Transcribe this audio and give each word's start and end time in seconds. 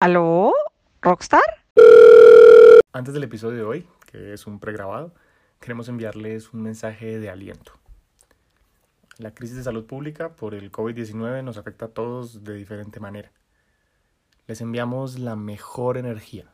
¿Aló? 0.00 0.52
¿Rockstar? 1.02 1.42
Antes 2.92 3.12
del 3.12 3.24
episodio 3.24 3.56
de 3.56 3.64
hoy, 3.64 3.88
que 4.06 4.32
es 4.32 4.46
un 4.46 4.60
pregrabado, 4.60 5.12
queremos 5.58 5.88
enviarles 5.88 6.52
un 6.52 6.62
mensaje 6.62 7.18
de 7.18 7.28
aliento. 7.28 7.72
La 9.16 9.34
crisis 9.34 9.56
de 9.56 9.64
salud 9.64 9.86
pública 9.86 10.36
por 10.36 10.54
el 10.54 10.70
COVID-19 10.70 11.42
nos 11.42 11.56
afecta 11.56 11.86
a 11.86 11.88
todos 11.88 12.44
de 12.44 12.54
diferente 12.54 13.00
manera. 13.00 13.32
Les 14.46 14.60
enviamos 14.60 15.18
la 15.18 15.34
mejor 15.34 15.96
energía 15.96 16.48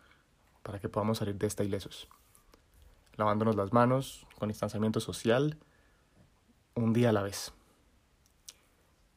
para 0.63 0.79
que 0.79 0.89
podamos 0.89 1.19
salir 1.19 1.35
de 1.35 1.47
esta 1.47 1.65
ilesos. 1.65 2.09
Lavándonos 3.17 3.57
las 3.57 3.75
manos, 3.75 4.27
con 4.39 4.49
distanciamiento 4.49 5.01
social, 5.01 5.59
un 6.75 6.95
día 6.95 7.11
a 7.11 7.13
la 7.13 7.23
vez. 7.23 7.53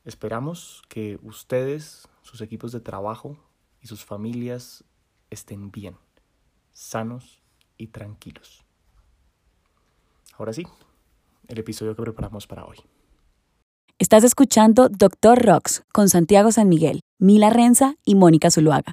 Esperamos 0.04 0.84
que 0.90 1.18
ustedes, 1.24 2.10
sus 2.24 2.42
equipos 2.42 2.74
de 2.74 2.82
trabajo, 2.82 3.38
y 3.82 3.88
sus 3.88 4.04
familias 4.04 4.84
estén 5.30 5.72
bien, 5.72 5.96
sanos 6.74 7.42
y 7.78 7.88
tranquilos. 7.88 8.64
Ahora 10.38 10.54
sí, 10.54 10.66
el 11.48 11.60
episodio 11.60 11.96
que 11.96 12.02
preparamos 12.02 12.48
para 12.48 12.66
hoy. 12.66 12.78
Estás 14.00 14.24
escuchando 14.24 14.90
Doctor 14.90 15.44
Rocks 15.44 15.84
con 15.92 16.10
Santiago 16.10 16.52
San 16.52 16.70
Miguel, 16.70 17.02
Mila 17.20 17.50
Renza 17.50 17.96
y 18.06 18.14
Mónica 18.16 18.52
Zuluaga. 18.52 18.92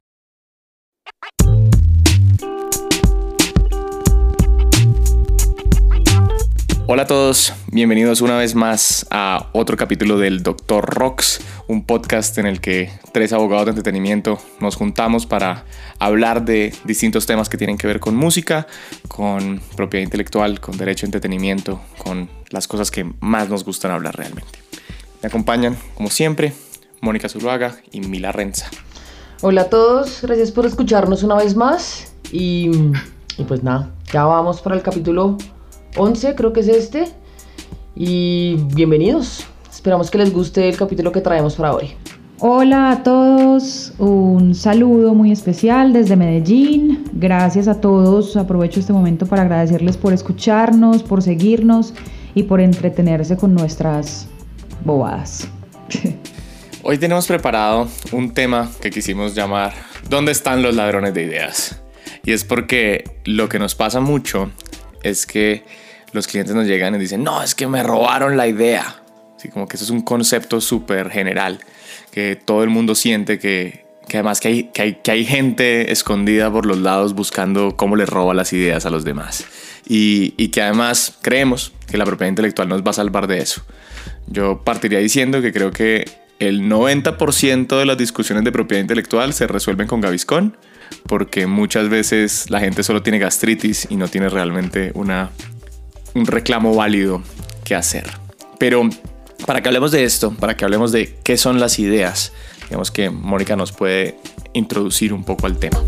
Hola 6.86 7.04
a 7.04 7.06
todos, 7.06 7.54
bienvenidos 7.68 8.20
una 8.20 8.36
vez 8.36 8.54
más 8.54 9.06
a 9.10 9.48
otro 9.54 9.74
capítulo 9.74 10.18
del 10.18 10.42
Doctor 10.42 10.84
Rocks, 10.84 11.40
un 11.66 11.86
podcast 11.86 12.36
en 12.36 12.44
el 12.44 12.60
que 12.60 12.90
tres 13.10 13.32
abogados 13.32 13.64
de 13.64 13.70
entretenimiento 13.70 14.38
nos 14.60 14.76
juntamos 14.76 15.24
para 15.24 15.64
hablar 15.98 16.44
de 16.44 16.74
distintos 16.84 17.24
temas 17.24 17.48
que 17.48 17.56
tienen 17.56 17.78
que 17.78 17.86
ver 17.86 18.00
con 18.00 18.14
música, 18.14 18.66
con 19.08 19.62
propiedad 19.76 20.04
intelectual, 20.04 20.60
con 20.60 20.76
derecho 20.76 21.06
a 21.06 21.08
entretenimiento, 21.08 21.80
con 21.96 22.28
las 22.50 22.68
cosas 22.68 22.90
que 22.90 23.10
más 23.18 23.48
nos 23.48 23.64
gustan 23.64 23.90
hablar 23.90 24.18
realmente. 24.18 24.58
Me 25.22 25.28
acompañan, 25.28 25.78
como 25.94 26.10
siempre, 26.10 26.52
Mónica 27.00 27.30
Zuluaga 27.30 27.76
y 27.92 28.02
Mila 28.02 28.30
Renza. 28.30 28.68
Hola 29.40 29.62
a 29.62 29.70
todos, 29.70 30.20
gracias 30.20 30.52
por 30.52 30.66
escucharnos 30.66 31.22
una 31.22 31.36
vez 31.36 31.56
más 31.56 32.12
y, 32.30 32.70
y 33.38 33.44
pues 33.48 33.62
nada, 33.62 33.90
ya 34.12 34.24
vamos 34.24 34.60
para 34.60 34.76
el 34.76 34.82
capítulo 34.82 35.38
11, 35.96 36.34
creo 36.34 36.52
que 36.52 36.60
es 36.60 36.68
este. 36.68 37.04
Y 37.94 38.56
bienvenidos. 38.74 39.46
Esperamos 39.70 40.10
que 40.10 40.18
les 40.18 40.32
guste 40.32 40.68
el 40.68 40.76
capítulo 40.76 41.12
que 41.12 41.20
traemos 41.20 41.54
para 41.54 41.74
hoy. 41.74 41.92
Hola 42.40 42.90
a 42.90 43.02
todos, 43.04 43.92
un 43.98 44.54
saludo 44.54 45.14
muy 45.14 45.30
especial 45.30 45.92
desde 45.92 46.16
Medellín. 46.16 47.04
Gracias 47.12 47.68
a 47.68 47.80
todos. 47.80 48.36
Aprovecho 48.36 48.80
este 48.80 48.92
momento 48.92 49.26
para 49.26 49.42
agradecerles 49.42 49.96
por 49.96 50.12
escucharnos, 50.12 51.02
por 51.02 51.22
seguirnos 51.22 51.94
y 52.34 52.42
por 52.42 52.60
entretenerse 52.60 53.36
con 53.36 53.54
nuestras 53.54 54.26
bobadas. 54.84 55.48
Hoy 56.82 56.98
tenemos 56.98 57.26
preparado 57.26 57.88
un 58.12 58.34
tema 58.34 58.70
que 58.80 58.90
quisimos 58.90 59.34
llamar 59.34 59.72
¿Dónde 60.08 60.32
están 60.32 60.60
los 60.60 60.74
ladrones 60.74 61.14
de 61.14 61.22
ideas? 61.22 61.80
Y 62.24 62.32
es 62.32 62.44
porque 62.44 63.04
lo 63.24 63.48
que 63.48 63.58
nos 63.58 63.74
pasa 63.74 64.00
mucho 64.00 64.50
es 65.02 65.24
que 65.24 65.64
los 66.14 66.28
clientes 66.28 66.54
nos 66.54 66.66
llegan 66.66 66.94
y 66.94 66.98
dicen, 66.98 67.24
no, 67.24 67.42
es 67.42 67.54
que 67.54 67.66
me 67.66 67.82
robaron 67.82 68.36
la 68.36 68.46
idea. 68.46 69.02
Así 69.36 69.48
como 69.48 69.66
que 69.66 69.76
eso 69.76 69.84
es 69.84 69.90
un 69.90 70.02
concepto 70.02 70.60
súper 70.60 71.10
general, 71.10 71.58
que 72.12 72.36
todo 72.36 72.62
el 72.62 72.70
mundo 72.70 72.94
siente 72.94 73.38
que, 73.38 73.84
que 74.08 74.18
además 74.18 74.40
que 74.40 74.48
hay, 74.48 74.64
que, 74.72 74.82
hay, 74.82 74.94
que 75.02 75.10
hay 75.10 75.24
gente 75.24 75.90
escondida 75.90 76.50
por 76.50 76.66
los 76.66 76.78
lados 76.78 77.14
buscando 77.14 77.76
cómo 77.76 77.96
le 77.96 78.06
roba 78.06 78.32
las 78.32 78.52
ideas 78.52 78.86
a 78.86 78.90
los 78.90 79.04
demás. 79.04 79.44
Y, 79.86 80.34
y 80.38 80.48
que 80.48 80.62
además 80.62 81.18
creemos 81.20 81.72
que 81.88 81.98
la 81.98 82.04
propiedad 82.04 82.30
intelectual 82.30 82.68
nos 82.68 82.82
va 82.82 82.90
a 82.90 82.94
salvar 82.94 83.26
de 83.26 83.38
eso. 83.38 83.62
Yo 84.28 84.62
partiría 84.62 85.00
diciendo 85.00 85.42
que 85.42 85.52
creo 85.52 85.72
que 85.72 86.04
el 86.38 86.62
90% 86.62 87.78
de 87.78 87.86
las 87.86 87.98
discusiones 87.98 88.44
de 88.44 88.52
propiedad 88.52 88.80
intelectual 88.80 89.32
se 89.34 89.46
resuelven 89.46 89.88
con 89.88 90.00
Gaviscon, 90.00 90.56
porque 91.06 91.46
muchas 91.46 91.88
veces 91.88 92.50
la 92.50 92.60
gente 92.60 92.82
solo 92.82 93.02
tiene 93.02 93.18
gastritis 93.18 93.86
y 93.90 93.96
no 93.96 94.08
tiene 94.08 94.28
realmente 94.28 94.92
una 94.94 95.30
un 96.14 96.26
reclamo 96.26 96.74
válido 96.74 97.22
que 97.64 97.74
hacer. 97.74 98.04
Pero 98.58 98.88
para 99.46 99.62
que 99.62 99.68
hablemos 99.68 99.92
de 99.92 100.04
esto, 100.04 100.32
para 100.32 100.56
que 100.56 100.64
hablemos 100.64 100.92
de 100.92 101.16
qué 101.22 101.36
son 101.36 101.60
las 101.60 101.78
ideas, 101.78 102.32
digamos 102.68 102.90
que 102.90 103.10
Mónica 103.10 103.56
nos 103.56 103.72
puede 103.72 104.16
introducir 104.52 105.12
un 105.12 105.24
poco 105.24 105.46
al 105.46 105.58
tema. 105.58 105.78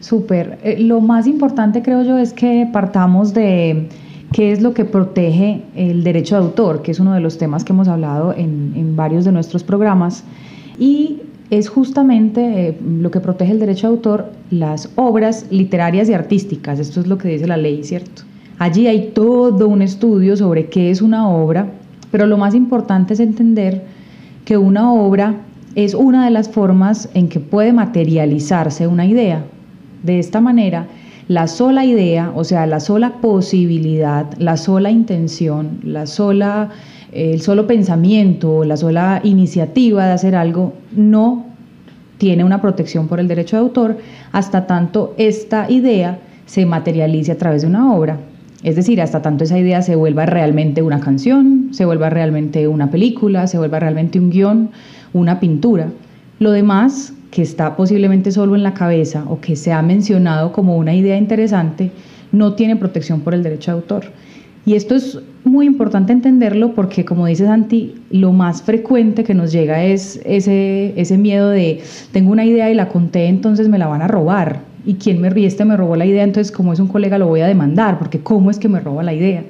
Súper. 0.00 0.58
Eh, 0.62 0.78
lo 0.78 1.00
más 1.00 1.26
importante 1.26 1.82
creo 1.82 2.02
yo 2.04 2.16
es 2.18 2.32
que 2.32 2.68
partamos 2.72 3.34
de 3.34 3.88
qué 4.32 4.52
es 4.52 4.62
lo 4.62 4.72
que 4.72 4.84
protege 4.84 5.62
el 5.74 6.04
derecho 6.04 6.36
de 6.36 6.42
autor, 6.42 6.82
que 6.82 6.92
es 6.92 7.00
uno 7.00 7.12
de 7.12 7.20
los 7.20 7.38
temas 7.38 7.64
que 7.64 7.72
hemos 7.72 7.88
hablado 7.88 8.32
en, 8.32 8.72
en 8.76 8.94
varios 8.94 9.24
de 9.24 9.32
nuestros 9.32 9.64
programas. 9.64 10.22
Y 10.78 11.22
es 11.50 11.68
justamente 11.68 12.68
eh, 12.68 12.78
lo 12.80 13.10
que 13.10 13.20
protege 13.20 13.52
el 13.52 13.60
derecho 13.60 13.86
de 13.86 13.94
autor 13.94 14.32
las 14.50 14.90
obras 14.96 15.46
literarias 15.50 16.08
y 16.08 16.14
artísticas. 16.14 16.78
Esto 16.78 17.00
es 17.00 17.06
lo 17.06 17.18
que 17.18 17.28
dice 17.28 17.46
la 17.46 17.56
ley, 17.56 17.84
¿cierto? 17.84 18.22
Allí 18.58 18.86
hay 18.86 19.10
todo 19.14 19.68
un 19.68 19.82
estudio 19.82 20.36
sobre 20.36 20.66
qué 20.66 20.90
es 20.90 21.02
una 21.02 21.28
obra, 21.28 21.68
pero 22.10 22.26
lo 22.26 22.38
más 22.38 22.54
importante 22.54 23.14
es 23.14 23.20
entender 23.20 23.84
que 24.44 24.56
una 24.56 24.92
obra 24.92 25.36
es 25.74 25.94
una 25.94 26.24
de 26.24 26.30
las 26.30 26.48
formas 26.48 27.08
en 27.12 27.28
que 27.28 27.38
puede 27.38 27.72
materializarse 27.72 28.86
una 28.86 29.04
idea. 29.04 29.44
De 30.02 30.18
esta 30.18 30.40
manera, 30.40 30.86
la 31.28 31.48
sola 31.48 31.84
idea, 31.84 32.32
o 32.34 32.44
sea, 32.44 32.66
la 32.66 32.80
sola 32.80 33.20
posibilidad, 33.20 34.26
la 34.38 34.56
sola 34.56 34.90
intención, 34.90 35.80
la 35.82 36.06
sola 36.06 36.70
el 37.16 37.40
solo 37.40 37.66
pensamiento, 37.66 38.64
la 38.64 38.76
sola 38.76 39.20
iniciativa 39.24 40.06
de 40.06 40.12
hacer 40.12 40.36
algo 40.36 40.74
no 40.94 41.46
tiene 42.18 42.44
una 42.44 42.60
protección 42.60 43.08
por 43.08 43.20
el 43.20 43.28
derecho 43.28 43.56
de 43.56 43.62
autor 43.62 43.98
hasta 44.32 44.66
tanto 44.66 45.14
esta 45.16 45.70
idea 45.70 46.18
se 46.46 46.66
materialice 46.66 47.32
a 47.32 47.38
través 47.38 47.62
de 47.62 47.68
una 47.68 47.94
obra. 47.94 48.18
Es 48.62 48.76
decir, 48.76 49.00
hasta 49.00 49.22
tanto 49.22 49.44
esa 49.44 49.58
idea 49.58 49.82
se 49.82 49.96
vuelva 49.96 50.26
realmente 50.26 50.82
una 50.82 51.00
canción, 51.00 51.68
se 51.72 51.84
vuelva 51.84 52.10
realmente 52.10 52.68
una 52.68 52.90
película, 52.90 53.46
se 53.46 53.58
vuelva 53.58 53.78
realmente 53.78 54.18
un 54.18 54.30
guion, 54.30 54.70
una 55.12 55.40
pintura. 55.40 55.88
Lo 56.38 56.50
demás, 56.50 57.12
que 57.30 57.42
está 57.42 57.76
posiblemente 57.76 58.32
solo 58.32 58.56
en 58.56 58.62
la 58.62 58.74
cabeza 58.74 59.24
o 59.28 59.40
que 59.40 59.56
se 59.56 59.72
ha 59.72 59.82
mencionado 59.82 60.52
como 60.52 60.76
una 60.76 60.94
idea 60.94 61.16
interesante, 61.16 61.90
no 62.32 62.54
tiene 62.54 62.76
protección 62.76 63.20
por 63.20 63.34
el 63.34 63.42
derecho 63.42 63.70
de 63.70 63.76
autor. 63.76 64.04
Y 64.66 64.74
esto 64.74 64.96
es 64.96 65.20
muy 65.44 65.64
importante 65.64 66.12
entenderlo 66.12 66.74
porque, 66.74 67.04
como 67.04 67.26
dice 67.26 67.46
Santi, 67.46 67.94
lo 68.10 68.32
más 68.32 68.62
frecuente 68.62 69.22
que 69.22 69.32
nos 69.32 69.52
llega 69.52 69.84
es 69.84 70.20
ese, 70.24 71.18
miedo 71.18 71.50
de, 71.50 71.80
tengo 72.10 72.32
una 72.32 72.44
idea 72.44 72.68
y 72.68 72.74
la 72.74 72.88
conté, 72.88 73.26
entonces 73.26 73.68
me 73.68 73.78
la 73.78 73.86
van 73.86 74.02
a 74.02 74.08
robar. 74.08 74.62
¿Y 74.84 74.94
quién 74.94 75.20
me 75.20 75.28
este 75.46 75.64
me 75.64 75.76
robó 75.76 75.94
la 75.94 76.04
idea? 76.04 76.24
Entonces, 76.24 76.50
como 76.50 76.72
es 76.72 76.80
un 76.80 76.88
colega, 76.88 77.16
lo 77.16 77.28
voy 77.28 77.42
a 77.42 77.46
demandar, 77.46 77.96
porque 78.00 78.18
¿cómo 78.18 78.50
es 78.50 78.58
que 78.58 78.68
me 78.68 78.80
roba 78.80 79.04
la 79.04 79.14
idea? 79.14 79.44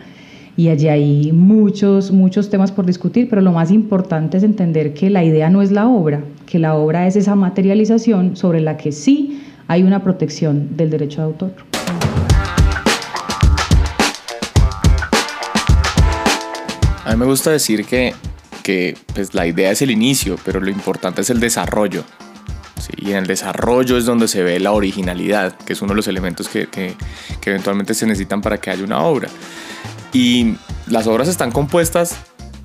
Y 0.54 0.68
allí 0.68 0.88
hay 0.88 1.32
muchos, 1.32 2.12
muchos 2.12 2.50
temas 2.50 2.70
por 2.70 2.84
discutir, 2.84 3.30
pero 3.30 3.40
lo 3.40 3.52
más 3.52 3.70
importante 3.70 4.36
es 4.36 4.42
entender 4.42 4.92
que 4.92 5.08
la 5.08 5.24
idea 5.24 5.48
no 5.48 5.62
es 5.62 5.72
la 5.72 5.88
obra, 5.88 6.20
que 6.44 6.58
la 6.58 6.74
obra 6.74 7.06
es 7.06 7.16
esa 7.16 7.34
materialización 7.34 8.36
sobre 8.36 8.60
la 8.60 8.76
que 8.76 8.92
sí 8.92 9.40
hay 9.66 9.82
una 9.82 10.02
protección 10.02 10.76
del 10.76 10.90
derecho 10.90 11.22
de 11.22 11.26
autor. 11.26 11.75
A 17.06 17.10
mí 17.12 17.16
me 17.18 17.26
gusta 17.26 17.52
decir 17.52 17.84
que, 17.84 18.14
que 18.64 18.98
pues, 19.14 19.32
la 19.32 19.46
idea 19.46 19.70
es 19.70 19.80
el 19.80 19.92
inicio, 19.92 20.36
pero 20.44 20.58
lo 20.58 20.70
importante 20.70 21.20
es 21.20 21.30
el 21.30 21.38
desarrollo. 21.38 22.02
Y 22.96 23.12
en 23.12 23.18
el 23.18 23.26
desarrollo 23.28 23.96
es 23.96 24.06
donde 24.06 24.26
se 24.26 24.42
ve 24.42 24.58
la 24.58 24.72
originalidad, 24.72 25.56
que 25.56 25.74
es 25.74 25.82
uno 25.82 25.90
de 25.90 25.96
los 25.96 26.08
elementos 26.08 26.48
que, 26.48 26.66
que, 26.66 26.94
que 27.40 27.50
eventualmente 27.50 27.94
se 27.94 28.06
necesitan 28.06 28.42
para 28.42 28.58
que 28.58 28.70
haya 28.70 28.82
una 28.82 29.02
obra. 29.02 29.28
Y 30.12 30.56
las 30.88 31.06
obras 31.06 31.28
están 31.28 31.52
compuestas 31.52 32.16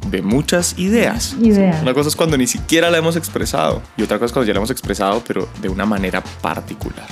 de 0.10 0.24
muchas 0.24 0.80
ideas. 0.80 1.36
ideas. 1.40 1.80
Una 1.84 1.94
cosa 1.94 2.10
es 2.10 2.16
cuando 2.16 2.36
ni 2.36 2.48
siquiera 2.48 2.90
la 2.90 2.98
hemos 2.98 3.16
expresado 3.16 3.84
y 3.96 4.02
otra 4.02 4.18
cosa 4.18 4.26
es 4.26 4.32
cuando 4.32 4.48
ya 4.48 4.54
la 4.54 4.58
hemos 4.58 4.72
expresado, 4.72 5.24
pero 5.28 5.48
de 5.62 5.70
una 5.70 5.86
manera 5.86 6.24
particular. 6.42 7.06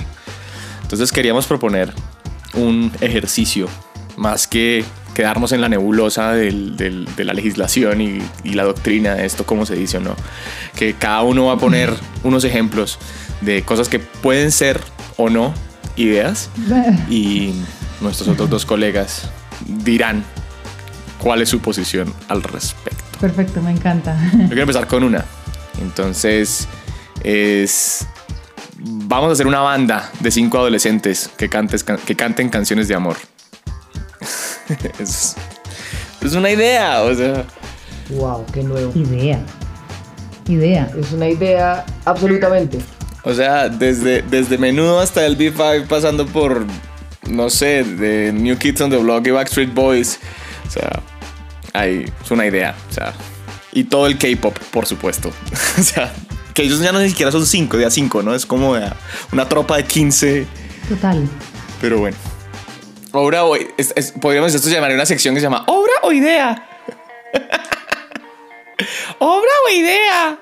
Entonces 0.82 1.12
queríamos 1.12 1.46
proponer 1.46 1.94
un 2.54 2.90
ejercicio 3.00 3.68
más 4.20 4.46
que 4.46 4.84
quedarnos 5.14 5.50
en 5.52 5.60
la 5.60 5.68
nebulosa 5.68 6.32
del, 6.32 6.76
del, 6.76 7.08
de 7.16 7.24
la 7.24 7.32
legislación 7.32 8.00
y, 8.00 8.22
y, 8.44 8.52
la 8.52 8.64
doctrina 8.64 9.14
de 9.14 9.26
esto, 9.26 9.44
cómo 9.44 9.66
se 9.66 9.74
dice 9.74 9.96
o 9.96 10.00
no. 10.00 10.14
Que 10.76 10.94
cada 10.94 11.22
uno 11.22 11.46
va 11.46 11.54
a 11.54 11.58
poner 11.58 11.92
unos 12.22 12.44
ejemplos 12.44 12.98
de 13.40 13.62
cosas 13.62 13.88
que 13.88 13.98
pueden 13.98 14.52
ser 14.52 14.80
o 15.16 15.28
no 15.28 15.52
ideas 15.96 16.50
y 17.10 17.52
nuestros 18.00 18.28
otros 18.28 18.48
dos 18.48 18.64
colegas 18.64 19.28
dirán 19.66 20.24
cuál 21.18 21.42
es 21.42 21.48
su 21.48 21.60
posición 21.60 22.12
al 22.28 22.42
respecto. 22.42 23.18
Perfecto, 23.20 23.60
me 23.60 23.72
encanta. 23.72 24.16
Yo 24.32 24.46
quiero 24.46 24.62
empezar 24.62 24.86
con 24.86 25.02
una. 25.02 25.24
Entonces, 25.80 26.68
es 27.22 28.06
vamos 28.82 29.28
a 29.28 29.32
hacer 29.32 29.46
una 29.46 29.60
banda 29.60 30.10
de 30.20 30.30
cinco 30.30 30.58
adolescentes 30.58 31.30
que, 31.36 31.48
cantes, 31.48 31.84
que 31.84 32.16
canten 32.16 32.48
canciones 32.48 32.88
de 32.88 32.94
amor. 32.94 33.16
es, 34.98 35.36
es, 36.20 36.34
una 36.34 36.50
idea, 36.50 37.02
o 37.02 37.14
sea. 37.14 37.44
Wow, 38.10 38.44
qué 38.52 38.62
nuevo. 38.62 38.92
Idea. 38.94 39.40
Idea. 40.48 40.90
Es 40.98 41.12
una 41.12 41.28
idea 41.28 41.84
absolutamente. 42.04 42.78
O 43.22 43.34
sea, 43.34 43.68
desde, 43.68 44.22
desde 44.22 44.58
menudo 44.58 45.00
hasta 45.00 45.26
el 45.26 45.36
B5 45.36 45.86
pasando 45.86 46.26
por, 46.26 46.64
no 47.28 47.50
sé, 47.50 47.84
de 47.84 48.32
New 48.32 48.56
Kids 48.56 48.80
on 48.80 48.90
the 48.90 48.96
Block 48.96 49.26
y 49.26 49.30
Backstreet 49.30 49.74
Boys. 49.74 50.18
O 50.66 50.70
sea, 50.70 51.02
hay, 51.72 52.10
es 52.22 52.30
una 52.30 52.46
idea. 52.46 52.74
O 52.88 52.92
sea, 52.92 53.12
y 53.72 53.84
todo 53.84 54.06
el 54.06 54.18
K-pop, 54.18 54.58
por 54.70 54.86
supuesto. 54.86 55.30
o 55.78 55.82
sea, 55.82 56.12
que 56.54 56.62
ellos 56.62 56.80
ya 56.80 56.92
no 56.92 57.00
ni 57.00 57.10
siquiera 57.10 57.30
son 57.30 57.46
cinco, 57.46 57.76
día 57.76 57.90
cinco, 57.90 58.22
¿no? 58.22 58.34
Es 58.34 58.46
como 58.46 58.76
una 59.32 59.48
tropa 59.48 59.76
de 59.76 59.84
15. 59.84 60.46
Total. 60.88 61.28
Pero 61.80 61.98
bueno. 61.98 62.16
Obra 63.12 63.44
o... 63.44 63.56
podríamos 64.20 64.54
esto 64.54 64.68
llamar 64.68 64.92
una 64.92 65.06
sección 65.06 65.34
que 65.34 65.40
se 65.40 65.46
llama 65.46 65.64
Obra 65.66 65.92
o 66.02 66.12
Idea. 66.12 66.68
obra 69.18 69.50
o 69.66 69.70
Idea. 69.70 70.38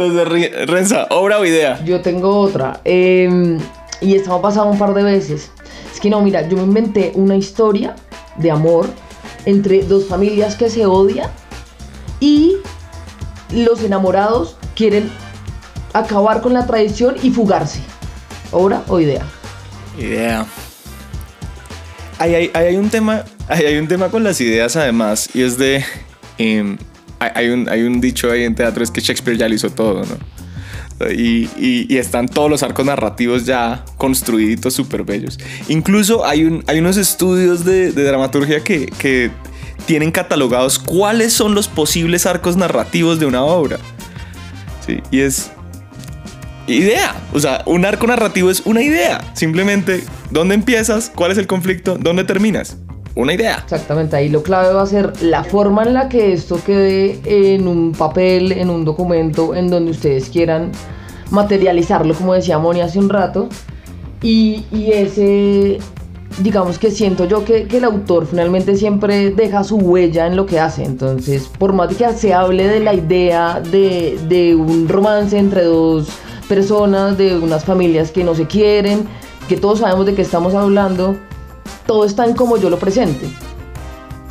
Entonces, 0.00 0.66
Renza, 0.66 1.06
obra 1.10 1.38
o 1.38 1.44
idea. 1.44 1.78
Yo 1.84 2.00
tengo 2.00 2.38
otra. 2.38 2.80
Em, 2.84 3.58
y 4.00 4.14
esto 4.14 4.30
me 4.30 4.36
ha 4.36 4.42
pasado 4.42 4.70
un 4.70 4.78
par 4.78 4.94
de 4.94 5.02
veces. 5.02 5.50
Es 5.92 6.00
que 6.00 6.08
no, 6.08 6.22
mira, 6.22 6.48
yo 6.48 6.56
me 6.56 6.62
inventé 6.62 7.12
una 7.14 7.36
historia 7.36 7.94
de 8.36 8.50
amor 8.50 8.86
entre 9.44 9.82
dos 9.82 10.06
familias 10.06 10.56
que 10.56 10.70
se 10.70 10.86
odian 10.86 11.30
y 12.18 12.56
los 13.52 13.82
enamorados 13.82 14.56
quieren 14.74 15.10
acabar 15.92 16.40
con 16.40 16.54
la 16.54 16.66
tradición 16.66 17.16
y 17.22 17.30
fugarse. 17.30 17.80
¿Obra 18.52 18.82
o 18.88 19.00
idea? 19.00 19.26
Idea. 19.98 20.46
Hay, 22.20 22.50
hay, 22.52 22.76
un 22.76 22.90
tema, 22.90 23.24
hay, 23.48 23.78
un 23.78 23.88
tema 23.88 24.10
con 24.10 24.22
las 24.22 24.40
ideas 24.42 24.76
además 24.76 25.30
y 25.34 25.40
es 25.40 25.56
de... 25.56 25.82
Em, 26.36 26.76
hay, 27.18 27.48
un, 27.48 27.68
hay 27.68 27.82
un 27.82 28.00
dicho 28.00 28.30
ahí 28.30 28.44
en 28.44 28.54
teatro, 28.54 28.84
es 28.84 28.90
que 28.90 29.00
Shakespeare 29.00 29.38
ya 29.38 29.48
lo 29.48 29.54
hizo 29.54 29.70
todo, 29.70 30.04
¿no? 30.04 31.10
Y, 31.10 31.48
y, 31.56 31.96
están 31.96 32.28
todos 32.28 32.50
los 32.50 32.62
arcos 32.62 32.84
narrativos 32.84 33.46
ya 33.46 33.86
construiditos 33.96 34.74
súper 34.74 35.02
bellos. 35.02 35.38
Incluso 35.68 36.26
hay, 36.26 36.44
un, 36.44 36.62
hay 36.66 36.78
unos 36.78 36.98
estudios 36.98 37.64
de, 37.64 37.90
de 37.90 38.04
dramaturgia 38.04 38.62
que, 38.62 38.86
que, 38.98 39.30
tienen 39.86 40.12
catalogados 40.12 40.78
cuáles 40.78 41.32
son 41.32 41.54
los 41.54 41.68
posibles 41.68 42.26
arcos 42.26 42.56
narrativos 42.56 43.18
de 43.18 43.26
una 43.26 43.42
obra. 43.42 43.78
Y 45.10 45.20
es 45.20 45.50
idea. 46.72 47.14
O 47.32 47.40
sea, 47.40 47.62
un 47.66 47.84
arco 47.84 48.06
narrativo 48.06 48.50
es 48.50 48.60
una 48.66 48.82
idea. 48.82 49.20
Simplemente, 49.34 50.04
¿dónde 50.30 50.54
empiezas? 50.54 51.10
¿Cuál 51.14 51.32
es 51.32 51.38
el 51.38 51.46
conflicto? 51.46 51.96
¿Dónde 51.98 52.24
terminas? 52.24 52.76
Una 53.16 53.34
idea. 53.34 53.60
Exactamente, 53.64 54.16
ahí 54.16 54.28
lo 54.28 54.42
clave 54.42 54.72
va 54.72 54.82
a 54.82 54.86
ser 54.86 55.20
la 55.20 55.42
forma 55.42 55.82
en 55.82 55.94
la 55.94 56.08
que 56.08 56.32
esto 56.32 56.60
quede 56.64 57.20
en 57.24 57.66
un 57.66 57.92
papel, 57.92 58.52
en 58.52 58.70
un 58.70 58.84
documento, 58.84 59.54
en 59.54 59.68
donde 59.68 59.90
ustedes 59.90 60.30
quieran 60.30 60.70
materializarlo, 61.30 62.14
como 62.14 62.34
decía 62.34 62.58
Moni 62.58 62.80
hace 62.80 62.98
un 62.98 63.08
rato. 63.08 63.48
Y, 64.22 64.64
ese, 64.92 65.78
digamos 66.42 66.78
que 66.78 66.90
siento 66.90 67.24
yo 67.24 67.44
que, 67.44 67.66
el 67.70 67.84
autor 67.84 68.26
finalmente 68.26 68.76
siempre 68.76 69.30
deja 69.30 69.64
su 69.64 69.76
huella 69.76 70.26
en 70.26 70.36
lo 70.36 70.46
que 70.46 70.60
hace. 70.60 70.84
Entonces, 70.84 71.50
por 71.58 71.72
más 71.72 71.94
que 71.94 72.08
se 72.12 72.34
hable 72.34 72.68
de 72.68 72.80
la 72.80 72.94
idea 72.94 73.60
de, 73.60 74.54
un 74.54 74.88
romance 74.88 75.38
entre 75.38 75.64
dos 75.64 76.08
personas, 76.50 77.16
de 77.16 77.38
unas 77.38 77.64
familias 77.64 78.10
que 78.10 78.24
no 78.24 78.34
se 78.34 78.46
quieren, 78.46 79.06
que 79.48 79.56
todos 79.56 79.78
sabemos 79.78 80.04
de 80.06 80.14
qué 80.14 80.22
estamos 80.22 80.54
hablando, 80.54 81.16
todo 81.86 82.04
está 82.04 82.26
en 82.26 82.34
como 82.34 82.56
yo 82.56 82.68
lo 82.68 82.78
presente. 82.78 83.26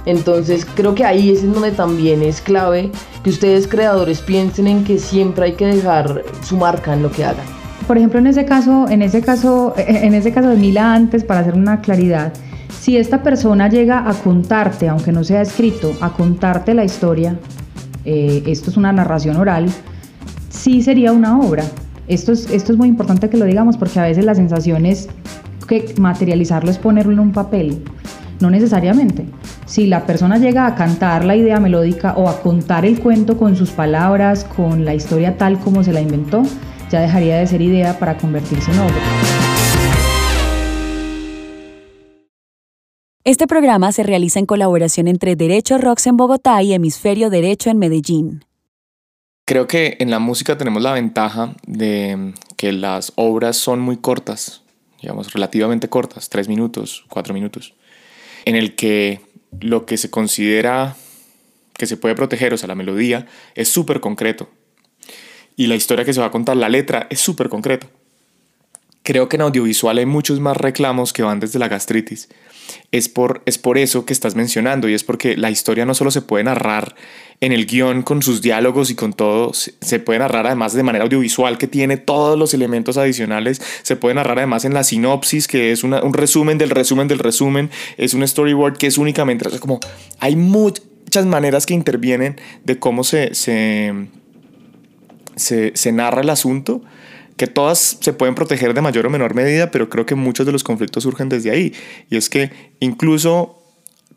Entonces 0.06 0.68
creo 0.75 0.94
que 0.94 1.06
ahí 1.06 1.31
es 1.31 1.44
en 1.44 1.54
donde 1.54 1.71
también 1.71 2.21
es 2.21 2.42
clave 2.42 2.92
que 3.24 3.30
ustedes 3.30 3.68
creadores 3.68 4.19
piensen 4.19 4.68
en 4.68 4.83
que 4.83 5.00
siempre 5.00 5.45
hay 5.45 5.54
que 5.54 5.68
dejar 5.68 6.24
su 6.44 6.57
marca 6.57 6.94
en 6.94 7.04
lo 7.04 7.12
que 7.12 7.24
hagan 7.24 7.60
por 7.89 7.98
ejemplo, 7.98 8.19
en 8.19 8.27
ese 8.27 8.45
caso, 8.45 8.88
en 8.88 9.01
ese 9.01 9.19
caso, 9.21 9.74
en 9.75 10.13
ese 10.13 10.31
caso 10.31 10.50
de 10.50 10.57
Mila 10.57 10.94
antes, 10.94 11.24
para 11.24 11.39
hacer 11.39 11.56
una 11.56 11.81
claridad, 11.81 12.31
si 12.80 12.98
esta 12.98 13.24
persona 13.24 13.68
llega 13.68 14.07
a 14.07 14.13
contarte, 14.13 14.88
aunque 14.88 15.12
no 15.12 15.24
sea 15.24 15.42
escrito, 15.42 15.98
a 16.00 16.12
contarte 16.13 16.75
la 16.75 16.86
historia, 16.86 17.39
eh, 18.06 18.44
esto 18.45 18.69
es 18.69 18.77
una 18.77 18.94
narración 18.94 19.38
oral, 19.38 19.71
sí 20.50 20.83
sería 20.83 21.12
una 21.12 21.39
obra. 21.39 21.63
Esto 22.10 22.32
es, 22.32 22.50
esto 22.50 22.72
es 22.72 22.78
muy 22.80 22.88
importante 22.88 23.30
que 23.30 23.38
lo 23.38 23.46
digamos 23.46 23.78
porque 23.78 24.00
a 24.00 24.04
veces 24.04 24.26
la 24.26 24.34
sensación 24.34 24.88
es 24.88 25.08
que 25.68 25.94
materializarlo 26.00 26.72
es 26.72 26.80
ponerlo 26.80 27.14
en 27.14 27.20
un 27.20 27.32
papel. 27.32 27.84
No 28.40 28.50
necesariamente. 28.50 29.26
Si 29.68 29.86
la 29.86 30.08
persona 30.08 30.40
llega 30.40 30.66
a 30.66 30.74
cantar 30.74 31.24
la 31.24 31.36
idea 31.36 31.60
melódica 31.60 32.16
o 32.18 32.28
a 32.28 32.42
contar 32.42 32.84
el 32.84 33.00
cuento 33.00 33.38
con 33.38 33.56
sus 33.56 33.70
palabras, 33.70 34.44
con 34.44 34.86
la 34.86 34.96
historia 34.96 35.38
tal 35.38 35.60
como 35.60 35.84
se 35.84 35.94
la 35.94 36.02
inventó, 36.02 36.42
ya 36.90 37.00
dejaría 37.00 37.38
de 37.38 37.46
ser 37.46 37.62
idea 37.62 38.00
para 38.00 38.18
convertirse 38.18 38.72
en 38.72 38.80
obra. 38.80 38.96
Este 43.24 43.46
programa 43.46 43.92
se 43.92 44.02
realiza 44.02 44.40
en 44.40 44.48
colaboración 44.48 45.08
entre 45.08 45.36
Derecho 45.36 45.78
Rocks 45.78 46.08
en 46.08 46.18
Bogotá 46.18 46.64
y 46.64 46.74
Hemisferio 46.74 47.30
Derecho 47.30 47.70
en 47.70 47.78
Medellín. 47.78 48.49
Creo 49.50 49.66
que 49.68 49.98
en 50.00 50.12
la 50.12 50.19
música 50.19 50.60
tenemos 50.60 50.84
la 50.84 50.94
ventaja 50.94 51.56
de 51.66 52.36
que 52.56 52.72
las 52.72 53.13
obras 53.16 53.57
son 53.57 53.80
muy 53.80 53.98
cortas, 53.98 54.62
digamos, 55.01 55.34
relativamente 55.34 55.90
cortas, 55.90 56.30
tres 56.30 56.48
minutos, 56.48 57.04
cuatro 57.10 57.34
minutos, 57.34 57.74
en 58.46 58.56
el 58.56 58.75
que 58.75 59.22
lo 59.60 59.88
que 59.88 59.98
se 59.98 60.12
considera 60.12 60.96
que 61.74 61.88
se 61.88 61.98
puede 61.98 62.13
proteger, 62.13 62.54
o 62.54 62.57
sea, 62.57 62.68
la 62.68 62.75
melodía, 62.75 63.25
es 63.56 63.69
súper 63.69 64.01
concreto 64.01 64.51
y 65.56 65.66
la 65.66 65.74
historia 65.74 66.06
que 66.06 66.13
se 66.13 66.19
va 66.19 66.28
a 66.28 66.31
contar, 66.31 66.56
la 66.56 66.69
letra, 66.69 67.07
es 67.10 67.19
súper 67.19 67.50
concreta. 67.50 67.88
Creo 69.10 69.28
que 69.28 69.38
en 69.38 69.42
audiovisual 69.42 69.98
hay 69.98 70.06
muchos 70.06 70.40
más 70.40 70.56
reclamos 70.56 71.14
que 71.14 71.24
van 71.24 71.40
desde 71.40 71.58
la 71.58 71.68
gastritis. 71.68 72.30
Es 72.92 73.10
por, 73.10 73.42
es 73.48 73.58
por 73.58 73.80
eso 73.80 74.06
que 74.06 74.14
estás 74.14 74.36
mencionando 74.36 74.88
y 74.88 74.94
es 74.94 75.04
porque 75.04 75.36
la 75.36 75.50
historia 75.50 75.84
no 75.84 75.96
solo 75.96 76.12
se 76.12 76.22
puede 76.22 76.44
narrar 76.44 76.96
en 77.42 77.52
el 77.52 77.66
guion 77.66 78.04
con 78.04 78.22
sus 78.22 78.44
diálogos 78.44 78.92
y 78.92 78.96
con 78.96 79.14
todo, 79.14 79.52
se 79.54 79.98
puede 79.98 80.20
narrar 80.20 80.46
además 80.46 80.74
de 80.74 80.84
manera 80.84 81.06
audiovisual 81.06 81.58
que 81.58 81.66
tiene 81.66 81.98
todos 81.98 82.38
los 82.38 82.54
elementos 82.54 82.98
adicionales, 82.98 83.64
se 83.82 83.96
puede 83.96 84.14
narrar 84.14 84.38
además 84.38 84.64
en 84.66 84.76
la 84.76 84.83
sinopsis 84.83 85.48
que 85.48 85.72
es 85.72 85.83
un 85.83 86.14
resumen 86.14 86.60
del 86.60 86.69
resumen 86.69 87.07
del 87.07 87.18
resumen, 87.18 87.72
es 87.98 88.14
un 88.14 88.28
storyboard 88.28 88.78
que 88.78 88.86
es 88.86 89.00
únicamente, 89.00 89.60
como 89.60 89.80
hay 90.19 90.36
muchas 90.36 91.26
maneras 91.26 91.66
que 91.66 91.74
intervienen 91.74 92.40
de 92.64 92.78
cómo 92.78 93.04
se, 93.04 93.33
se 93.33 93.92
se, 95.40 95.92
narra 95.92 96.22
el 96.22 96.30
asunto, 96.30 96.81
que 97.40 97.48
todas 97.48 97.98
se 98.02 98.12
pueden 98.12 98.36
proteger 98.36 98.74
de 98.74 98.81
mayor 98.81 99.06
o 99.06 99.10
menor 99.10 99.34
medida, 99.34 99.72
pero 99.72 99.88
creo 99.88 100.06
que 100.06 100.14
muchos 100.14 100.46
de 100.46 100.52
los 100.52 100.62
conflictos 100.62 101.04
surgen 101.04 101.30
desde 101.30 101.50
ahí. 101.50 101.74
Y 102.10 102.18
es 102.18 102.30
que 102.30 102.52
incluso 102.81 103.64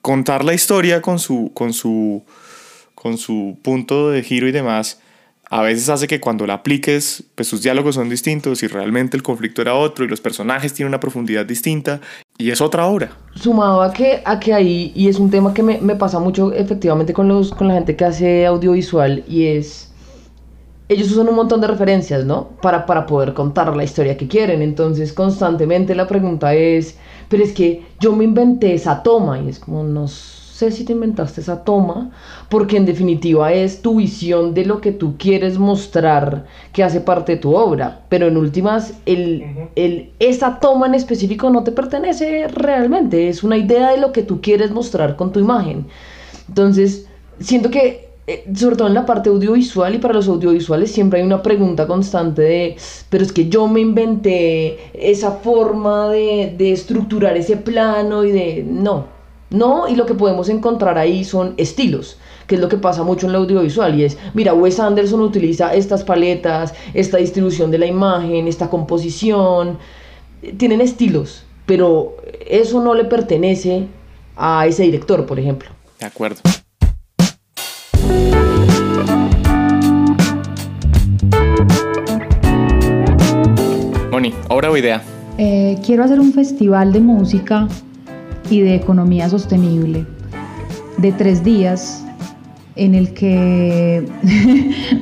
contar 0.01 0.45
la 0.45 0.55
historia 0.55 1.01
con 1.01 1.21
su, 1.21 1.53
con 1.55 1.73
su, 1.73 2.25
con 2.97 3.19
su 3.19 3.57
punto 3.63 4.11
de 4.11 4.25
giro 4.25 4.49
y 4.49 4.51
demás, 4.51 4.99
a 5.49 5.63
veces 5.63 5.89
hace 5.89 6.09
que 6.09 6.19
cuando 6.19 6.49
la 6.49 6.55
apliques, 6.55 7.23
pues 7.37 7.47
sus 7.47 7.63
diálogos 7.63 7.95
son 7.95 8.09
distintos 8.09 8.65
y 8.65 8.67
realmente 8.67 9.17
el 9.17 9.23
conflicto 9.23 9.63
era 9.63 9.77
otro 9.77 10.05
y 10.05 10.09
los 10.09 10.21
personajes 10.21 10.75
tienen 10.75 10.89
una 10.89 10.99
profundidad 10.99 11.47
distinta 11.47 12.01
y 12.39 12.51
es 12.51 12.61
otra 12.61 12.87
obra. 12.87 13.17
Sumado 13.37 13.83
a 13.83 13.93
que, 13.93 14.21
a 14.25 14.41
que 14.41 14.53
ahí, 14.53 14.91
y 14.97 15.07
es 15.07 15.21
un 15.21 15.31
tema 15.31 15.55
que 15.55 15.63
me, 15.63 15.79
me 15.81 15.95
pasa 15.95 16.19
mucho 16.19 16.53
efectivamente 16.53 17.13
con, 17.13 17.29
los, 17.29 17.55
con 17.55 17.69
la 17.69 17.75
gente 17.75 17.95
que 17.95 18.05
hace 18.05 18.47
audiovisual 18.47 19.23
y 19.29 19.45
es 19.45 19.92
ellos 20.93 21.11
usan 21.11 21.29
un 21.29 21.37
montón 21.37 21.61
de 21.61 21.67
referencias, 21.67 22.25
¿no? 22.25 22.51
Para, 22.61 22.87
para 22.87 23.07
poder 23.07 23.35
contar 23.35 23.75
la 23.77 23.85
historia 23.85 24.17
que 24.17 24.29
quieren. 24.29 24.63
Entonces, 24.63 25.13
constantemente 25.13 25.95
la 25.95 26.07
pregunta 26.07 26.55
es, 26.55 26.97
pero 27.29 27.43
es 27.43 27.53
que 27.53 27.85
yo 28.01 28.15
me 28.15 28.25
inventé 28.25 28.75
esa 28.75 29.03
toma 29.03 29.41
y 29.41 29.49
es 29.49 29.59
como, 29.59 29.83
no 29.85 30.07
sé 30.09 30.71
si 30.71 30.85
te 30.85 30.93
inventaste 30.93 31.41
esa 31.41 31.65
toma, 31.65 32.11
porque 32.49 32.77
en 32.77 32.87
definitiva 32.87 33.53
es 33.53 33.83
tu 33.83 33.97
visión 33.97 34.55
de 34.55 34.65
lo 34.65 34.81
que 34.81 34.93
tú 34.93 35.17
quieres 35.19 35.59
mostrar 35.59 36.47
que 36.73 36.85
hace 36.85 37.01
parte 37.01 37.33
de 37.33 37.39
tu 37.39 37.55
obra. 37.57 38.03
Pero 38.09 38.29
en 38.29 38.37
últimas, 38.37 38.95
el, 39.07 39.71
el, 39.75 40.13
esa 40.19 40.61
toma 40.61 40.87
en 40.87 40.95
específico 40.95 41.51
no 41.51 41.65
te 41.65 41.73
pertenece 41.73 42.47
realmente, 42.49 43.29
es 43.29 43.43
una 43.43 43.57
idea 43.57 43.91
de 43.91 43.99
lo 43.99 44.13
que 44.13 44.23
tú 44.23 44.41
quieres 44.41 44.71
mostrar 44.71 45.17
con 45.17 45.33
tu 45.33 45.41
imagen. 45.41 45.87
Entonces, 46.49 47.09
siento 47.41 47.71
que 47.71 48.12
eh, 48.27 48.45
sobre 48.55 48.77
todo 48.77 48.89
en 48.89 48.95
la 48.95 49.05
parte 49.05 49.31
audiovisual 49.31 49.95
y 49.95 49.99
para 49.99 50.15
los 50.15 50.29
audiovisuales 50.29 50.93
siempre 50.93 51.21
hay 51.21 51.27
una 51.27 51.43
pregunta 51.43 51.87
constante 51.87 52.43
de, 52.43 52.77
pero 53.09 53.25
es 53.25 53.33
que 53.33 53.49
yo 53.49 53.67
me 53.67 53.81
inventé 53.81 54.79
esa 54.95 55.33
forma 55.33 56.09
de, 56.09 56.55
de 56.57 56.73
estructurar 56.73 57.37
ese 57.37 57.57
plano 57.57 58.25
y 58.25 58.31
de, 58.31 58.65
no, 58.67 59.07
no, 59.51 59.89
y 59.89 59.97
lo 59.97 60.07
que 60.07 60.15
podemos 60.15 60.49
encontrar 60.49 60.99
ahí 60.99 61.25
son 61.25 61.55
estilos. 61.57 62.17
que 62.47 62.57
es 62.57 62.61
lo 62.61 62.69
que 62.69 62.77
pasa 62.77 63.03
mucho 63.03 63.27
en 63.27 63.31
el 63.31 63.37
audiovisual, 63.37 63.99
y 63.99 64.05
es, 64.05 64.19
mira, 64.35 64.53
Wes 64.55 64.79
Anderson 64.79 65.21
utiliza 65.21 65.75
estas 65.75 66.05
paletas, 66.05 66.75
esta 66.93 67.19
distribución 67.19 67.71
de 67.71 67.79
la 67.79 67.87
imagen, 67.87 68.49
esta 68.49 68.69
composición, 68.69 69.79
tienen 70.57 70.81
estilos, 70.81 71.45
pero 71.67 72.17
eso 72.47 72.83
no 72.83 72.95
le 72.95 73.05
pertenece 73.05 73.87
a 74.37 74.67
ese 74.67 74.83
director, 74.83 75.25
por 75.25 75.39
ejemplo. 75.39 75.71
De 76.01 76.07
acuerdo. 76.07 76.41
Moni, 84.11 84.35
obra 84.49 84.71
o 84.71 84.77
idea. 84.77 85.03
Eh, 85.39 85.79
quiero 85.85 86.05
hacer 86.05 86.21
un 86.21 86.33
festival 86.33 86.93
de 86.93 87.01
música 87.01 87.69
y 88.51 88.61
de 88.61 88.75
economía 88.75 89.29
sostenible 89.29 90.05
de 90.99 91.13
tres 91.13 91.43
días 91.43 92.05
en 92.77 92.95
el 92.95 93.13
que 93.13 94.07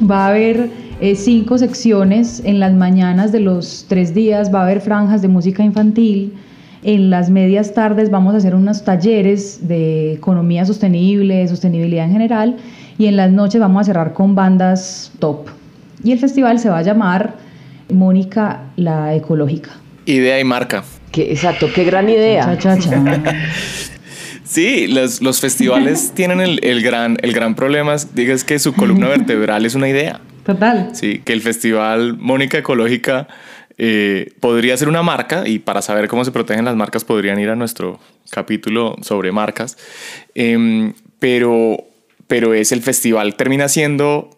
va 0.10 0.26
a 0.26 0.28
haber 0.28 0.70
eh, 1.00 1.14
cinco 1.14 1.58
secciones 1.58 2.42
en 2.44 2.60
las 2.60 2.72
mañanas 2.72 3.32
de 3.32 3.40
los 3.40 3.86
tres 3.88 4.14
días, 4.14 4.52
va 4.54 4.60
a 4.60 4.64
haber 4.64 4.80
franjas 4.80 5.22
de 5.22 5.28
música 5.28 5.62
infantil, 5.62 6.34
en 6.82 7.10
las 7.10 7.30
medias 7.30 7.74
tardes 7.74 8.10
vamos 8.10 8.34
a 8.34 8.38
hacer 8.38 8.54
unos 8.54 8.84
talleres 8.84 9.66
de 9.68 10.14
economía 10.14 10.64
sostenible, 10.64 11.36
de 11.36 11.48
sostenibilidad 11.48 12.06
en 12.06 12.12
general, 12.12 12.56
y 13.00 13.06
en 13.06 13.16
las 13.16 13.30
noches 13.30 13.58
vamos 13.60 13.80
a 13.80 13.84
cerrar 13.84 14.12
con 14.12 14.34
bandas 14.34 15.10
top. 15.20 15.48
Y 16.04 16.12
el 16.12 16.18
festival 16.18 16.58
se 16.58 16.68
va 16.68 16.78
a 16.78 16.82
llamar 16.82 17.34
Mónica 17.90 18.64
la 18.76 19.14
Ecológica. 19.14 19.70
Idea 20.04 20.38
y 20.38 20.44
marca. 20.44 20.84
Exacto, 21.14 21.68
qué 21.74 21.84
gran 21.84 22.10
idea. 22.10 22.44
Cha, 22.58 22.76
cha, 22.76 22.78
cha. 22.78 23.02
Sí, 24.44 24.88
los, 24.88 25.22
los 25.22 25.40
festivales 25.40 26.10
tienen 26.14 26.40
el, 26.40 26.58
el 26.64 26.82
gran, 26.82 27.16
el 27.22 27.32
gran 27.32 27.54
problema, 27.54 27.94
es- 27.94 28.14
digas 28.14 28.42
que 28.44 28.58
su 28.58 28.74
columna 28.74 29.08
vertebral 29.16 29.64
es 29.64 29.74
una 29.76 29.88
idea. 29.88 30.20
Total. 30.44 30.90
Sí, 30.92 31.22
que 31.24 31.32
el 31.32 31.40
festival 31.40 32.16
Mónica 32.18 32.58
Ecológica 32.58 33.28
eh, 33.78 34.32
podría 34.40 34.76
ser 34.76 34.88
una 34.88 35.02
marca 35.02 35.46
y 35.46 35.60
para 35.60 35.80
saber 35.82 36.08
cómo 36.08 36.24
se 36.24 36.32
protegen 36.32 36.64
las 36.64 36.74
marcas 36.76 37.04
podrían 37.04 37.38
ir 37.38 37.48
a 37.48 37.54
nuestro 37.56 38.00
capítulo 38.30 38.96
sobre 39.02 39.30
marcas. 39.32 39.78
Em, 40.34 40.92
pero, 41.20 41.76
pero 42.30 42.54
es 42.54 42.70
el 42.70 42.80
festival, 42.80 43.34
termina 43.34 43.68
siendo 43.68 44.30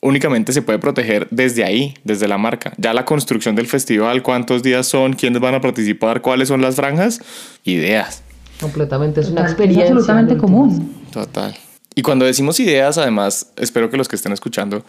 únicamente 0.00 0.54
se 0.54 0.62
puede 0.62 0.78
proteger 0.78 1.28
desde 1.30 1.64
ahí, 1.64 1.94
desde 2.02 2.28
la 2.28 2.38
marca. 2.38 2.72
Ya 2.78 2.94
la 2.94 3.04
construcción 3.04 3.54
del 3.54 3.66
festival, 3.66 4.22
cuántos 4.22 4.62
días 4.62 4.86
son, 4.86 5.12
quiénes 5.12 5.40
van 5.40 5.54
a 5.54 5.60
participar, 5.60 6.22
cuáles 6.22 6.48
son 6.48 6.62
las 6.62 6.76
franjas, 6.76 7.20
ideas. 7.64 8.22
Completamente, 8.58 9.20
es 9.20 9.28
una 9.28 9.42
experiencia. 9.42 9.84
Es 9.84 9.90
absolutamente 9.90 10.38
común. 10.38 10.94
Total. 11.12 11.54
Y 11.94 12.00
cuando 12.00 12.24
decimos 12.24 12.58
ideas, 12.58 12.96
además, 12.96 13.52
espero 13.56 13.90
que 13.90 13.98
los 13.98 14.08
que 14.08 14.16
estén 14.16 14.32
escuchando 14.32 14.82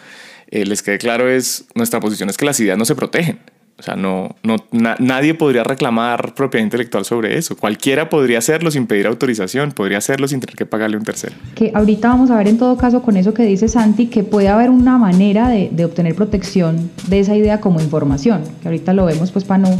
eh, 0.49 0.65
les 0.65 0.81
quede 0.81 0.99
claro, 0.99 1.29
es 1.29 1.65
nuestra 1.75 1.99
posición 1.99 2.29
es 2.29 2.37
que 2.37 2.45
las 2.45 2.57
ideas 2.61 2.77
no 2.77 2.85
se 2.85 2.95
protegen. 2.95 3.39
O 3.79 3.83
sea, 3.83 3.95
no, 3.95 4.35
no, 4.41 4.55
na- 4.71 4.95
nadie 4.97 5.35
podría 5.35 5.63
reclamar 5.63 6.33
propiedad 6.33 6.63
intelectual 6.63 7.05
sobre 7.05 7.37
eso. 7.37 7.55
Cualquiera 7.55 8.09
podría 8.09 8.39
hacerlo 8.39 8.71
sin 8.71 8.87
pedir 8.87 9.05
autorización, 9.05 9.71
podría 9.71 9.99
hacerlo 9.99 10.27
sin 10.27 10.39
tener 10.39 10.55
que 10.55 10.65
pagarle 10.65 10.95
a 10.95 10.99
un 10.99 11.05
tercero. 11.05 11.35
Que 11.53 11.71
ahorita 11.75 12.07
vamos 12.07 12.31
a 12.31 12.37
ver 12.37 12.47
en 12.47 12.57
todo 12.57 12.75
caso 12.75 13.03
con 13.03 13.17
eso 13.17 13.35
que 13.35 13.43
dice 13.43 13.67
Santi, 13.67 14.07
que 14.07 14.23
puede 14.23 14.47
haber 14.49 14.71
una 14.71 14.97
manera 14.97 15.47
de, 15.49 15.69
de 15.71 15.85
obtener 15.85 16.15
protección 16.15 16.89
de 17.07 17.19
esa 17.19 17.35
idea 17.35 17.61
como 17.61 17.79
información, 17.79 18.41
que 18.63 18.67
ahorita 18.67 18.93
lo 18.93 19.05
vemos 19.05 19.31
pues 19.31 19.45
para 19.45 19.59
no 19.59 19.79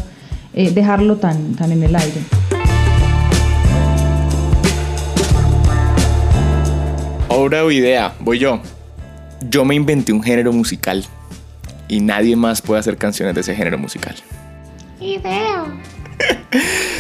eh, 0.54 0.70
dejarlo 0.70 1.16
tan, 1.18 1.56
tan 1.56 1.72
en 1.72 1.82
el 1.82 1.96
aire. 1.96 2.22
Obra 7.30 7.64
o 7.66 7.72
idea, 7.72 8.14
voy 8.20 8.40
yo. 8.40 8.60
Yo 9.50 9.66
me 9.66 9.76
inventé 9.76 10.12
un 10.14 10.24
género 10.24 10.52
musical 10.54 11.04
y 11.88 12.00
nadie 12.02 12.36
más 12.36 12.62
puede 12.62 12.80
hacer 12.80 12.98
canciones 12.98 13.36
de 13.36 13.42
ese 13.42 13.56
género 13.56 13.78
musical. 13.78 14.16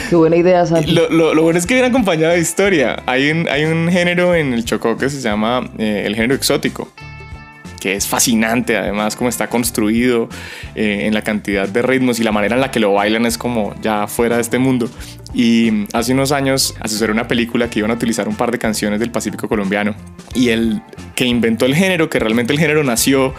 Qué 0.09 0.15
buena 0.15 0.35
idea, 0.35 0.65
Santi. 0.65 0.91
Lo, 0.91 1.09
lo- 1.09 1.33
lo 1.33 1.41
bueno 1.43 1.57
es 1.59 1.65
que 1.65 1.73
viene 1.73 1.89
acompañado 1.89 2.33
de 2.33 2.39
historia. 2.39 3.01
Hay 3.05 3.31
un, 3.31 3.47
hay 3.49 3.65
un 3.65 3.89
género 3.91 4.35
en 4.35 4.53
el 4.53 4.63
Chocó 4.65 4.97
que 4.97 5.09
se 5.09 5.19
llama 5.19 5.69
eh, 5.77 6.03
el 6.05 6.15
género 6.15 6.35
exótico, 6.35 6.89
que 7.81 7.95
es 7.95 8.07
fascinante 8.07 8.77
además 8.77 9.15
como 9.15 9.29
está 9.29 9.47
construido 9.49 10.29
eh, 10.75 11.01
en 11.05 11.13
la 11.13 11.23
cantidad 11.23 11.67
de 11.67 11.81
ritmos 11.81 12.19
y 12.19 12.23
la 12.23 12.31
manera 12.31 12.55
en 12.55 12.61
la 12.61 12.71
que 12.71 12.79
lo 12.79 12.93
bailan 12.93 13.25
es 13.25 13.37
como 13.37 13.73
ya 13.81 14.07
fuera 14.07 14.35
de 14.35 14.41
este 14.43 14.59
mundo. 14.59 14.89
Y 15.33 15.85
hace 15.93 16.13
unos 16.13 16.31
años 16.31 16.75
asesoré 16.79 17.11
una 17.11 17.27
película 17.27 17.69
que 17.69 17.79
iban 17.79 17.91
a 17.91 17.95
utilizar 17.95 18.27
un 18.29 18.35
par 18.35 18.51
de 18.51 18.59
canciones 18.59 18.99
del 18.99 19.11
Pacífico 19.11 19.47
colombiano 19.49 19.95
y 20.35 20.49
el 20.49 20.81
que 21.15 21.25
inventó 21.25 21.65
el 21.65 21.75
género, 21.75 22.09
que 22.09 22.19
realmente 22.19 22.53
el 22.53 22.59
género 22.59 22.83
nació 22.83 23.33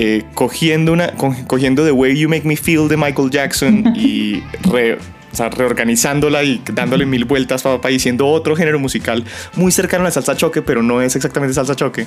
eh, 0.00 0.22
cogiendo, 0.34 0.92
una, 0.92 1.08
co- 1.14 1.34
cogiendo 1.48 1.84
The 1.84 1.90
Way 1.90 2.16
You 2.16 2.28
Make 2.28 2.46
Me 2.46 2.56
Feel 2.56 2.86
de 2.86 2.96
Michael 2.96 3.30
Jackson 3.30 3.92
y 3.96 4.44
re- 4.70 4.94
o 4.94 5.34
sea, 5.36 5.48
reorganizándola 5.48 6.44
y 6.44 6.62
dándole 6.72 7.04
mil 7.04 7.24
vueltas 7.24 7.62
para 7.64 7.88
diciendo 7.88 8.28
otro 8.28 8.54
género 8.54 8.78
musical 8.78 9.24
muy 9.56 9.72
cercano 9.72 10.04
a 10.04 10.06
la 10.06 10.10
salsa 10.12 10.36
choque, 10.36 10.62
pero 10.62 10.84
no 10.84 11.02
es 11.02 11.16
exactamente 11.16 11.52
salsa 11.52 11.74
choque. 11.74 12.06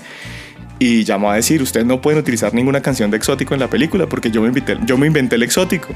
Y 0.79 1.03
llamó 1.03 1.29
a 1.29 1.36
decir, 1.36 1.62
ustedes 1.62 1.86
no 1.86 2.00
pueden 2.01 2.19
utilizar 2.19 2.53
ninguna 2.53 2.81
canción 2.81 3.12
de 3.12 3.17
exótico 3.17 3.53
en 3.53 3.60
la 3.60 3.67
película 3.69 4.07
porque 4.07 4.31
yo 4.31 4.41
me, 4.41 4.50
invité- 4.50 4.79
yo 4.86 4.98
me 4.98 5.05
inventé 5.07 5.36
el 5.36 5.43
exótico. 5.43 5.89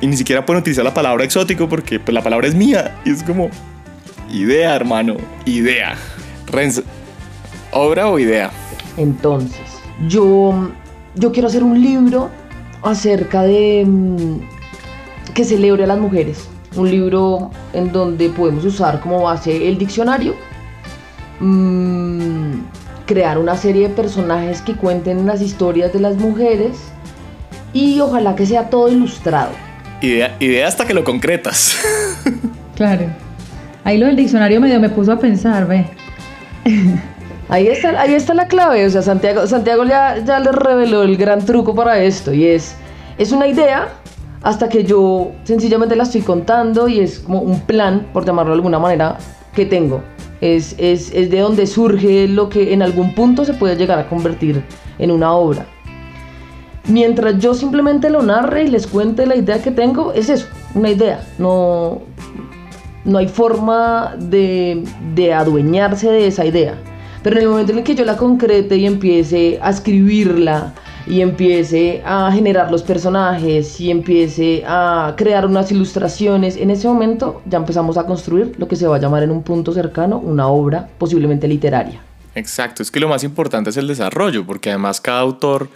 Y 0.00 0.06
ni 0.06 0.16
siquiera 0.16 0.46
pueden 0.46 0.60
utilizar 0.60 0.84
la 0.84 0.94
palabra 0.94 1.24
exótico 1.24 1.68
porque 1.68 1.98
pues, 2.00 2.14
la 2.14 2.22
palabra 2.22 2.46
es 2.46 2.54
mía. 2.54 2.96
Y 3.04 3.10
es 3.10 3.22
como, 3.24 3.50
idea, 4.32 4.74
hermano, 4.76 5.16
idea. 5.44 5.96
Renzo, 6.46 6.82
¿obra 7.72 8.08
o 8.08 8.18
idea? 8.18 8.50
Entonces, 8.96 9.60
yo, 10.08 10.70
yo 11.14 11.32
quiero 11.32 11.48
hacer 11.48 11.62
un 11.62 11.80
libro 11.80 12.30
acerca 12.82 13.42
de 13.42 13.84
mm, 13.86 15.34
que 15.34 15.44
celebre 15.44 15.84
a 15.84 15.86
las 15.86 15.98
mujeres. 15.98 16.48
Un 16.76 16.90
libro 16.90 17.50
en 17.72 17.92
donde 17.92 18.28
podemos 18.28 18.64
usar 18.64 19.00
como 19.00 19.22
base 19.22 19.68
el 19.68 19.78
diccionario, 19.78 20.34
mm, 21.40 22.52
crear 23.06 23.38
una 23.38 23.56
serie 23.56 23.88
de 23.88 23.94
personajes 23.94 24.60
que 24.60 24.74
cuenten 24.74 25.26
las 25.26 25.40
historias 25.40 25.92
de 25.92 26.00
las 26.00 26.16
mujeres 26.16 26.76
y 27.72 28.00
ojalá 28.00 28.36
que 28.36 28.46
sea 28.46 28.70
todo 28.70 28.88
ilustrado. 28.88 29.50
Idea, 30.00 30.36
idea 30.38 30.68
hasta 30.68 30.86
que 30.86 30.94
lo 30.94 31.04
concretas. 31.04 31.78
Claro. 32.78 33.06
Ahí 33.82 33.98
lo 33.98 34.06
del 34.06 34.14
diccionario 34.14 34.60
medio 34.60 34.78
me 34.78 34.88
puso 34.88 35.10
a 35.10 35.18
pensar, 35.18 35.66
ve. 35.66 35.84
Ahí 37.48 37.66
está, 37.68 38.00
ahí 38.00 38.12
está 38.12 38.34
la 38.34 38.46
clave, 38.46 38.84
o 38.84 38.90
sea, 38.90 39.00
Santiago, 39.00 39.46
Santiago 39.46 39.84
ya, 39.84 40.18
ya 40.18 40.38
les 40.38 40.54
reveló 40.54 41.02
el 41.02 41.16
gran 41.16 41.44
truco 41.44 41.74
para 41.74 42.02
esto 42.02 42.34
y 42.34 42.44
es, 42.44 42.76
es 43.16 43.32
una 43.32 43.46
idea 43.46 43.88
hasta 44.42 44.68
que 44.68 44.84
yo 44.84 45.32
sencillamente 45.44 45.96
la 45.96 46.02
estoy 46.02 46.20
contando 46.20 46.88
y 46.88 47.00
es 47.00 47.20
como 47.20 47.40
un 47.40 47.60
plan, 47.62 48.06
por 48.12 48.26
llamarlo 48.26 48.52
de 48.52 48.56
alguna 48.56 48.78
manera, 48.78 49.16
que 49.54 49.64
tengo. 49.64 50.02
Es, 50.40 50.76
es, 50.78 51.10
es 51.12 51.30
de 51.30 51.40
donde 51.40 51.66
surge 51.66 52.28
lo 52.28 52.48
que 52.48 52.72
en 52.72 52.82
algún 52.82 53.14
punto 53.14 53.44
se 53.44 53.54
puede 53.54 53.76
llegar 53.76 53.98
a 53.98 54.08
convertir 54.08 54.62
en 54.98 55.10
una 55.10 55.32
obra. 55.32 55.66
Mientras 56.86 57.38
yo 57.38 57.54
simplemente 57.54 58.08
lo 58.10 58.22
narre 58.22 58.64
y 58.64 58.68
les 58.68 58.86
cuente 58.86 59.26
la 59.26 59.36
idea 59.36 59.60
que 59.60 59.70
tengo, 59.70 60.12
es 60.12 60.28
eso, 60.28 60.46
una 60.74 60.90
idea. 60.90 61.26
No, 61.38 62.02
no 63.04 63.18
hay 63.18 63.26
forma 63.26 64.14
de, 64.18 64.84
de 65.14 65.34
adueñarse 65.34 66.10
de 66.10 66.26
esa 66.26 66.44
idea. 66.44 66.76
Pero 67.22 67.36
en 67.36 67.42
el 67.42 67.48
momento 67.48 67.72
en 67.72 67.78
el 67.78 67.84
que 67.84 67.94
yo 67.94 68.04
la 68.04 68.16
concrete 68.16 68.76
y 68.76 68.86
empiece 68.86 69.58
a 69.60 69.70
escribirla 69.70 70.74
y 71.06 71.20
empiece 71.20 72.02
a 72.04 72.30
generar 72.32 72.70
los 72.70 72.82
personajes 72.82 73.80
y 73.80 73.90
empiece 73.90 74.62
a 74.66 75.14
crear 75.16 75.46
unas 75.46 75.72
ilustraciones, 75.72 76.56
en 76.56 76.70
ese 76.70 76.86
momento 76.86 77.42
ya 77.46 77.58
empezamos 77.58 77.96
a 77.96 78.04
construir 78.06 78.54
lo 78.58 78.68
que 78.68 78.76
se 78.76 78.86
va 78.86 78.96
a 78.96 79.00
llamar 79.00 79.22
en 79.22 79.30
un 79.30 79.42
punto 79.42 79.72
cercano 79.72 80.18
una 80.18 80.48
obra 80.48 80.88
posiblemente 80.98 81.48
literaria. 81.48 82.00
Exacto, 82.34 82.82
es 82.82 82.90
que 82.90 83.00
lo 83.00 83.08
más 83.08 83.24
importante 83.24 83.70
es 83.70 83.76
el 83.76 83.88
desarrollo, 83.88 84.46
porque 84.46 84.70
además 84.70 85.00
cada 85.00 85.20
autor 85.20 85.68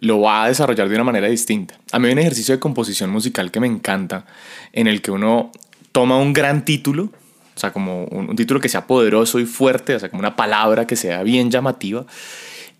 lo 0.00 0.22
va 0.22 0.44
a 0.44 0.48
desarrollar 0.48 0.88
de 0.88 0.94
una 0.96 1.04
manera 1.04 1.28
distinta. 1.28 1.74
A 1.92 2.00
mí 2.00 2.08
hay 2.08 2.14
un 2.14 2.18
ejercicio 2.18 2.54
de 2.54 2.58
composición 2.58 3.10
musical 3.10 3.52
que 3.52 3.60
me 3.60 3.68
encanta, 3.68 4.24
en 4.72 4.88
el 4.88 5.00
que 5.00 5.12
uno 5.12 5.52
toma 5.92 6.18
un 6.18 6.32
gran 6.32 6.64
título, 6.64 7.10
o 7.54 7.58
sea, 7.60 7.72
como 7.72 8.04
un, 8.04 8.30
un 8.30 8.36
título 8.36 8.60
que 8.60 8.68
sea 8.68 8.86
poderoso 8.86 9.38
y 9.40 9.46
fuerte, 9.46 9.94
o 9.94 9.98
sea, 10.00 10.08
como 10.08 10.20
una 10.20 10.36
palabra 10.36 10.86
que 10.86 10.96
sea 10.96 11.22
bien 11.22 11.50
llamativa, 11.50 12.06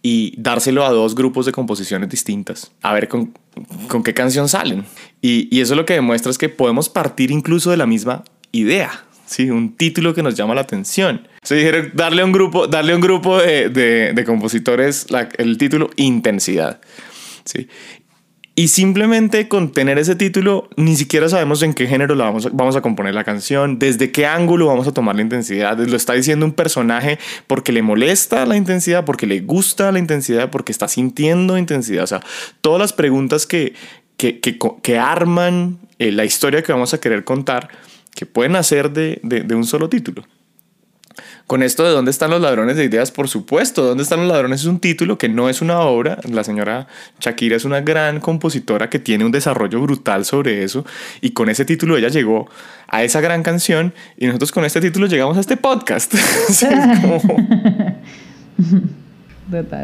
y 0.05 0.35
dárselo 0.37 0.85
a 0.85 0.91
dos 0.91 1.15
grupos 1.15 1.47
de 1.47 1.53
composiciones 1.53 2.09
distintas, 2.09 2.73
a 2.83 2.93
ver 2.93 3.07
con, 3.09 3.33
con 3.89 4.03
qué 4.03 4.13
canción 4.15 4.49
salen. 4.49 4.85
Y, 5.21 5.49
y 5.57 5.61
eso 5.61 5.75
lo 5.77 5.85
que 5.87 5.95
demuestra 5.95 6.31
es 6.31 6.39
que 6.39 6.49
podemos 6.49 6.89
partir 6.89 7.31
incluso 7.31 7.71
de 7.71 7.77
la 7.77 7.87
misma 7.87 8.25
idea, 8.51 9.05
¿sí? 9.27 9.49
un 9.51 9.77
título 9.77 10.13
que 10.13 10.23
nos 10.25 10.35
llama 10.35 10.55
la 10.57 10.63
atención. 10.63 11.29
Se 11.43 11.55
dijeron 11.55 11.91
darle 11.95 12.23
a 12.23 12.25
un 12.25 12.33
grupo, 12.33 12.67
darle 12.67 12.93
a 12.93 12.97
un 12.97 13.01
grupo 13.01 13.39
de, 13.39 13.69
de- 13.69 14.13
de 14.13 14.25
compositores 14.25 15.11
la- 15.11 15.29
el 15.39 15.57
título 15.59 15.91
Intensidad. 15.97 16.81
¿sí? 17.45 17.69
Y 18.55 18.69
simplemente 18.69 19.49
con 19.49 19.73
tener 19.73 19.99
ese 19.99 20.15
título, 20.15 20.69
ni 20.77 20.95
siquiera 20.97 21.27
sabemos 21.31 21.63
en 21.63 21.73
qué 21.73 21.87
género 21.87 22.15
la 22.15 22.25
vamos, 22.25 22.45
a, 22.45 22.51
vamos 22.53 22.77
a 22.77 22.83
componer 22.83 23.15
la 23.15 23.25
canción, 23.25 23.79
desde 23.79 24.13
qué 24.13 24.27
ángulo 24.27 24.67
vamos 24.67 24.87
a 24.87 24.93
tomar 24.93 25.17
la 25.17 25.23
intensidad. 25.23 25.79
Lo 25.79 25.97
está 25.97 26.13
diciendo 26.13 26.45
un 26.45 26.53
personaje 26.53 27.19
porque 27.47 27.73
le 27.73 27.81
molesta 27.81 28.45
la 28.45 28.59
intensidad, 28.59 29.07
porque 29.07 29.27
le 29.27 29.41
gusta 29.41 29.91
la 29.91 29.99
intensidad, 29.99 30.51
porque 30.51 30.71
está 30.71 30.87
sintiendo 30.87 31.57
intensidad. 31.57 32.05
O 32.05 32.07
sea, 32.07 32.21
todas 32.61 32.79
las 32.79 32.93
preguntas 32.93 33.47
que, 33.47 33.73
que, 34.19 34.41
que, 34.41 34.99
arman 34.99 35.79
eh, 35.99 36.13
la 36.13 36.27
historia 36.27 36.63
que 36.63 36.73
vamos 36.73 36.93
a 36.93 37.01
querer 37.01 37.25
contar, 37.25 37.71
que 38.15 38.27
pueden 38.27 38.55
hacer 38.57 38.91
de, 38.91 39.19
de 39.23 39.55
un 39.55 39.65
solo 39.65 39.89
título. 39.89 40.25
Con 41.47 41.63
esto 41.63 41.85
de 41.85 41.91
dónde 41.91 42.11
están 42.11 42.31
los 42.31 42.41
ladrones 42.41 42.77
de 42.77 42.85
ideas, 42.85 43.11
por 43.11 43.29
supuesto, 43.29 43.85
dónde 43.85 44.03
están 44.03 44.21
los 44.21 44.29
ladrones 44.29 44.61
es 44.61 44.67
un 44.67 44.81
título 44.81 45.19
que 45.19 45.29
no 45.29 45.49
es 45.49 45.61
una 45.61 45.81
obra. 45.81 46.19
La 46.29 46.45
señora 46.45 46.87
Shakira 47.21 47.57
es 47.57 47.65
una 47.65 47.81
gran 47.81 48.21
compositora 48.21 48.89
que 48.89 48.99
tiene 48.99 49.25
un 49.25 49.33
desarrollo 49.33 49.81
brutal 49.81 50.25
sobre 50.25 50.65
eso 50.65 50.85
y 51.21 51.31
con 51.31 51.49
ese 51.49 51.65
título 51.65 51.97
ella 51.97 52.09
llegó 52.09 52.49
a 52.89 53.03
esa 53.03 53.21
gran 53.21 53.43
canción 53.43 53.93
y 54.17 54.27
nosotros 54.27 54.53
con 54.53 54.65
este 54.65 54.81
título 54.81 55.07
llegamos 55.07 55.37
a 55.37 55.41
este 55.41 55.57
podcast. 55.57 56.15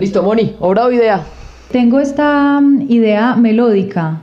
Listo, 0.00 0.22
Moni, 0.22 0.56
obra 0.60 0.86
o 0.86 0.92
idea. 0.92 1.22
Tengo 1.70 2.00
esta 2.00 2.62
idea 2.88 3.36
melódica. 3.36 4.22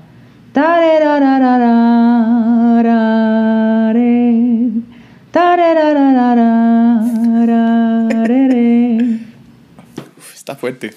Está 10.46 10.56
fuerte. 10.56 10.94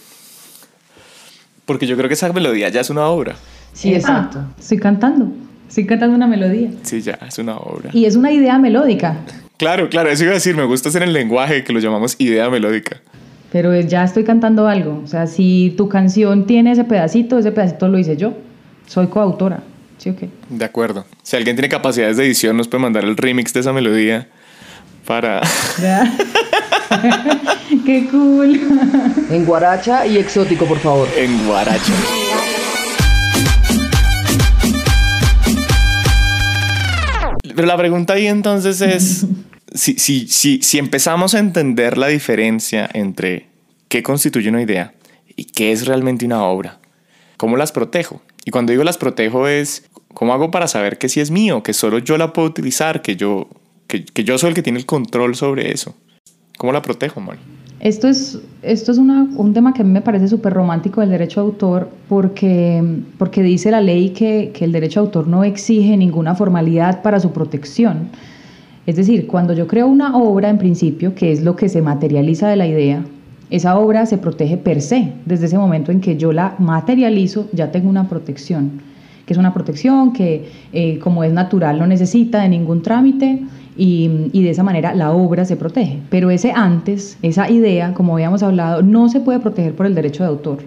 Porque 1.64 1.86
yo 1.86 1.96
creo 1.96 2.06
que 2.06 2.12
esa 2.12 2.30
melodía 2.34 2.68
ya 2.68 2.82
es 2.82 2.90
una 2.90 3.06
obra. 3.06 3.34
Sí, 3.72 3.94
exacto. 3.94 4.44
Estoy 4.58 4.76
cantando. 4.76 5.32
Estoy 5.66 5.86
cantando 5.86 6.16
una 6.16 6.26
melodía. 6.26 6.70
Sí, 6.82 7.00
ya, 7.00 7.18
es 7.26 7.38
una 7.38 7.56
obra. 7.56 7.88
Y 7.94 8.04
es 8.04 8.14
una 8.14 8.30
idea 8.30 8.58
melódica. 8.58 9.16
Claro, 9.56 9.88
claro, 9.88 10.10
eso 10.10 10.24
iba 10.24 10.32
a 10.32 10.34
decir, 10.34 10.54
me 10.54 10.64
gusta 10.64 10.90
hacer 10.90 11.02
el 11.02 11.14
lenguaje 11.14 11.64
que 11.64 11.72
lo 11.72 11.80
llamamos 11.80 12.16
idea 12.18 12.50
melódica. 12.50 13.00
Pero 13.50 13.74
ya 13.80 14.04
estoy 14.04 14.24
cantando 14.24 14.68
algo. 14.68 15.00
O 15.02 15.06
sea, 15.06 15.26
si 15.26 15.72
tu 15.78 15.88
canción 15.88 16.46
tiene 16.46 16.72
ese 16.72 16.84
pedacito, 16.84 17.38
ese 17.38 17.50
pedacito 17.50 17.88
lo 17.88 17.98
hice 17.98 18.18
yo. 18.18 18.34
Soy 18.86 19.06
coautora. 19.06 19.62
¿Sí 19.96 20.10
o 20.10 20.16
qué? 20.16 20.28
De 20.50 20.66
acuerdo. 20.66 21.06
Si 21.22 21.36
alguien 21.36 21.56
tiene 21.56 21.70
capacidades 21.70 22.18
de 22.18 22.26
edición, 22.26 22.54
nos 22.58 22.68
puede 22.68 22.82
mandar 22.82 23.04
el 23.04 23.16
remix 23.16 23.54
de 23.54 23.60
esa 23.60 23.72
melodía 23.72 24.28
para... 25.06 25.40
¡Qué 27.84 28.08
cool! 28.10 28.60
En 29.30 29.44
guaracha 29.44 30.06
y 30.06 30.18
exótico, 30.18 30.66
por 30.66 30.78
favor. 30.78 31.08
En 31.16 31.46
guaracha. 31.46 31.92
Pero 37.54 37.66
la 37.66 37.76
pregunta 37.76 38.12
ahí 38.12 38.26
entonces 38.26 38.80
es, 38.80 39.26
si, 39.74 39.98
si, 39.98 40.28
si, 40.28 40.62
si 40.62 40.78
empezamos 40.78 41.34
a 41.34 41.40
entender 41.40 41.98
la 41.98 42.06
diferencia 42.06 42.88
entre 42.92 43.48
qué 43.88 44.02
constituye 44.02 44.48
una 44.48 44.62
idea 44.62 44.94
y 45.34 45.44
qué 45.44 45.72
es 45.72 45.86
realmente 45.86 46.24
una 46.24 46.44
obra, 46.44 46.78
¿cómo 47.36 47.56
las 47.56 47.72
protejo? 47.72 48.22
Y 48.44 48.50
cuando 48.50 48.70
digo 48.70 48.84
las 48.84 48.96
protejo 48.96 49.48
es, 49.48 49.88
¿cómo 50.14 50.32
hago 50.32 50.50
para 50.50 50.68
saber 50.68 50.98
que 50.98 51.08
sí 51.08 51.20
es 51.20 51.30
mío, 51.30 51.62
que 51.62 51.72
solo 51.72 51.98
yo 51.98 52.16
la 52.16 52.32
puedo 52.32 52.46
utilizar, 52.46 53.02
que 53.02 53.16
yo, 53.16 53.48
que, 53.88 54.04
que 54.04 54.22
yo 54.24 54.38
soy 54.38 54.50
el 54.50 54.54
que 54.54 54.62
tiene 54.62 54.78
el 54.78 54.86
control 54.86 55.34
sobre 55.34 55.72
eso? 55.72 55.96
¿Cómo 56.58 56.72
la 56.72 56.82
protejo, 56.82 57.20
Moni? 57.20 57.38
Esto 57.80 58.08
es, 58.08 58.40
esto 58.62 58.90
es 58.90 58.98
un 58.98 59.52
tema 59.54 59.72
que 59.72 59.82
a 59.82 59.84
mí 59.84 59.92
me 59.92 60.00
parece 60.00 60.26
súper 60.26 60.52
romántico 60.52 61.00
del 61.00 61.10
derecho 61.10 61.40
de 61.40 61.46
autor 61.46 61.88
porque, 62.08 62.82
porque 63.16 63.44
dice 63.44 63.70
la 63.70 63.80
ley 63.80 64.10
que, 64.10 64.50
que 64.52 64.64
el 64.64 64.72
derecho 64.72 65.00
de 65.00 65.06
autor 65.06 65.28
no 65.28 65.44
exige 65.44 65.96
ninguna 65.96 66.34
formalidad 66.34 67.02
para 67.02 67.20
su 67.20 67.30
protección. 67.30 68.08
Es 68.86 68.96
decir, 68.96 69.28
cuando 69.28 69.52
yo 69.52 69.68
creo 69.68 69.86
una 69.86 70.16
obra 70.16 70.50
en 70.50 70.58
principio, 70.58 71.14
que 71.14 71.30
es 71.30 71.42
lo 71.42 71.54
que 71.54 71.68
se 71.68 71.80
materializa 71.80 72.48
de 72.48 72.56
la 72.56 72.66
idea, 72.66 73.04
esa 73.50 73.78
obra 73.78 74.06
se 74.06 74.18
protege 74.18 74.56
per 74.56 74.80
se. 74.82 75.12
Desde 75.24 75.46
ese 75.46 75.58
momento 75.58 75.92
en 75.92 76.00
que 76.00 76.16
yo 76.16 76.32
la 76.32 76.56
materializo, 76.58 77.48
ya 77.52 77.70
tengo 77.70 77.88
una 77.88 78.08
protección, 78.08 78.82
que 79.26 79.32
es 79.32 79.38
una 79.38 79.54
protección 79.54 80.12
que, 80.12 80.48
eh, 80.72 80.98
como 80.98 81.22
es 81.22 81.32
natural, 81.32 81.78
no 81.78 81.86
necesita 81.86 82.42
de 82.42 82.48
ningún 82.48 82.82
trámite 82.82 83.44
y, 83.78 84.42
de 84.42 84.50
esa 84.50 84.64
manera 84.64 84.94
la 84.94 85.12
obra 85.12 85.44
se 85.44 85.56
protege. 85.56 86.00
Pero 86.10 86.30
ese 86.30 86.52
antes, 86.52 87.16
esa 87.22 87.48
idea, 87.48 87.94
como 87.94 88.14
habíamos 88.14 88.42
hablado, 88.42 88.82
no 88.82 89.08
se 89.08 89.20
puede 89.20 89.38
proteger 89.38 89.74
por 89.74 89.86
el 89.86 89.94
derecho 89.94 90.24
de 90.24 90.28
autor. 90.28 90.58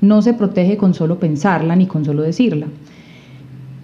No 0.00 0.22
se 0.22 0.32
protege 0.32 0.76
con 0.78 0.94
solo 0.94 1.20
pensarla 1.20 1.76
ni 1.76 1.86
con 1.86 2.04
solo 2.04 2.22
decirla. 2.22 2.66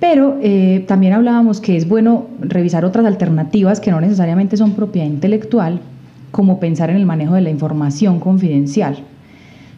Pero 0.01 0.39
eh, 0.43 0.85
también 0.89 1.13
hablábamos 1.13 1.61
que 1.61 1.77
es 1.77 1.87
bueno 1.87 2.27
revisar 2.41 2.87
otras 2.87 3.05
alternativas 3.05 3.81
que 3.81 3.91
no 3.91 4.01
necesariamente 4.01 4.57
son 4.57 4.73
propiedad 4.73 5.07
intelectual, 5.07 5.81
como 6.31 6.59
pensar 6.59 6.89
en 6.89 6.97
el 6.97 7.05
manejo 7.05 7.35
de 7.35 7.43
la 7.43 7.51
información 7.51 8.19
confidencial. 8.19 9.05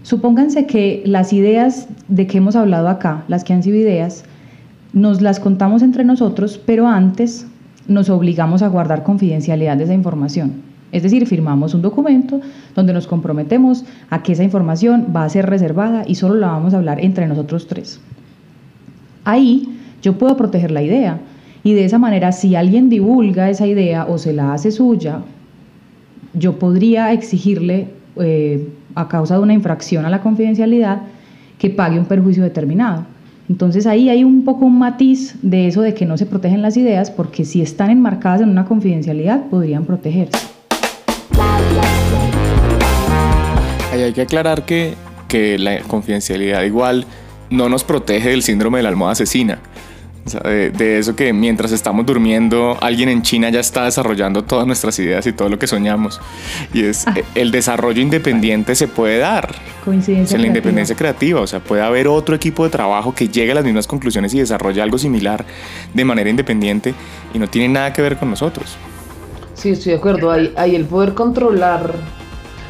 Supónganse 0.05 0.67
que 0.67 1.03
las 1.07 1.33
ideas 1.33 1.89
de 2.07 2.29
que 2.29 2.39
hemos 2.39 2.55
hablado 2.55 2.89
acá, 2.89 3.25
las 3.27 3.43
que 3.43 3.53
han 3.53 3.65
sido 3.65 3.77
ideas, 3.77 4.25
nos 4.93 5.23
las 5.23 5.41
contamos 5.41 5.83
entre 5.83 6.05
nosotros, 6.05 6.61
pero 6.65 6.87
antes 6.87 7.47
nos 7.89 8.11
obligamos 8.11 8.63
a 8.63 8.69
guardar 8.69 9.03
confidencialidad 9.03 9.77
de 9.77 9.85
esa 9.85 9.95
información. 9.95 10.73
Es 10.93 11.03
decir, 11.03 11.27
firmamos 11.27 11.75
un 11.75 11.83
documento 11.83 12.41
donde 12.75 12.93
nos 12.93 13.07
comprometemos 13.07 13.85
a 14.11 14.23
que 14.23 14.33
esa 14.33 14.45
información 14.45 15.09
va 15.15 15.25
a 15.25 15.29
ser 15.29 15.49
reservada 15.49 16.05
y 16.07 16.17
solo 16.17 16.35
la 16.35 16.49
vamos 16.49 16.75
a 16.75 16.79
hablar 16.79 17.01
entre 17.01 17.27
nosotros 17.27 17.67
tres. 17.67 17.99
Ahí 19.25 19.69
yo 20.03 20.19
puedo 20.19 20.37
proteger 20.37 20.71
la 20.71 20.83
idea 20.83 21.19
y 21.65 21.73
de 21.73 21.85
esa 21.85 21.99
manera 21.99 22.33
si 22.33 22.57
alguien 22.57 22.91
divulga 22.91 23.49
esa 23.49 23.67
idea 23.67 24.05
o 24.05 24.19
se 24.19 24.33
la 24.33 24.53
hace 24.53 24.71
suya, 24.71 25.21
yo 26.35 26.59
podría 26.59 27.13
exigirle 27.13 27.89
eh, 28.17 28.69
a 28.95 29.09
causa 29.09 29.37
de 29.37 29.43
una 29.43 29.55
infracción 29.55 30.05
a 30.05 30.11
la 30.11 30.21
confidencialidad 30.21 31.03
que 31.59 31.71
pague 31.71 31.99
un 31.99 32.07
perjuicio 32.07 32.43
determinado. 32.43 33.07
Entonces 33.53 33.87
ahí 33.87 34.09
hay 34.09 34.25
un 34.25 34.47
poco 34.47 34.65
un 34.65 34.79
matiz 34.79 35.35
de 35.43 35.69
eso 35.69 35.83
de 35.83 35.93
que 35.93 36.07
no 36.07 36.17
se 36.17 36.25
protegen 36.25 36.63
las 36.63 36.75
ideas 36.79 37.11
porque 37.11 37.45
si 37.45 37.61
están 37.61 37.91
enmarcadas 37.91 38.41
en 38.41 38.49
una 38.49 38.65
confidencialidad 38.65 39.45
podrían 39.51 39.85
protegerse. 39.85 40.39
Ahí 43.93 44.01
hay 44.01 44.15
que 44.15 44.23
aclarar 44.23 44.65
que, 44.65 44.95
que 45.29 45.59
la 45.59 45.81
confidencialidad 45.81 46.63
igual 46.63 47.05
no 47.51 47.69
nos 47.69 47.85
protege 47.85 48.31
del 48.31 48.43
síndrome 48.43 48.79
de 48.79 48.85
la 48.85 48.89
almohada 48.89 49.13
asesina. 49.13 49.59
O 50.25 50.31
sea, 50.31 50.41
de, 50.41 50.71
de, 50.71 50.99
eso 50.99 51.17
que 51.17 51.33
mientras 51.33 51.73
estamos 51.73 52.07
durmiendo, 52.07 52.79
alguien 52.81 53.09
en 53.09 53.23
China 53.23 53.51
ya 53.51 53.59
está 53.59 53.85
desarrollando 53.85 54.45
todas 54.45 54.67
nuestras 54.69 54.97
ideas 55.01 55.27
y 55.27 55.33
todo 55.33 55.49
lo 55.49 55.59
que 55.59 55.67
soñamos. 55.67 56.21
Y 56.73 56.85
es 56.85 57.07
ah. 57.09 57.15
el 57.35 57.51
desarrollo 57.51 58.01
independiente 58.01 58.77
se 58.77 58.87
puede 58.87 59.19
dar. 59.19 59.53
Coincidencia. 59.85 60.25
O 60.25 60.29
sea, 60.29 60.39
la 60.39 60.47
independencia 60.47 60.95
creativa. 60.95 61.41
O 61.41 61.47
sea, 61.47 61.59
puede 61.59 61.83
haber 61.83 62.07
otro 62.07 62.37
equipo 62.37 62.63
de 62.63 62.71
trabajo 62.71 63.13
que 63.13 63.29
llegue 63.29 63.51
a 63.51 63.57
las 63.57 63.65
mismas 63.65 63.89
conclusiones 63.89 64.33
y 64.35 64.39
desarrolle 64.39 64.81
algo 64.81 64.97
similar 64.97 65.45
de 65.93 66.05
manera 66.05 66.31
independiente 66.31 66.95
y 67.35 67.39
no 67.41 67.49
tiene 67.49 67.69
nada 67.69 67.93
que 67.93 68.01
ver 68.01 68.17
con 68.17 68.31
nosotros. 68.31 68.77
Sí, 69.55 69.71
estoy 69.71 69.93
de 69.93 69.99
acuerdo. 69.99 70.31
Hay, 70.31 70.53
hay 70.57 70.77
el 70.77 70.85
poder 70.85 71.15
controlar. 71.15 71.95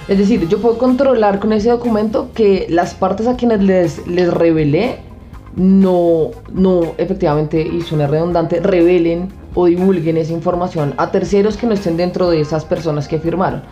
Es 0.09 0.17
decir, 0.17 0.49
yo 0.49 0.59
puedo 0.61 0.79
controlar 0.79 1.39
con 1.39 1.53
ese 1.53 1.69
documento 1.69 2.31
que 2.35 2.67
las 2.71 2.95
partes 2.95 3.27
a 3.27 3.37
quienes 3.37 3.63
les, 3.63 4.07
les 4.07 4.33
revelé 4.33 5.12
no, 5.57 6.31
no 6.53 6.95
efectivamente, 6.99 7.61
y 7.61 7.83
suena 7.83 8.07
redundante, 8.07 8.61
revelen 8.61 9.29
o 9.55 9.67
divulguen 9.67 10.17
esa 10.17 10.33
información 10.33 10.95
a 10.97 11.11
terceros 11.11 11.57
que 11.57 11.67
no 11.67 11.75
estén 11.75 11.97
dentro 11.97 12.31
de 12.31 12.41
esas 12.41 12.65
personas 12.65 13.09
que 13.09 13.19
firmaron. 13.19 13.63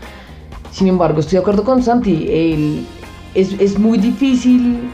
Sin 0.70 0.88
embargo, 0.88 1.20
estoy 1.20 1.36
de 1.36 1.40
acuerdo 1.40 1.64
con 1.64 1.82
Santi, 1.82 2.86
es, 3.34 3.52
es, 3.58 3.78
muy 3.78 3.98
difícil, 3.98 4.90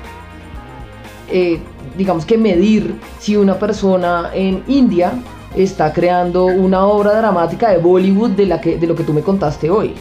eh, 1.31 1.59
digamos 1.99 2.25
que 2.25 2.39
medir 2.39 2.95
si 3.19 3.37
una 3.37 3.59
persona 3.59 4.31
en 4.33 4.63
India 4.69 5.13
está 5.55 5.93
creando 5.93 6.47
una 6.47 6.87
obra 6.87 7.17
dramática 7.17 7.71
de 7.71 7.79
Bollywood 7.79 8.31
de, 8.31 8.47
la 8.47 8.61
que, 8.61 8.79
de 8.79 8.87
lo 8.87 8.95
que 8.95 9.05
tú 9.05 9.13
me 9.13 9.23
contaste 9.23 9.71
hoy 9.71 9.95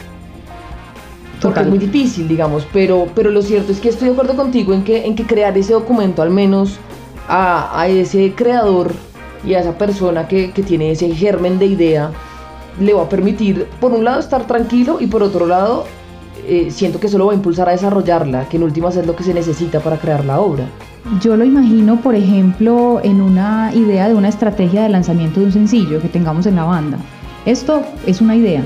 porque 1.40 1.60
es 1.60 1.66
muy 1.66 1.78
difícil, 1.78 2.28
digamos, 2.28 2.66
pero, 2.72 3.06
pero 3.14 3.30
lo 3.30 3.42
cierto 3.42 3.72
es 3.72 3.80
que 3.80 3.90
estoy 3.90 4.08
de 4.08 4.14
acuerdo 4.14 4.36
contigo 4.36 4.72
en 4.72 4.84
que, 4.84 5.06
en 5.06 5.14
que 5.14 5.24
crear 5.24 5.56
ese 5.56 5.74
documento 5.74 6.22
al 6.22 6.30
menos 6.30 6.78
a, 7.28 7.78
a 7.78 7.88
ese 7.88 8.32
creador 8.34 8.92
y 9.44 9.54
a 9.54 9.60
esa 9.60 9.76
persona 9.76 10.26
que, 10.28 10.50
que, 10.52 10.62
tiene 10.62 10.90
ese 10.90 11.14
germen 11.14 11.58
de 11.58 11.66
idea 11.66 12.10
le 12.80 12.92
va 12.94 13.02
a 13.02 13.08
permitir, 13.08 13.66
por 13.80 13.92
un 13.92 14.04
lado, 14.04 14.20
estar 14.20 14.46
tranquilo 14.46 14.98
y 15.00 15.06
por 15.06 15.22
otro 15.22 15.46
lado, 15.46 15.84
eh, 16.46 16.68
siento 16.70 17.00
que 17.00 17.06
eso 17.06 17.18
lo 17.18 17.26
va 17.26 17.32
a 17.32 17.36
impulsar 17.36 17.68
a 17.68 17.72
desarrollarla, 17.72 18.48
que 18.48 18.56
en 18.56 18.62
últimas 18.62 18.96
es 18.96 19.06
lo 19.06 19.16
que 19.16 19.24
se 19.24 19.34
necesita 19.34 19.80
para 19.80 19.98
crear 19.98 20.24
la 20.24 20.40
obra. 20.40 20.66
Yo 21.20 21.36
lo 21.36 21.44
imagino, 21.44 22.00
por 22.00 22.14
ejemplo, 22.14 23.00
en 23.02 23.20
una 23.20 23.72
idea 23.74 24.08
de 24.08 24.14
una 24.14 24.28
estrategia 24.28 24.82
de 24.82 24.88
lanzamiento 24.88 25.40
de 25.40 25.46
un 25.46 25.52
sencillo 25.52 26.00
que 26.00 26.08
tengamos 26.08 26.46
en 26.46 26.56
la 26.56 26.64
banda. 26.64 26.98
Esto 27.46 27.82
es 28.06 28.20
una 28.20 28.34
idea, 28.34 28.64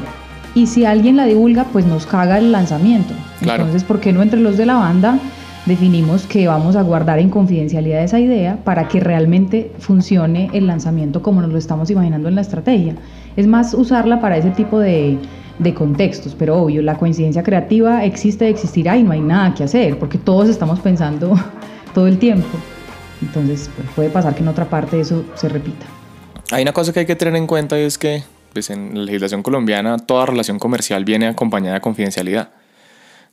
y 0.54 0.66
si 0.66 0.84
alguien 0.84 1.16
la 1.16 1.26
divulga, 1.26 1.64
pues 1.64 1.86
nos 1.86 2.06
caga 2.06 2.38
el 2.38 2.52
lanzamiento. 2.52 3.14
Claro. 3.40 3.64
Entonces, 3.64 3.84
¿por 3.84 4.00
qué 4.00 4.12
no 4.12 4.22
entre 4.22 4.40
los 4.40 4.56
de 4.56 4.66
la 4.66 4.74
banda 4.74 5.18
definimos 5.66 6.24
que 6.26 6.48
vamos 6.48 6.74
a 6.74 6.82
guardar 6.82 7.18
en 7.18 7.30
confidencialidad 7.30 8.02
esa 8.02 8.18
idea 8.18 8.58
para 8.64 8.88
que 8.88 8.98
realmente 8.98 9.70
funcione 9.78 10.50
el 10.52 10.66
lanzamiento 10.66 11.22
como 11.22 11.42
nos 11.42 11.52
lo 11.52 11.58
estamos 11.58 11.90
imaginando 11.90 12.28
en 12.28 12.34
la 12.34 12.40
estrategia. 12.40 12.94
Es 13.36 13.46
más 13.46 13.74
usarla 13.74 14.20
para 14.20 14.36
ese 14.36 14.50
tipo 14.50 14.78
de, 14.78 15.18
de 15.58 15.74
contextos, 15.74 16.34
pero 16.38 16.56
obvio, 16.56 16.82
la 16.82 16.96
coincidencia 16.96 17.42
creativa 17.42 18.04
existe, 18.04 18.48
existirá 18.48 18.96
y 18.96 19.02
no 19.02 19.12
hay 19.12 19.20
nada 19.20 19.54
que 19.54 19.64
hacer, 19.64 19.98
porque 19.98 20.18
todos 20.18 20.48
estamos 20.48 20.80
pensando 20.80 21.34
todo 21.94 22.06
el 22.06 22.18
tiempo. 22.18 22.48
Entonces 23.22 23.70
pues, 23.76 23.88
puede 23.94 24.08
pasar 24.08 24.34
que 24.34 24.42
en 24.42 24.48
otra 24.48 24.64
parte 24.64 24.98
eso 24.98 25.24
se 25.34 25.48
repita. 25.48 25.86
Hay 26.50 26.62
una 26.62 26.72
cosa 26.72 26.92
que 26.92 27.00
hay 27.00 27.06
que 27.06 27.16
tener 27.16 27.36
en 27.36 27.46
cuenta 27.46 27.78
y 27.78 27.82
es 27.82 27.98
que 27.98 28.24
pues, 28.52 28.70
en 28.70 28.98
la 28.98 29.04
legislación 29.04 29.42
colombiana 29.42 29.98
toda 29.98 30.26
relación 30.26 30.58
comercial 30.58 31.04
viene 31.04 31.26
acompañada 31.26 31.74
de 31.74 31.80
confidencialidad. 31.80 32.50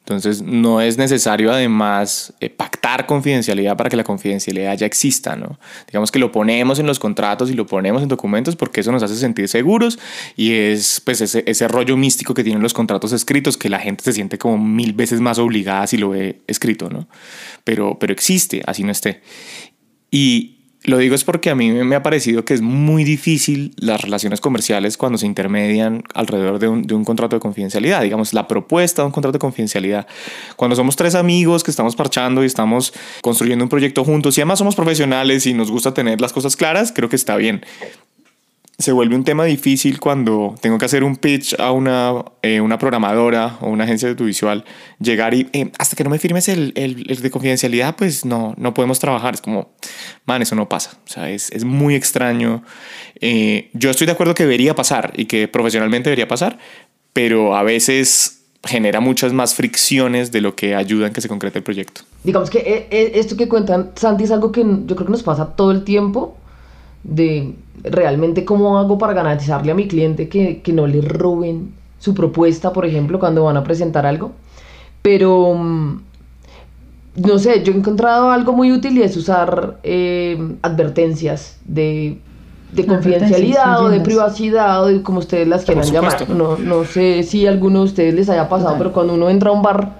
Entonces 0.07 0.41
no 0.41 0.79
es 0.79 0.97
necesario 0.97 1.51
además 1.51 2.33
eh, 2.39 2.49
pactar 2.49 3.05
confidencialidad 3.05 3.75
para 3.75 3.89
que 3.89 3.97
la 3.97 4.05
confidencialidad 4.05 4.77
ya 4.77 4.85
exista, 4.85 5.35
¿no? 5.35 5.59
Digamos 5.85 6.11
que 6.11 6.19
lo 6.19 6.31
ponemos 6.31 6.79
en 6.79 6.87
los 6.87 6.97
contratos 6.97 7.51
y 7.51 7.55
lo 7.55 7.65
ponemos 7.65 8.01
en 8.01 8.07
documentos 8.07 8.55
porque 8.55 8.79
eso 8.79 8.93
nos 8.93 9.03
hace 9.03 9.17
sentir 9.17 9.49
seguros 9.49 9.99
y 10.37 10.53
es 10.53 11.01
pues 11.03 11.19
ese, 11.19 11.43
ese 11.45 11.67
rollo 11.67 11.97
místico 11.97 12.33
que 12.33 12.45
tienen 12.45 12.63
los 12.63 12.73
contratos 12.73 13.11
escritos 13.11 13.57
que 13.57 13.67
la 13.67 13.79
gente 13.79 14.05
se 14.05 14.13
siente 14.13 14.37
como 14.37 14.57
mil 14.57 14.93
veces 14.93 15.19
más 15.19 15.39
obligada 15.39 15.85
si 15.87 15.97
lo 15.97 16.11
ve 16.11 16.39
escrito, 16.47 16.89
¿no? 16.89 17.09
Pero, 17.65 17.99
pero 17.99 18.13
existe, 18.13 18.63
así 18.65 18.85
no 18.85 18.93
esté. 18.93 19.21
Y, 20.09 20.56
lo 20.83 20.97
digo 20.97 21.15
es 21.15 21.23
porque 21.23 21.49
a 21.49 21.55
mí 21.55 21.71
me 21.71 21.95
ha 21.95 22.03
parecido 22.03 22.45
que 22.45 22.53
es 22.53 22.61
muy 22.61 23.03
difícil 23.03 23.73
las 23.77 24.01
relaciones 24.01 24.39
comerciales 24.39 24.95
cuando 24.95 25.17
se 25.17 25.25
intermedian 25.25 26.03
alrededor 26.13 26.59
de 26.59 26.67
un, 26.67 27.03
contrato 27.03 27.35
de 27.35 27.39
confidencialidad. 27.39 28.01
Digamos, 28.03 28.33
la 28.33 28.47
propuesta 28.47 29.01
de 29.01 29.07
un 29.07 29.11
contrato 29.11 29.33
de 29.33 29.39
confidencialidad. 29.39 30.07
Cuando 30.55 30.75
somos 30.75 30.95
tres 30.95 31.15
amigos 31.15 31.63
que 31.63 31.71
estamos 31.71 31.95
parchando 31.95 32.43
y 32.43 32.45
estamos 32.45 32.93
construyendo 33.21 33.65
un 33.65 33.69
proyecto 33.69 34.03
juntos 34.03 34.37
y 34.37 34.41
además 34.41 34.59
somos 34.59 34.75
profesionales 34.75 35.45
y 35.45 35.53
nos 35.53 35.71
gusta 35.71 35.93
tener 35.93 36.21
las 36.21 36.31
cosas 36.31 36.55
claras, 36.55 36.93
creo 36.95 37.09
que 37.09 37.15
está 37.15 37.35
bien 37.35 37.65
se 38.79 38.91
vuelve 38.91 39.15
un 39.15 39.23
tema 39.23 39.43
difícil 39.45 39.99
cuando 39.99 40.53
tengo 40.61 40.77
que 40.77 40.85
hacer 40.85 41.03
un 41.03 41.15
pitch 41.15 41.59
a 41.59 41.71
una, 41.71 42.13
eh, 42.43 42.61
una 42.61 42.77
programadora 42.77 43.57
o 43.61 43.69
una 43.69 43.85
agencia 43.85 44.07
audiovisual, 44.09 44.65
llegar 44.99 45.33
y 45.33 45.49
eh, 45.51 45.71
hasta 45.79 45.95
que 45.95 46.03
no 46.03 46.11
me 46.11 46.19
firmes 46.19 46.47
el, 46.47 46.73
el, 46.75 47.03
de 47.03 47.31
confidencialidad, 47.31 47.95
pues 47.95 48.23
no, 48.23 48.53
no 48.55 48.75
podemos 48.75 48.99
trabajar. 48.99 49.33
Es 49.33 49.41
como, 49.41 49.71
man, 50.27 50.43
eso 50.43 50.55
no 50.55 50.69
pasa. 50.69 50.91
O 51.05 51.09
sea, 51.09 51.31
es, 51.31 51.51
es 51.51 51.63
muy 51.63 51.95
extraño. 51.95 52.63
Eh, 53.19 53.71
yo 53.73 53.89
estoy 53.89 54.05
de 54.05 54.13
acuerdo 54.13 54.35
que 54.35 54.43
debería 54.43 54.75
pasar 54.75 55.11
y 55.15 55.25
que 55.25 55.47
profesionalmente 55.47 56.11
debería 56.11 56.27
pasar, 56.27 56.59
pero 57.13 57.55
a 57.55 57.63
veces 57.63 58.43
genera 58.63 58.99
muchas 58.99 59.33
más 59.33 59.55
fricciones 59.55 60.31
de 60.31 60.41
lo 60.41 60.55
que 60.55 60.75
ayuda 60.75 61.07
en 61.07 61.13
que 61.13 61.21
se 61.21 61.27
concrete 61.27 61.57
el 61.57 61.63
proyecto. 61.63 62.01
Digamos 62.23 62.51
que 62.51 62.87
esto 62.91 63.37
que 63.37 63.47
cuentan 63.47 63.91
Santi 63.95 64.25
es 64.25 64.31
algo 64.31 64.51
que 64.51 64.61
yo 64.61 64.95
creo 64.95 65.05
que 65.05 65.11
nos 65.11 65.23
pasa 65.23 65.55
todo 65.55 65.71
el 65.71 65.83
tiempo 65.83 66.37
de 67.07 67.55
realmente 67.83 68.45
cómo 68.45 68.77
hago 68.77 68.97
para 68.97 69.13
garantizarle 69.13 69.71
a 69.71 69.75
mi 69.75 69.87
cliente 69.87 70.29
que, 70.29 70.61
que, 70.61 70.73
no 70.73 70.85
le 70.87 71.01
roben 71.01 71.73
su 71.99 72.13
propuesta, 72.13 72.73
por 72.73 72.85
ejemplo, 72.85 73.19
cuando 73.19 73.45
van 73.45 73.57
a 73.57 73.63
presentar 73.63 74.05
algo. 74.05 74.33
Pero, 75.01 75.55
mm, 75.55 76.01
no 77.15 77.39
sé, 77.39 77.63
yo 77.63 77.73
he 77.73 77.77
encontrado 77.77 78.29
algo 78.29 78.53
muy 78.53 78.71
útil 78.71 78.97
y 78.97 79.03
es 79.03 79.15
usar 79.17 79.79
eh, 79.83 80.37
advertencias 80.61 81.57
de, 81.65 82.19
de 82.71 82.85
confidencialidad 82.85 83.83
o 83.83 83.89
de 83.89 84.01
privacidad 84.01 84.83
o 84.83 84.87
de 84.87 85.01
como 85.01 85.19
ustedes 85.19 85.47
las 85.47 85.63
quieran 85.63 85.85
llamar. 85.85 86.29
No, 86.29 86.57
no 86.57 86.83
sé 86.83 87.23
si 87.23 87.47
a 87.47 87.49
alguno 87.49 87.79
de 87.79 87.85
ustedes 87.85 88.13
les 88.13 88.29
haya 88.29 88.49
pasado, 88.49 88.75
pero 88.77 88.91
cuando 88.91 89.13
uno 89.13 89.29
entra 89.29 89.49
a 89.49 89.53
un 89.53 89.61
bar, 89.61 89.93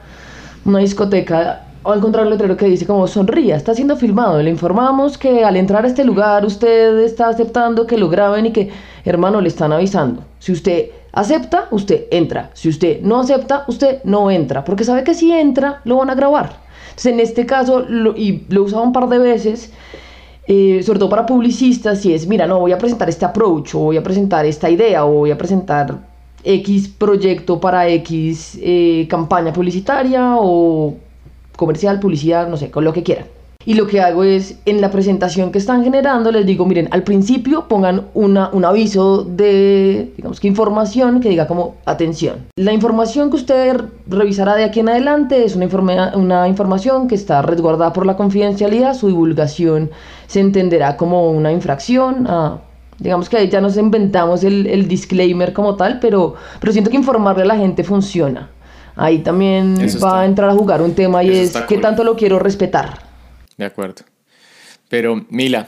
una 0.65 0.80
discoteca, 0.80 1.66
o 1.88 1.95
encontrar 1.95 2.26
un 2.26 2.32
letrero 2.32 2.58
que 2.58 2.65
dice 2.65 2.86
como 2.86 3.08
sonría, 3.08 3.56
está 3.56 3.73
siendo 3.73 3.95
filmado, 3.95 4.43
le 4.43 4.50
informamos 4.50 5.17
que 5.17 5.45
al 5.45 5.56
entrar 5.56 5.86
a 5.86 5.88
este 5.88 6.04
lugar 6.04 6.45
usted 6.45 7.00
está 7.00 7.30
aceptando 7.30 7.88
que 7.88 7.97
lo 7.97 8.10
graben 8.10 8.47
y 8.47 8.52
que, 8.52 8.69
hermano, 9.06 9.39
le 9.39 9.47
están 9.47 9.71
avisando. 9.71 10.21
Si 10.38 10.52
usted 10.52 10.89
acepta, 11.13 11.69
usted 11.71 12.08
entra. 12.12 12.50
Si 12.54 12.67
usted 12.67 13.00
no 13.04 13.21
acepta, 13.21 13.63
usted 13.69 14.04
no 14.04 14.30
entra, 14.30 14.65
porque 14.65 14.84
sabe 14.84 15.06
que 15.06 15.13
si 15.13 15.32
entra, 15.32 15.80
lo 15.86 15.95
van 15.95 16.10
a 16.10 16.15
grabar. 16.15 16.58
Entonces, 16.89 17.13
en 17.13 17.21
este 17.21 17.45
caso, 17.45 17.86
y 18.17 18.43
lo 18.50 18.62
he 18.62 18.63
usado 18.65 18.84
un 18.84 18.91
par 18.91 19.08
de 19.08 19.19
veces, 19.19 19.71
eh, 20.45 20.84
sobre 20.84 21.00
todo 21.00 21.08
para 21.08 21.26
publicistas, 21.26 22.02
si 22.02 22.13
es, 22.13 22.28
mira, 22.28 22.45
no, 22.47 22.60
voy 22.60 22.73
a 22.73 22.78
presentar 22.78 23.08
este 23.08 23.23
approach, 23.23 23.76
o 23.76 23.80
voy 23.80 23.95
a 23.95 24.04
presentar 24.04 24.45
esta 24.45 24.69
idea, 24.69 25.06
o 25.06 25.19
voy 25.19 25.32
a 25.32 25.38
presentar 25.38 26.00
X 26.43 26.89
proyecto 26.89 27.62
para 27.62 27.88
X 27.88 28.60
eh, 28.62 29.08
campaña 29.10 29.54
publicitaria, 29.54 30.36
o 30.38 31.07
comercial, 31.58 32.00
publicidad, 32.00 32.48
no 32.48 32.56
sé, 32.56 32.72
con 32.72 32.86
lo 32.86 32.93
que 32.93 33.04
quieran. 33.04 33.26
Y 33.67 33.74
lo 33.74 33.86
que 33.86 34.00
hago 34.00 34.24
es, 34.24 34.60
en 34.65 34.80
la 34.80 34.91
presentación 34.91 35.52
que 35.52 35.58
están 35.58 35.84
generando, 35.84 36.32
les 36.32 36.46
digo, 36.46 36.65
miren, 36.65 36.88
al 36.91 37.04
principio 37.04 37.67
pongan 37.67 38.06
una, 38.13 38.50
un 38.54 38.63
aviso 38.63 39.26
de, 39.26 40.13
digamos 40.15 40.39
que 40.39 40.48
información 40.48 41.20
que 41.20 41.28
diga 41.28 41.48
como, 41.48 41.76
atención. 41.84 42.46
La 42.56 42.72
información 42.72 43.30
que 43.30 43.36
usted 43.36 43.76
revisará 44.08 44.56
de 44.56 44.63
aquí 44.63 44.80
en 44.80 44.88
adelante 44.88 45.43
es 45.43 45.58
una, 45.58 46.13
una 46.15 46.48
información 46.48 47.10
que 47.10 47.15
está 47.15 47.41
resguardada 47.41 47.91
por 47.91 48.06
la 48.06 48.15
confidencialidad, 48.15 48.93
su 48.93 49.08
divulgación 49.08 49.91
se 50.28 50.39
entenderá 50.39 50.96
como 50.96 51.30
una 51.30 51.52
infracción 51.52 52.26
digamos 53.00 53.30
que 53.30 53.38
ahí 53.38 53.50
ya 53.50 53.62
nos 53.62 53.78
inventamos 53.78 54.43
el, 54.43 54.65
el, 54.65 54.88
disclaimer 54.88 55.54
como 55.54 55.76
tal, 55.76 56.00
pero, 56.00 56.34
pero 56.60 56.72
siento 56.72 56.89
que 56.89 56.98
informarle 56.98 57.43
a 57.43 57.46
la 57.46 57.58
gente 57.58 57.84
funciona 57.84 58.50
ahí 58.97 59.19
también 59.19 59.75
va 60.03 60.21
a 60.21 60.25
entrar 60.25 60.49
a 60.49 60.53
jugar 60.53 60.81
un 60.81 60.93
tema 60.93 61.23
y 61.23 61.29
es 61.29 61.55
qué 61.67 61.77
tanto 61.77 62.03
lo 62.03 62.15
quiero 62.15 62.39
respetar. 62.39 62.99
De 63.55 63.65
acuerdo. 63.65 64.03
Pero 64.89 65.25
Mila, 65.29 65.67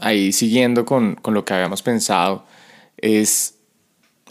ahí 0.00 0.32
siguiendo 0.32 0.84
con, 0.84 1.14
con 1.16 1.34
lo 1.34 1.44
que 1.44 1.54
habíamos 1.54 1.82
pensado, 1.82 2.44
es, 2.96 3.58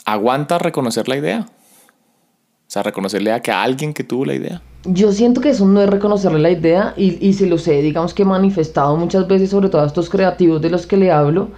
¿aguanta 0.05 0.57
reconocer 0.57 1.07
la 1.07 1.17
idea? 1.17 1.45
O 1.47 2.71
sea, 2.75 2.83
reconocerle 2.83 3.31
a 3.31 3.41
que 3.41 3.51
a 3.51 3.63
alguien 3.63 3.93
que 3.93 4.03
tuvo 4.03 4.25
la 4.25 4.33
idea. 4.33 4.61
Yo 4.85 5.11
siento 5.11 5.41
que 5.41 5.49
eso 5.49 5.65
no 5.65 5.81
es 5.81 5.89
reconocerle 5.89 6.39
la 6.39 6.51
idea 6.51 6.93
y, 6.97 7.25
y 7.25 7.33
se 7.33 7.47
lo 7.47 7.57
sé, 7.57 7.81
digamos 7.81 8.13
que 8.13 8.23
he 8.23 8.25
manifestado 8.25 8.95
muchas 8.97 9.27
veces, 9.27 9.49
sobre 9.49 9.69
todo 9.69 9.81
a 9.81 9.87
estos 9.87 10.09
creativos 10.09 10.61
de 10.61 10.69
los 10.69 10.85
que 10.85 10.97
le 10.97 11.11
hablo, 11.11 11.49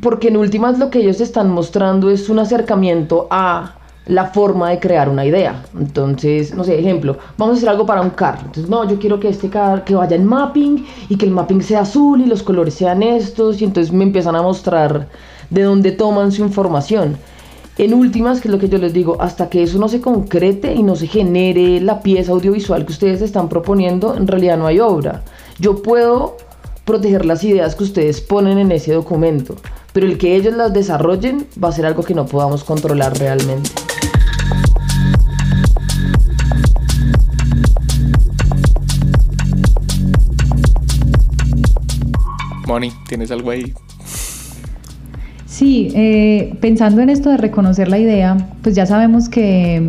porque 0.00 0.28
en 0.28 0.36
últimas 0.36 0.78
lo 0.78 0.90
que 0.90 1.00
ellos 1.00 1.20
están 1.20 1.50
mostrando 1.50 2.10
es 2.10 2.28
un 2.28 2.38
acercamiento 2.38 3.28
a 3.30 3.76
la 4.06 4.26
forma 4.26 4.70
de 4.70 4.80
crear 4.80 5.08
una 5.08 5.24
idea. 5.24 5.64
Entonces, 5.78 6.54
no 6.54 6.64
sé, 6.64 6.78
ejemplo, 6.78 7.16
vamos 7.38 7.54
a 7.54 7.56
hacer 7.58 7.68
algo 7.68 7.86
para 7.86 8.00
un 8.00 8.10
carro. 8.10 8.40
Entonces, 8.46 8.68
no, 8.68 8.88
yo 8.88 8.98
quiero 8.98 9.20
que 9.20 9.28
este 9.28 9.48
carro 9.48 9.84
que 9.84 9.94
vaya 9.94 10.16
en 10.16 10.26
mapping 10.26 10.86
y 11.08 11.16
que 11.16 11.26
el 11.26 11.30
mapping 11.30 11.62
sea 11.62 11.80
azul 11.80 12.20
y 12.20 12.26
los 12.26 12.42
colores 12.42 12.74
sean 12.74 13.02
estos 13.02 13.60
y 13.60 13.64
entonces 13.64 13.92
me 13.92 14.04
empiezan 14.04 14.34
a 14.36 14.42
mostrar 14.42 15.08
de 15.50 15.62
dónde 15.62 15.92
toman 15.92 16.32
su 16.32 16.42
información. 16.42 17.16
En 17.78 17.94
últimas, 17.94 18.40
que 18.40 18.48
es 18.48 18.52
lo 18.52 18.58
que 18.58 18.68
yo 18.68 18.76
les 18.78 18.92
digo, 18.92 19.16
hasta 19.20 19.48
que 19.48 19.62
eso 19.62 19.78
no 19.78 19.88
se 19.88 20.00
concrete 20.00 20.74
y 20.74 20.82
no 20.82 20.94
se 20.94 21.06
genere 21.06 21.80
la 21.80 22.02
pieza 22.02 22.32
audiovisual 22.32 22.84
que 22.84 22.92
ustedes 22.92 23.22
están 23.22 23.48
proponiendo, 23.48 24.14
en 24.14 24.26
realidad 24.26 24.58
no 24.58 24.66
hay 24.66 24.78
obra. 24.78 25.22
Yo 25.58 25.80
puedo 25.80 26.36
proteger 26.84 27.24
las 27.24 27.42
ideas 27.44 27.74
que 27.74 27.84
ustedes 27.84 28.20
ponen 28.20 28.58
en 28.58 28.72
ese 28.72 28.92
documento, 28.92 29.56
pero 29.94 30.06
el 30.06 30.18
que 30.18 30.36
ellos 30.36 30.54
las 30.54 30.72
desarrollen 30.74 31.46
va 31.62 31.68
a 31.68 31.72
ser 31.72 31.86
algo 31.86 32.02
que 32.02 32.14
no 32.14 32.26
podamos 32.26 32.62
controlar 32.62 33.16
realmente. 33.18 33.70
¿Tienes 43.08 43.30
algo 43.30 43.50
ahí? 43.50 43.72
Sí, 45.46 45.92
eh, 45.94 46.54
pensando 46.60 47.02
en 47.02 47.10
esto 47.10 47.30
de 47.30 47.36
reconocer 47.36 47.88
la 47.88 47.98
idea, 47.98 48.36
pues 48.62 48.74
ya 48.74 48.86
sabemos 48.86 49.28
que, 49.28 49.86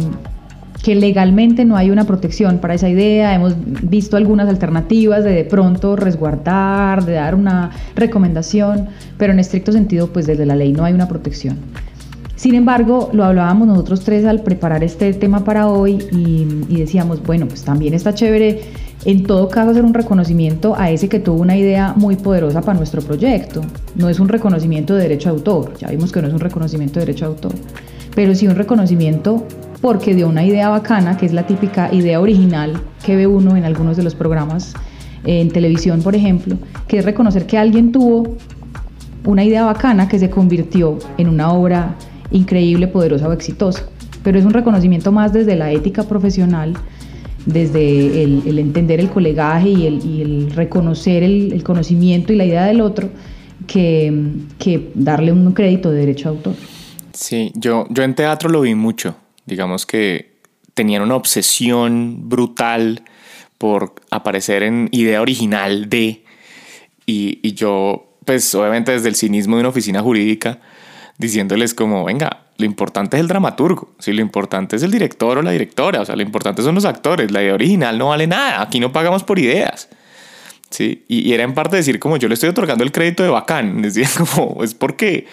que 0.83 0.93
legalmente 0.93 1.63
no 1.63 1.77
hay 1.77 1.89
una 1.89 2.03
protección 2.03 2.57
para 2.57 2.73
esa 2.73 2.89
idea. 2.89 3.33
Hemos 3.33 3.55
visto 3.83 4.17
algunas 4.17 4.49
alternativas 4.49 5.23
de 5.23 5.31
de 5.31 5.45
pronto 5.45 5.95
resguardar, 5.95 7.05
de 7.05 7.13
dar 7.13 7.35
una 7.35 7.71
recomendación, 7.95 8.87
pero 9.17 9.31
en 9.31 9.39
estricto 9.39 9.71
sentido, 9.71 10.07
pues 10.07 10.27
desde 10.27 10.45
la 10.45 10.55
ley 10.55 10.73
no 10.73 10.83
hay 10.83 10.93
una 10.93 11.07
protección. 11.07 11.57
Sin 12.35 12.55
embargo, 12.55 13.09
lo 13.13 13.23
hablábamos 13.23 13.67
nosotros 13.69 14.01
tres 14.01 14.25
al 14.25 14.41
preparar 14.41 14.83
este 14.83 15.13
tema 15.13 15.45
para 15.45 15.69
hoy 15.69 15.99
y, 16.11 16.45
y 16.67 16.77
decíamos, 16.77 17.23
bueno, 17.23 17.47
pues 17.47 17.63
también 17.63 17.93
está 17.93 18.13
chévere 18.13 18.61
en 19.05 19.23
todo 19.23 19.49
caso 19.49 19.71
hacer 19.71 19.83
un 19.83 19.93
reconocimiento 19.93 20.75
a 20.77 20.89
ese 20.89 21.09
que 21.09 21.19
tuvo 21.19 21.41
una 21.41 21.57
idea 21.57 21.93
muy 21.95 22.15
poderosa 22.15 22.61
para 22.61 22.77
nuestro 22.77 23.01
proyecto. 23.01 23.61
No 23.95 24.09
es 24.09 24.19
un 24.19 24.29
reconocimiento 24.29 24.95
de 24.95 25.03
derecho 25.03 25.29
de 25.29 25.35
autor, 25.35 25.73
ya 25.77 25.89
vimos 25.89 26.11
que 26.11 26.21
no 26.21 26.27
es 26.27 26.33
un 26.33 26.39
reconocimiento 26.39 26.99
de 26.99 27.05
derecho 27.05 27.25
de 27.25 27.31
autor, 27.31 27.53
pero 28.15 28.33
sí 28.35 28.47
un 28.47 28.55
reconocimiento 28.55 29.45
porque 29.81 30.15
dio 30.15 30.29
una 30.29 30.45
idea 30.45 30.69
bacana, 30.69 31.17
que 31.17 31.25
es 31.25 31.33
la 31.33 31.45
típica 31.45 31.93
idea 31.93 32.21
original 32.21 32.81
que 33.05 33.17
ve 33.17 33.27
uno 33.27 33.57
en 33.57 33.65
algunos 33.65 33.97
de 33.97 34.03
los 34.03 34.15
programas 34.15 34.73
en 35.25 35.49
televisión, 35.49 36.01
por 36.01 36.15
ejemplo, 36.15 36.57
que 36.87 36.99
es 36.99 37.05
reconocer 37.05 37.45
que 37.45 37.57
alguien 37.57 37.91
tuvo 37.91 38.37
una 39.25 39.43
idea 39.43 39.65
bacana 39.65 40.07
que 40.07 40.19
se 40.19 40.29
convirtió 40.29 40.99
en 41.17 41.29
una 41.29 41.51
obra 41.51 41.95
increíble, 42.31 42.87
poderosa 42.87 43.27
o 43.27 43.33
exitosa. 43.33 43.83
Pero 44.23 44.39
es 44.39 44.45
un 44.45 44.53
reconocimiento 44.53 45.11
más 45.11 45.33
desde 45.33 45.55
la 45.55 45.71
ética 45.71 46.03
profesional 46.03 46.73
desde 47.45 48.23
el, 48.23 48.57
entender 48.59 48.99
el 48.99 49.09
colegaje 49.09 49.69
y 49.69 49.87
el, 50.21 50.51
reconocer 50.51 51.23
el, 51.23 51.63
conocimiento 51.63 52.33
y 52.33 52.35
la 52.35 52.45
idea 52.45 52.65
del 52.65 52.81
otro, 52.81 53.09
que, 53.67 54.31
que, 54.59 54.91
darle 54.93 55.31
un 55.31 55.53
crédito 55.53 55.91
de 55.91 55.99
derecho 55.99 56.29
de 56.29 56.35
autor. 56.37 56.55
Sí, 57.13 57.51
yo, 57.55 57.85
yo 57.89 58.03
en 58.03 58.15
teatro 58.15 58.49
lo 58.49 58.61
vi 58.61 58.75
mucho. 58.75 59.15
Digamos 59.45 59.85
que 59.85 60.33
tenían 60.73 61.03
una 61.03 61.15
obsesión 61.15 62.29
brutal 62.29 63.03
por 63.57 63.93
aparecer 64.09 64.63
en 64.63 64.89
idea 64.91 65.21
original 65.21 65.89
de, 65.89 66.23
y, 67.05 67.39
y 67.41 67.53
yo, 67.53 68.17
pues 68.25 68.53
obviamente 68.55 68.91
desde 68.91 69.09
el 69.09 69.15
cinismo 69.15 69.55
de 69.55 69.61
una 69.61 69.69
oficina 69.69 70.01
jurídica, 70.01 70.59
diciéndoles 71.17 71.73
como, 71.73 72.03
venga, 72.03 72.42
lo 72.57 72.65
importante 72.65 73.17
es 73.17 73.21
el 73.21 73.27
dramaturgo, 73.27 73.93
si 73.99 74.13
lo 74.13 74.21
importante 74.21 74.75
es 74.75 74.83
el 74.83 74.91
director 74.91 75.37
o 75.37 75.41
la 75.41 75.51
directora, 75.51 76.01
o 76.01 76.05
sea, 76.05 76.15
lo 76.15 76.21
importante 76.21 76.61
son 76.61 76.75
los 76.75 76.85
actores, 76.85 77.31
la 77.31 77.41
idea 77.41 77.53
original 77.53 77.97
no 77.97 78.09
vale 78.09 78.27
nada, 78.27 78.61
aquí 78.61 78.79
no 78.79 78.91
pagamos 78.91 79.23
por 79.23 79.39
ideas. 79.39 79.89
¿Sí? 80.69 81.05
Y, 81.07 81.33
era 81.33 81.43
en 81.43 81.53
parte 81.53 81.75
decir 81.75 81.99
como 81.99 82.17
yo 82.17 82.27
le 82.27 82.33
estoy 82.33 82.49
otorgando 82.49 82.83
el 82.83 82.91
crédito 82.91 83.21
de 83.21 83.29
bacán, 83.29 83.81
decía 83.83 84.09
como 84.17 84.63
es 84.63 84.73
porque 84.73 85.27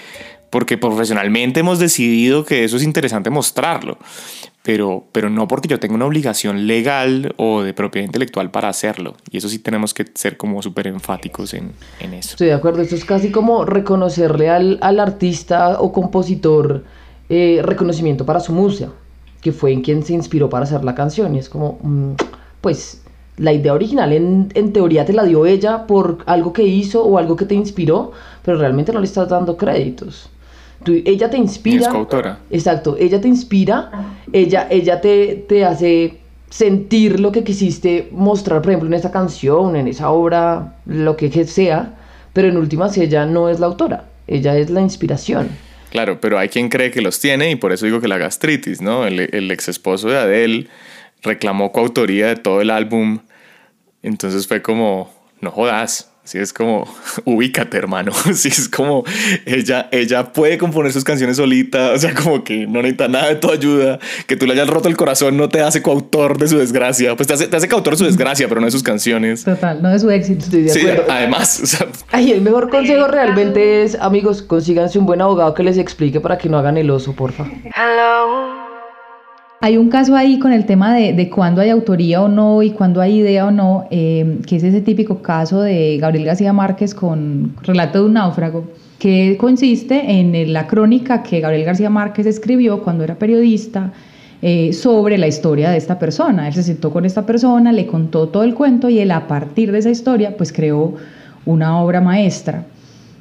porque 0.51 0.77
profesionalmente 0.77 1.61
hemos 1.61 1.79
decidido 1.79 2.45
que 2.45 2.65
eso 2.65 2.77
es 2.77 2.83
interesante 2.83 3.31
mostrarlo, 3.31 3.99
pero, 4.63 5.05
pero 5.13 5.31
no 5.31 5.47
porque 5.47 5.69
yo 5.69 5.79
tenga 5.79 5.95
una 5.95 6.07
obligación 6.07 6.67
legal 6.67 7.35
o 7.37 7.63
de 7.63 7.73
propiedad 7.73 8.05
intelectual 8.05 8.51
para 8.51 8.69
hacerlo. 8.69 9.15
Y 9.31 9.39
eso 9.39 9.49
sí 9.49 9.61
tenemos 9.61 9.95
que 9.95 10.07
ser 10.13 10.37
como 10.37 10.61
súper 10.61 10.89
enfáticos 10.89 11.55
en, 11.55 11.73
en, 12.01 12.15
eso. 12.15 12.31
Estoy 12.31 12.49
de 12.49 12.55
acuerdo, 12.55 12.83
esto 12.83 12.97
es 12.97 13.05
casi 13.05 13.31
como 13.31 13.65
reconocerle 13.65 14.51
al, 14.51 14.79
al 14.83 14.99
artista 14.99 15.81
o 15.81 15.93
compositor 15.93 16.85
eh, 17.33 17.61
reconocimiento 17.63 18.27
para 18.27 18.41
su 18.41 18.53
música, 18.53 18.91
que 19.41 19.53
fue 19.53 19.71
en 19.73 19.83
quien 19.83 20.03
se 20.03 20.15
inspiró 20.15 20.51
para 20.51 20.65
hacer 20.65 20.83
la 20.83 20.97
canción. 20.97 21.37
Y 21.37 21.39
es 21.39 21.49
como, 21.49 21.79
mm, 21.81 22.15
pues, 22.61 23.03
la 23.37 23.53
idea 23.53 23.73
original 23.73 24.13
en, 24.13 24.49
en, 24.55 24.73
teoría 24.73 25.05
te 25.05 25.13
la 25.13 25.23
dio 25.23 25.47
ella 25.47 25.87
por 25.87 26.19
algo 26.27 26.53
que 26.53 26.65
hizo 26.65 27.05
o 27.05 27.19
algo 27.19 27.37
que 27.37 27.45
te 27.45 27.55
inspiró, 27.55 28.11
pero 28.45 28.59
realmente 28.59 28.93
no 28.93 28.99
le 28.99 29.07
estás 29.07 29.29
dando 29.29 29.57
créditos. 29.57 30.29
Tú, 30.83 30.93
ella 31.05 31.31
te 31.31 31.37
inspira. 31.37 31.83
Es 31.83 31.89
coautora. 31.89 32.41
Exacto, 32.51 32.97
ella 32.99 33.21
te 33.21 33.29
inspira, 33.29 34.17
ella, 34.33 34.67
ella 34.69 35.01
te, 35.01 35.45
te 35.49 35.65
hace 35.65 36.19
sentir 36.49 37.21
lo 37.21 37.31
que 37.31 37.45
quisiste 37.45 38.09
mostrar, 38.11 38.61
por 38.61 38.73
ejemplo, 38.73 38.89
en 38.89 38.95
esa 38.95 39.13
canción, 39.13 39.77
en 39.77 39.87
esa 39.87 40.11
obra, 40.11 40.75
lo 40.85 41.17
que 41.17 41.31
sea, 41.47 41.95
pero 42.33 42.49
en 42.49 42.57
últimas 42.57 42.99
ella 42.99 43.25
no 43.25 43.49
es 43.49 43.61
la 43.61 43.67
autora, 43.67 44.07
ella 44.27 44.57
es 44.57 44.69
la 44.69 44.81
inspiración. 44.81 45.49
Claro, 45.91 46.21
pero 46.21 46.39
hay 46.39 46.49
quien 46.49 46.69
cree 46.69 46.91
que 46.91 47.03
los 47.03 47.19
tiene 47.21 47.51
y 47.51 47.57
por 47.57 47.73
eso 47.73 47.85
digo 47.85 48.01
que 48.01 48.09
la 48.09 48.17
gastritis, 48.17 48.81
¿no? 48.81 49.07
El, 49.07 49.51
ex 49.51 49.69
esposo 49.69 50.09
de 50.09 50.19
Adele 50.19 50.69
reclamó 51.23 51.73
coautoría 51.73 52.29
de 52.29 52.37
todo 52.37 52.61
el 52.61 52.71
álbum, 52.71 53.21
entonces 54.03 54.47
fue 54.47 54.63
como, 54.63 55.13
no 55.41 55.51
jodas, 55.51 56.10
Sí, 56.31 56.39
es 56.39 56.53
como, 56.53 56.87
ubícate, 57.25 57.77
hermano. 57.77 58.13
Sí, 58.35 58.49
es 58.51 58.69
como, 58.69 59.03
ella, 59.45 59.89
ella 59.91 60.33
puede 60.33 60.59
componer 60.59 60.93
sus 60.93 61.03
canciones 61.03 61.39
solita, 61.39 61.91
o 61.91 61.99
sea, 61.99 62.15
como 62.15 62.45
que 62.45 62.69
no 62.69 62.83
necesita 62.83 63.09
nada 63.09 63.31
de 63.31 63.35
tu 63.35 63.51
ayuda. 63.51 63.99
Que 64.29 64.37
tú 64.37 64.47
le 64.47 64.53
hayas 64.53 64.69
roto 64.69 64.89
el 64.89 64.97
corazón 64.97 65.37
no 65.37 65.49
te 65.49 65.61
hace 65.61 65.83
coautor 65.83 66.39
de 66.39 66.47
su 66.47 66.57
desgracia. 66.57 67.17
Pues 67.17 67.27
te 67.27 67.35
hace, 67.35 67.49
te 67.49 67.57
hace 67.57 67.69
coautor 67.69 67.95
de 67.95 67.99
su 67.99 68.05
desgracia, 68.05 68.47
pero 68.49 68.61
no 68.61 68.67
de 68.67 68.71
sus 68.71 68.85
canciones. 68.85 69.43
Total, 69.43 69.83
no 69.83 69.89
de 69.91 69.99
su 69.99 70.09
éxito. 70.09 70.45
Estoy 70.45 70.63
de 70.63 70.69
sí, 70.69 70.87
además. 71.09 71.61
O 71.65 71.67
sea, 71.67 71.89
Ay, 72.13 72.31
el 72.31 72.43
mejor 72.43 72.71
consejo 72.71 73.09
realmente 73.09 73.83
es, 73.83 73.97
amigos, 73.97 74.43
consíganse 74.43 75.01
un 75.01 75.07
buen 75.07 75.21
abogado 75.21 75.53
que 75.55 75.65
les 75.65 75.79
explique 75.79 76.21
para 76.21 76.39
que 76.39 76.49
no 76.49 76.59
hagan 76.59 76.77
el 76.77 76.91
oso, 76.91 77.13
porfa. 77.13 77.45
Hello. 77.75 78.70
Hay 79.63 79.77
un 79.77 79.91
caso 79.91 80.17
ahí 80.17 80.39
con 80.39 80.55
el 80.55 80.65
tema 80.65 80.95
de, 80.95 81.13
de 81.13 81.29
cuándo 81.29 81.61
hay 81.61 81.69
autoría 81.69 82.23
o 82.23 82.29
no 82.29 82.63
y 82.63 82.71
cuándo 82.71 83.03
hay 83.03 83.19
idea 83.19 83.47
o 83.47 83.51
no, 83.51 83.87
eh, 83.91 84.39
que 84.47 84.57
es 84.57 84.63
ese 84.63 84.81
típico 84.81 85.21
caso 85.21 85.61
de 85.61 85.99
Gabriel 85.99 86.25
García 86.25 86.55
Márquez 86.55 86.95
con 86.95 87.55
Relato 87.63 87.99
de 87.99 88.07
un 88.07 88.15
náufrago, 88.15 88.65
que 88.99 89.37
consiste 89.39 90.19
en 90.19 90.55
la 90.55 90.67
crónica 90.67 91.23
que 91.23 91.41
Gabriel 91.41 91.67
García 91.67 91.91
Márquez 91.91 92.25
escribió 92.25 92.83
cuando 92.83 93.05
era 93.05 93.17
periodista 93.17 93.93
eh, 94.41 94.73
sobre 94.73 95.19
la 95.19 95.27
historia 95.27 95.69
de 95.69 95.77
esta 95.77 95.99
persona. 95.99 96.49
Él 96.49 96.55
se 96.55 96.63
sentó 96.63 96.91
con 96.91 97.05
esta 97.05 97.27
persona, 97.27 97.71
le 97.71 97.87
contó 97.87 98.29
todo 98.29 98.45
el 98.45 98.55
cuento 98.55 98.89
y 98.89 99.01
él 99.01 99.11
a 99.11 99.27
partir 99.27 99.73
de 99.73 99.81
esa 99.81 99.91
historia 99.91 100.39
pues 100.39 100.55
creó 100.55 100.95
una 101.45 101.79
obra 101.83 102.01
maestra. 102.01 102.65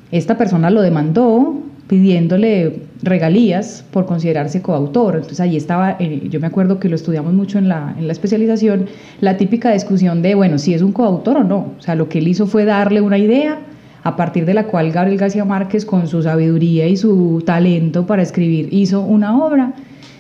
Esta 0.10 0.38
persona 0.38 0.70
lo 0.70 0.82
demandó 0.82 1.64
pidiéndole 1.90 2.84
regalías 3.02 3.84
por 3.92 4.06
considerarse 4.06 4.62
coautor. 4.62 5.16
Entonces 5.16 5.40
ahí 5.40 5.58
estaba, 5.58 5.98
eh, 6.00 6.22
yo 6.30 6.40
me 6.40 6.46
acuerdo 6.46 6.80
que 6.80 6.88
lo 6.88 6.96
estudiamos 6.96 7.34
mucho 7.34 7.58
en 7.58 7.68
la, 7.68 7.96
en 7.98 8.06
la 8.06 8.14
especialización, 8.14 8.86
la 9.22 9.38
típica 9.38 9.72
discusión 9.72 10.22
de, 10.22 10.36
bueno, 10.36 10.60
si 10.60 10.76
es 10.76 10.84
un 10.84 10.92
coautor 10.92 11.38
o 11.38 11.44
no. 11.44 11.74
O 11.80 11.82
sea, 11.82 11.96
lo 11.96 12.08
que 12.08 12.20
él 12.20 12.28
hizo 12.28 12.46
fue 12.46 12.64
darle 12.64 13.02
una 13.02 13.18
idea 13.18 13.58
a 14.04 14.16
partir 14.16 14.46
de 14.46 14.54
la 14.54 14.68
cual 14.68 14.92
Gabriel 14.92 15.18
García 15.18 15.46
Márquez, 15.46 15.84
con 15.84 16.08
su 16.08 16.22
sabiduría 16.22 16.88
y 16.88 16.96
su 16.96 17.42
talento 17.44 18.06
para 18.06 18.22
escribir, 18.22 18.70
hizo 18.72 19.02
una 19.02 19.44
obra. 19.44 19.74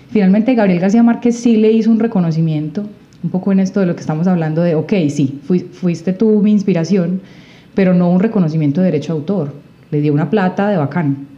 Finalmente 0.10 0.56
Gabriel 0.56 0.80
García 0.80 1.04
Márquez 1.04 1.38
sí 1.38 1.56
le 1.58 1.72
hizo 1.72 1.92
un 1.92 2.00
reconocimiento, 2.00 2.84
un 3.24 3.30
poco 3.30 3.52
en 3.52 3.60
esto 3.60 3.80
de 3.80 3.86
lo 3.86 3.94
que 3.94 4.02
estamos 4.02 4.26
hablando 4.26 4.64
de, 4.64 4.74
ok, 4.74 4.94
sí, 5.10 5.40
fuiste 5.44 6.14
tú 6.14 6.42
mi 6.42 6.52
inspiración, 6.52 7.22
pero 7.76 7.94
no 7.94 8.10
un 8.10 8.20
reconocimiento 8.20 8.82
de 8.82 8.86
derecho 8.88 9.14
a 9.14 9.18
autor. 9.18 9.54
Le 9.92 10.02
dio 10.02 10.14
una 10.14 10.32
plata 10.32 10.68
de 10.68 10.78
bacán 10.78 11.29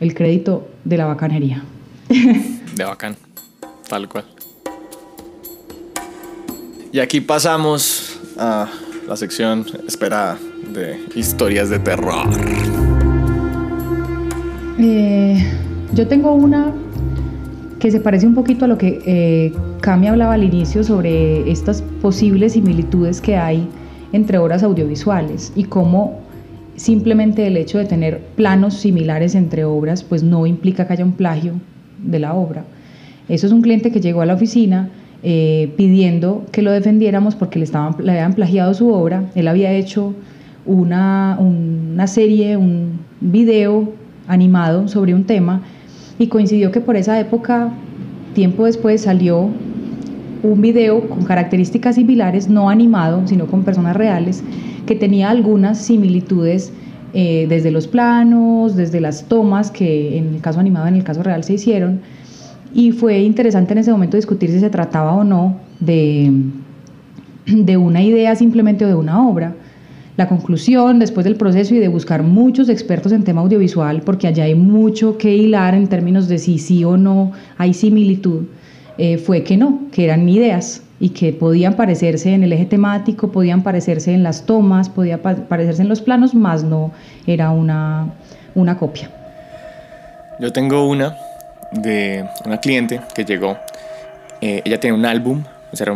el 0.00 0.14
crédito 0.14 0.68
de 0.84 0.96
la 0.96 1.06
bacanería. 1.06 1.62
De 2.08 2.84
bacán, 2.84 3.16
tal 3.88 4.08
cual. 4.08 4.24
Y 6.92 7.00
aquí 7.00 7.20
pasamos 7.20 8.18
a 8.38 8.68
la 9.06 9.16
sección 9.16 9.66
esperada 9.86 10.38
de 10.72 10.98
historias 11.14 11.70
de 11.70 11.78
terror. 11.78 12.28
Eh, 14.78 15.42
yo 15.94 16.06
tengo 16.06 16.32
una 16.32 16.72
que 17.78 17.90
se 17.90 18.00
parece 18.00 18.26
un 18.26 18.34
poquito 18.34 18.64
a 18.64 18.68
lo 18.68 18.78
que 18.78 19.02
eh, 19.06 19.52
Cami 19.80 20.08
hablaba 20.08 20.34
al 20.34 20.44
inicio 20.44 20.82
sobre 20.84 21.50
estas 21.50 21.82
posibles 22.02 22.52
similitudes 22.52 23.20
que 23.20 23.36
hay 23.36 23.68
entre 24.12 24.38
obras 24.38 24.62
audiovisuales 24.62 25.52
y 25.54 25.64
cómo 25.64 26.25
simplemente 26.76 27.46
el 27.46 27.56
hecho 27.56 27.78
de 27.78 27.84
tener 27.84 28.20
planos 28.36 28.74
similares 28.74 29.34
entre 29.34 29.64
obras, 29.64 30.02
pues 30.02 30.22
no 30.22 30.46
implica 30.46 30.86
que 30.86 30.92
haya 30.92 31.04
un 31.04 31.12
plagio 31.12 31.54
de 32.02 32.18
la 32.18 32.34
obra. 32.34 32.64
Eso 33.28 33.46
es 33.46 33.52
un 33.52 33.62
cliente 33.62 33.90
que 33.90 34.00
llegó 34.00 34.20
a 34.20 34.26
la 34.26 34.34
oficina 34.34 34.90
eh, 35.22 35.72
pidiendo 35.76 36.44
que 36.52 36.62
lo 36.62 36.70
defendiéramos 36.70 37.34
porque 37.34 37.58
le, 37.58 37.64
estaban, 37.64 37.96
le 37.98 38.12
habían 38.12 38.34
plagiado 38.34 38.74
su 38.74 38.92
obra. 38.92 39.24
Él 39.34 39.48
había 39.48 39.72
hecho 39.72 40.14
una, 40.64 41.38
una 41.40 42.06
serie, 42.06 42.56
un 42.56 43.00
video 43.20 43.92
animado 44.28 44.88
sobre 44.88 45.14
un 45.14 45.24
tema 45.24 45.62
y 46.18 46.28
coincidió 46.28 46.70
que 46.70 46.80
por 46.80 46.96
esa 46.96 47.18
época, 47.18 47.72
tiempo 48.34 48.66
después, 48.66 49.02
salió 49.02 49.50
un 50.42 50.60
video 50.60 51.08
con 51.08 51.24
características 51.24 51.96
similares, 51.96 52.48
no 52.48 52.68
animado, 52.70 53.26
sino 53.26 53.46
con 53.46 53.62
personas 53.62 53.96
reales, 53.96 54.42
que 54.86 54.94
tenía 54.94 55.30
algunas 55.30 55.78
similitudes 55.78 56.72
eh, 57.14 57.46
desde 57.48 57.70
los 57.70 57.86
planos, 57.86 58.76
desde 58.76 59.00
las 59.00 59.24
tomas 59.24 59.70
que 59.70 60.18
en 60.18 60.34
el 60.34 60.40
caso 60.40 60.60
animado, 60.60 60.86
en 60.86 60.96
el 60.96 61.04
caso 61.04 61.22
real 61.22 61.44
se 61.44 61.54
hicieron. 61.54 62.00
Y 62.74 62.92
fue 62.92 63.20
interesante 63.20 63.72
en 63.72 63.78
ese 63.78 63.90
momento 63.90 64.16
discutir 64.16 64.50
si 64.50 64.60
se 64.60 64.70
trataba 64.70 65.12
o 65.14 65.24
no 65.24 65.56
de, 65.80 66.30
de 67.46 67.76
una 67.76 68.02
idea 68.02 68.36
simplemente 68.36 68.84
o 68.84 68.88
de 68.88 68.94
una 68.94 69.26
obra. 69.26 69.54
La 70.16 70.28
conclusión, 70.28 70.98
después 70.98 71.24
del 71.24 71.36
proceso 71.36 71.74
y 71.74 71.78
de 71.78 71.88
buscar 71.88 72.22
muchos 72.22 72.70
expertos 72.70 73.12
en 73.12 73.22
tema 73.22 73.42
audiovisual, 73.42 74.00
porque 74.02 74.26
allá 74.26 74.44
hay 74.44 74.54
mucho 74.54 75.18
que 75.18 75.36
hilar 75.36 75.74
en 75.74 75.88
términos 75.88 76.26
de 76.26 76.38
si 76.38 76.58
sí 76.58 76.84
o 76.84 76.96
no 76.96 77.32
hay 77.58 77.74
similitud, 77.74 78.44
eh, 78.98 79.18
fue 79.18 79.42
que 79.42 79.56
no, 79.56 79.82
que 79.92 80.04
eran 80.04 80.28
ideas 80.28 80.82
y 80.98 81.10
que 81.10 81.32
podían 81.32 81.76
parecerse 81.76 82.32
en 82.32 82.42
el 82.42 82.52
eje 82.52 82.64
temático, 82.64 83.30
podían 83.30 83.62
parecerse 83.62 84.14
en 84.14 84.22
las 84.22 84.46
tomas, 84.46 84.88
podían 84.88 85.20
parecerse 85.20 85.82
en 85.82 85.88
los 85.88 86.00
planos, 86.00 86.34
más 86.34 86.64
no 86.64 86.92
era 87.26 87.50
una, 87.50 88.14
una 88.54 88.78
copia. 88.78 89.10
Yo 90.40 90.52
tengo 90.52 90.88
una 90.88 91.16
de 91.72 92.24
una 92.44 92.58
cliente 92.58 93.00
que 93.14 93.24
llegó, 93.24 93.58
eh, 94.40 94.62
ella 94.64 94.80
tiene 94.80 94.96
un 94.96 95.04
álbum, 95.04 95.44
era, 95.78 95.92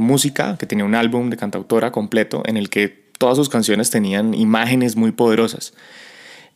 música, 0.00 0.56
que 0.58 0.66
tenía 0.66 0.84
un 0.84 0.94
álbum 0.94 1.30
de 1.30 1.36
cantautora 1.36 1.92
completo 1.92 2.42
en 2.46 2.56
el 2.56 2.68
que 2.68 2.88
todas 3.18 3.36
sus 3.36 3.48
canciones 3.48 3.90
tenían 3.90 4.34
imágenes 4.34 4.96
muy 4.96 5.12
poderosas. 5.12 5.74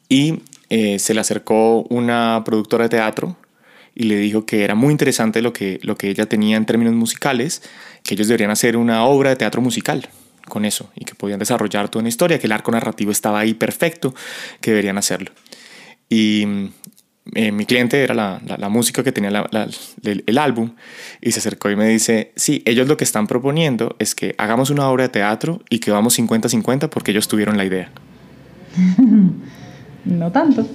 Y 0.08 0.42
eh, 0.70 0.98
se 0.98 1.14
le 1.14 1.20
acercó 1.20 1.82
una 1.82 2.42
productora 2.44 2.84
de 2.84 2.90
teatro 2.90 3.36
y 3.94 4.04
le 4.04 4.16
dijo 4.16 4.44
que 4.46 4.64
era 4.64 4.74
muy 4.74 4.92
interesante 4.92 5.42
lo 5.42 5.52
que, 5.52 5.78
lo 5.82 5.96
que 5.96 6.08
ella 6.08 6.26
tenía 6.26 6.56
en 6.56 6.66
términos 6.66 6.94
musicales, 6.94 7.62
que 8.02 8.14
ellos 8.14 8.28
deberían 8.28 8.50
hacer 8.50 8.76
una 8.76 9.04
obra 9.04 9.30
de 9.30 9.36
teatro 9.36 9.60
musical 9.60 10.08
con 10.48 10.64
eso 10.64 10.90
y 10.94 11.04
que 11.04 11.14
podían 11.14 11.38
desarrollar 11.38 11.88
toda 11.88 12.00
una 12.00 12.08
historia, 12.08 12.38
que 12.38 12.46
el 12.46 12.52
arco 12.52 12.70
narrativo 12.70 13.10
estaba 13.10 13.38
ahí 13.40 13.54
perfecto, 13.54 14.14
que 14.60 14.72
deberían 14.72 14.98
hacerlo. 14.98 15.30
Y, 16.08 16.70
eh, 17.34 17.52
mi 17.52 17.64
cliente 17.64 18.02
era 18.02 18.14
la, 18.14 18.40
la, 18.44 18.68
música 18.68 19.02
que 19.02 19.10
tenía 19.10 19.30
el, 20.02 20.24
el, 20.26 20.38
álbum 20.38 20.72
y 21.22 21.32
se 21.32 21.38
acercó 21.38 21.70
y 21.70 21.76
me 21.76 21.88
dice, 21.88 22.32
sí, 22.36 22.62
ellos 22.66 22.86
lo 22.86 22.98
que 22.98 23.04
están 23.04 23.26
proponiendo 23.26 23.96
es 23.98 24.14
que 24.14 24.34
hagamos 24.36 24.68
una 24.68 24.90
obra 24.90 25.04
de 25.04 25.08
teatro 25.08 25.62
y 25.70 25.78
que 25.78 25.90
vamos 25.90 26.18
50-50 26.18 26.90
porque 26.90 27.12
ellos 27.12 27.26
tuvieron 27.26 27.56
la 27.56 27.64
idea. 27.64 27.90
no 30.04 30.30
tanto. 30.32 30.68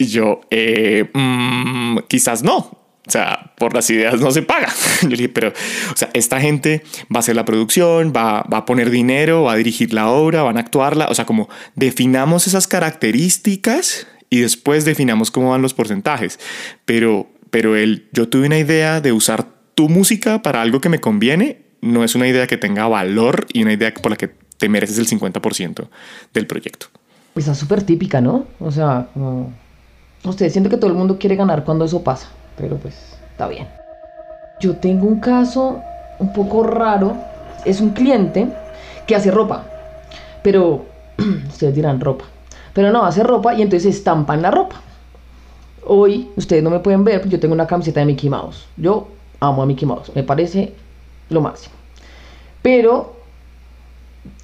Y 0.00 0.06
yo, 0.06 0.40
eh, 0.50 1.10
mm, 1.12 1.98
quizás 2.08 2.42
no. 2.42 2.56
O 2.56 3.10
sea, 3.10 3.52
por 3.58 3.74
las 3.74 3.90
ideas 3.90 4.18
no 4.18 4.30
se 4.30 4.40
paga. 4.40 4.72
Yo 5.02 5.10
dije, 5.10 5.28
pero, 5.28 5.48
o 5.48 5.96
sea, 5.96 6.08
esta 6.14 6.40
gente 6.40 6.82
va 7.14 7.16
a 7.16 7.18
hacer 7.18 7.36
la 7.36 7.44
producción, 7.44 8.10
va, 8.16 8.42
va 8.50 8.58
a 8.58 8.64
poner 8.64 8.88
dinero, 8.88 9.42
va 9.42 9.52
a 9.52 9.56
dirigir 9.56 9.92
la 9.92 10.08
obra, 10.08 10.42
van 10.42 10.56
a 10.56 10.60
actuarla. 10.60 11.08
O 11.10 11.14
sea, 11.14 11.26
como 11.26 11.50
definamos 11.74 12.46
esas 12.46 12.66
características 12.66 14.06
y 14.30 14.40
después 14.40 14.86
definamos 14.86 15.30
cómo 15.30 15.50
van 15.50 15.60
los 15.60 15.74
porcentajes. 15.74 16.40
Pero, 16.86 17.28
pero 17.50 17.76
el, 17.76 18.08
yo 18.14 18.26
tuve 18.30 18.46
una 18.46 18.58
idea 18.58 19.02
de 19.02 19.12
usar 19.12 19.48
tu 19.74 19.90
música 19.90 20.40
para 20.40 20.62
algo 20.62 20.80
que 20.80 20.88
me 20.88 21.00
conviene, 21.00 21.58
no 21.82 22.04
es 22.04 22.14
una 22.14 22.26
idea 22.26 22.46
que 22.46 22.56
tenga 22.56 22.88
valor 22.88 23.46
y 23.52 23.64
una 23.64 23.74
idea 23.74 23.92
por 23.92 24.12
la 24.12 24.16
que 24.16 24.30
te 24.56 24.70
mereces 24.70 24.96
el 24.96 25.06
50% 25.06 25.88
del 26.32 26.46
proyecto. 26.46 26.86
Está 27.36 27.54
súper 27.54 27.82
típica, 27.82 28.22
¿no? 28.22 28.46
O 28.60 28.70
sea, 28.70 29.08
ustedes 30.24 30.52
sienten 30.52 30.70
que 30.70 30.76
todo 30.76 30.90
el 30.90 30.96
mundo 30.96 31.18
quiere 31.18 31.36
ganar 31.36 31.64
cuando 31.64 31.84
eso 31.84 32.02
pasa, 32.02 32.28
pero 32.56 32.76
pues 32.76 32.94
está 33.30 33.48
bien. 33.48 33.68
Yo 34.60 34.76
tengo 34.76 35.06
un 35.06 35.20
caso 35.20 35.80
un 36.18 36.32
poco 36.32 36.62
raro. 36.62 37.16
Es 37.64 37.80
un 37.80 37.90
cliente 37.90 38.48
que 39.06 39.16
hace 39.16 39.30
ropa, 39.30 39.64
pero 40.42 40.84
ustedes 41.48 41.74
dirán 41.74 42.00
ropa. 42.00 42.24
Pero 42.72 42.92
no, 42.92 43.04
hace 43.04 43.22
ropa 43.22 43.54
y 43.54 43.62
entonces 43.62 43.96
estampan 43.96 44.42
la 44.42 44.50
ropa. 44.50 44.76
Hoy, 45.86 46.30
ustedes 46.36 46.62
no 46.62 46.70
me 46.70 46.78
pueden 46.78 47.04
ver, 47.04 47.28
yo 47.28 47.40
tengo 47.40 47.54
una 47.54 47.66
camiseta 47.66 48.00
de 48.00 48.06
Mickey 48.06 48.30
Mouse. 48.30 48.66
Yo 48.76 49.08
amo 49.40 49.62
a 49.62 49.66
Mickey 49.66 49.86
Mouse, 49.86 50.12
me 50.14 50.22
parece 50.22 50.72
lo 51.30 51.40
máximo. 51.40 51.74
Pero, 52.62 53.14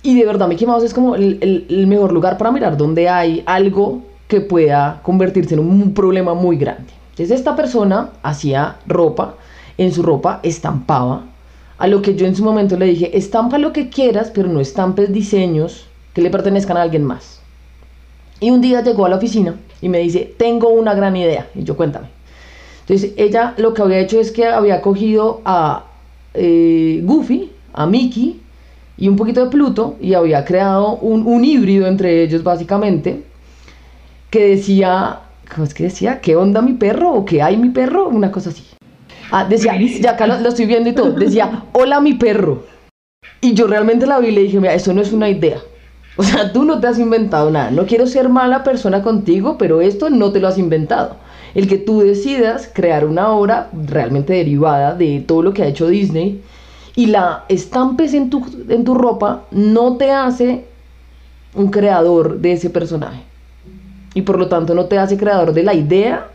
y 0.03 0.19
de 0.19 0.27
verdad, 0.27 0.49
Mickey 0.49 0.67
Mouse 0.67 0.85
es 0.85 0.95
como 0.95 1.15
el, 1.15 1.85
mejor 1.87 2.13
lugar 2.13 2.39
para 2.39 2.51
mirar 2.51 2.77
donde 2.77 3.09
hay 3.09 3.43
algo 3.47 4.03
que 4.29 4.41
pueda 4.41 5.01
convertirse 5.03 5.55
en 5.55 5.61
un 5.61 5.95
problema 5.95 6.35
muy 6.35 6.57
grande. 6.57 6.93
Entonces, 7.11 7.39
esta 7.39 7.57
persona 7.57 8.11
hacía 8.23 8.77
ropa, 8.87 9.35
en 9.79 9.93
su 9.93 10.03
ropa 10.03 10.41
estampaba. 10.43 11.25
A 11.79 11.87
lo 11.87 12.03
que 12.03 12.15
yo 12.15 12.27
en 12.27 12.35
su 12.35 12.45
momento 12.45 12.77
le 12.77 12.87
dije, 12.87 13.17
estampa 13.17 13.59
lo 13.59 13.73
que 13.73 13.89
quieras, 13.89 14.31
pero 14.35 14.49
no 14.49 14.61
estampes 14.61 15.13
diseños 15.13 15.87
que 16.15 16.23
le 16.23 16.31
pertenezcan 16.31 16.77
a 16.77 16.83
alguien 16.83 17.05
más. 17.05 17.41
Y 18.41 18.51
un 18.51 18.61
día 18.61 18.83
llegó 18.83 19.07
a 19.07 19.09
la 19.09 19.17
oficina 19.17 19.57
y 19.81 19.89
me 19.89 19.99
dice, 19.99 20.35
tengo 20.39 20.69
una 20.69 20.95
gran 20.95 21.17
idea. 21.17 21.49
Y 21.55 21.65
yo, 21.65 21.77
cuéntame. 21.77 22.09
Entonces, 22.81 23.13
ella 23.17 23.55
lo 23.57 23.75
que 23.75 23.83
había 23.83 23.99
hecho 23.99 24.21
es 24.21 24.31
que 24.31 24.47
había 24.47 24.81
cogido 24.81 25.41
a 25.45 25.85
eh, 26.35 27.01
Goofy, 27.03 27.51
a 27.73 27.87
Mickey 27.87 28.41
y 28.97 29.09
un 29.09 29.17
poquito 29.17 29.45
de 29.45 29.51
Pluto 29.51 29.97
y 30.01 30.15
había 30.15 30.45
creado 30.45 30.97
un, 30.97 31.45
híbrido 31.45 31.87
entre 31.87 32.23
ellos, 32.23 32.43
básicamente, 32.43 33.25
que 34.37 34.49
decía, 34.49 35.21
¿cómo 35.51 35.65
es 35.65 35.73
que 35.73 35.85
decía? 35.85 36.21
¿Qué 36.21 36.37
onda 36.37 36.61
mi 36.61 36.75
perro? 36.75 37.11
¿O 37.15 37.25
qué 37.25 37.41
hay 37.41 37.57
mi 37.57 37.71
perro? 37.71 38.07
Una 38.09 38.31
cosa 38.31 38.51
así. 38.51 38.65
Ah, 39.31 39.47
decía, 39.47 39.73
ya 39.81 40.11
acá 40.11 40.27
lo, 40.27 40.39
lo 40.41 40.51
estoy 40.51 40.67
viendo 40.67 40.91
y 40.91 40.93
todo, 40.93 41.11
decía, 41.13 41.65
hola 41.73 42.03
mi 42.03 42.13
perro. 42.13 42.65
Y 43.41 43.55
yo 43.55 43.67
realmente 43.67 44.07
la 44.07 44.19
vi 44.19 44.29
y 44.29 44.33
le 44.33 44.43
dije, 44.43 44.61
mira, 44.61 44.75
eso 44.75 44.93
no 44.93 45.01
es 45.01 45.11
una 45.15 45.31
idea. 45.31 45.59
O 46.17 46.23
sea, 46.23 46.53
tú 46.53 46.65
no 46.65 46.81
te 46.81 46.87
has 46.87 46.99
inventado 46.99 47.51
nada. 47.51 47.71
No 47.71 47.87
quiero 47.87 48.07
ser 48.07 48.29
mala 48.29 48.63
persona 48.63 49.03
contigo, 49.03 49.57
pero 49.57 49.81
esto 49.81 50.11
no 50.11 50.33
te 50.33 50.41
lo 50.41 50.49
has 50.49 50.59
inventado. 50.59 51.17
El 51.55 51.67
que 51.67 51.79
tú 51.79 52.01
decidas 52.01 52.71
crear 52.75 53.07
una 53.07 53.31
obra 53.31 53.71
realmente 53.87 54.35
derivada 54.35 54.95
de 54.95 55.25
todo 55.27 55.43
lo 55.43 55.55
que 55.55 55.63
ha 55.63 55.67
hecho 55.67 55.89
Disney 55.89 56.43
y 56.95 57.07
la 57.07 57.47
estampes 57.49 58.13
en 58.13 58.29
tu, 58.29 58.45
en 58.69 58.85
tu 58.85 58.95
ropa 58.95 59.45
no 59.51 59.97
te 59.97 60.11
hace 60.11 60.67
un 61.55 61.71
creador 61.71 62.39
de 62.41 62.53
ese 62.53 62.69
personaje. 62.69 63.26
Y 64.17 64.23
por 64.23 64.39
lo 64.39 64.49
tanto 64.49 64.75
no 64.75 64.87
te 64.87 64.99
hace 64.99 65.19
creador 65.19 65.53
de 65.53 65.63
la 65.63 65.75
idea 65.75 66.29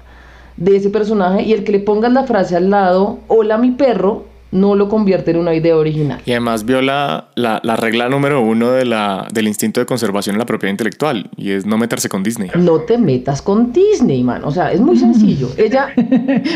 de 0.56 0.76
ese 0.76 0.92
personaje 0.92 1.42
y 1.42 1.54
el 1.54 1.64
que 1.64 1.72
le 1.72 1.80
pongas 1.80 2.14
la 2.14 2.26
frase 2.26 2.56
al 2.56 2.70
lado, 2.70 3.18
hola 3.28 3.58
mi 3.58 3.72
perro, 3.72 4.26
no 4.52 4.76
lo 4.76 4.88
convierte 4.88 5.32
en 5.32 5.38
una 5.38 5.56
idea 5.56 5.76
original. 5.76 6.22
Y 6.26 6.32
además 6.32 6.64
viola 6.64 7.30
la, 7.36 7.60
la, 7.64 7.76
regla 7.78 8.08
número 8.08 8.42
uno 8.42 8.70
de 8.70 8.86
la, 8.86 9.28
del 9.34 9.48
instinto 9.48 9.80
de 9.80 9.88
conservación 9.88 10.36
en 10.36 10.40
la 10.40 10.46
propiedad 10.46 10.72
intelectual, 10.72 11.30
y 11.38 11.52
es 11.52 11.66
no 11.66 11.80
meterse 11.80 12.08
con 12.08 12.22
Disney. 12.22 12.52
No 12.56 12.82
te 12.82 13.00
metas 13.00 13.42
con 13.42 13.74
Disney, 13.74 14.24
man. 14.24 14.44
O 14.44 14.52
sea, 14.52 14.72
es 14.72 14.80
muy 14.80 14.98
sencillo. 14.98 15.50
Ella... 15.58 15.90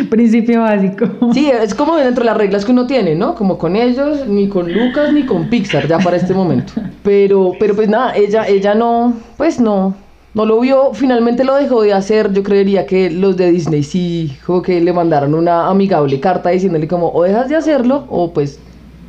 Principio 0.09 0.61
básico. 0.61 1.07
Sí, 1.33 1.49
es 1.49 1.73
como 1.73 1.95
dentro 1.95 2.23
de 2.23 2.29
las 2.29 2.37
reglas 2.37 2.65
que 2.65 2.71
uno 2.71 2.85
tiene, 2.85 3.15
¿no? 3.15 3.33
Como 3.33 3.57
con 3.57 3.75
ellos, 3.75 4.27
ni 4.27 4.47
con 4.47 4.71
Lucas, 4.71 5.11
ni 5.13 5.25
con 5.25 5.49
Pixar, 5.49 5.87
ya 5.87 5.97
para 5.97 6.17
este 6.17 6.33
momento. 6.33 6.73
Pero, 7.01 7.53
pero 7.59 7.75
pues 7.75 7.87
nada, 7.89 8.15
ella, 8.15 8.45
ella 8.47 8.75
no, 8.75 9.13
pues 9.37 9.59
no, 9.59 9.95
no 10.35 10.45
lo 10.45 10.59
vio, 10.59 10.93
finalmente 10.93 11.45
lo 11.45 11.55
dejó 11.55 11.81
de 11.81 11.93
hacer. 11.93 12.31
Yo 12.33 12.43
creería 12.43 12.85
que 12.85 13.09
los 13.09 13.37
de 13.37 13.51
Disney 13.51 13.83
sí, 13.83 14.37
como 14.45 14.61
que 14.61 14.81
le 14.81 14.91
mandaron 14.91 15.33
una 15.33 15.67
amigable 15.67 16.19
carta 16.19 16.49
diciéndole 16.49 16.87
como 16.89 17.09
o 17.09 17.23
dejas 17.23 17.47
de 17.47 17.55
hacerlo 17.55 18.05
o 18.09 18.33
pues 18.33 18.59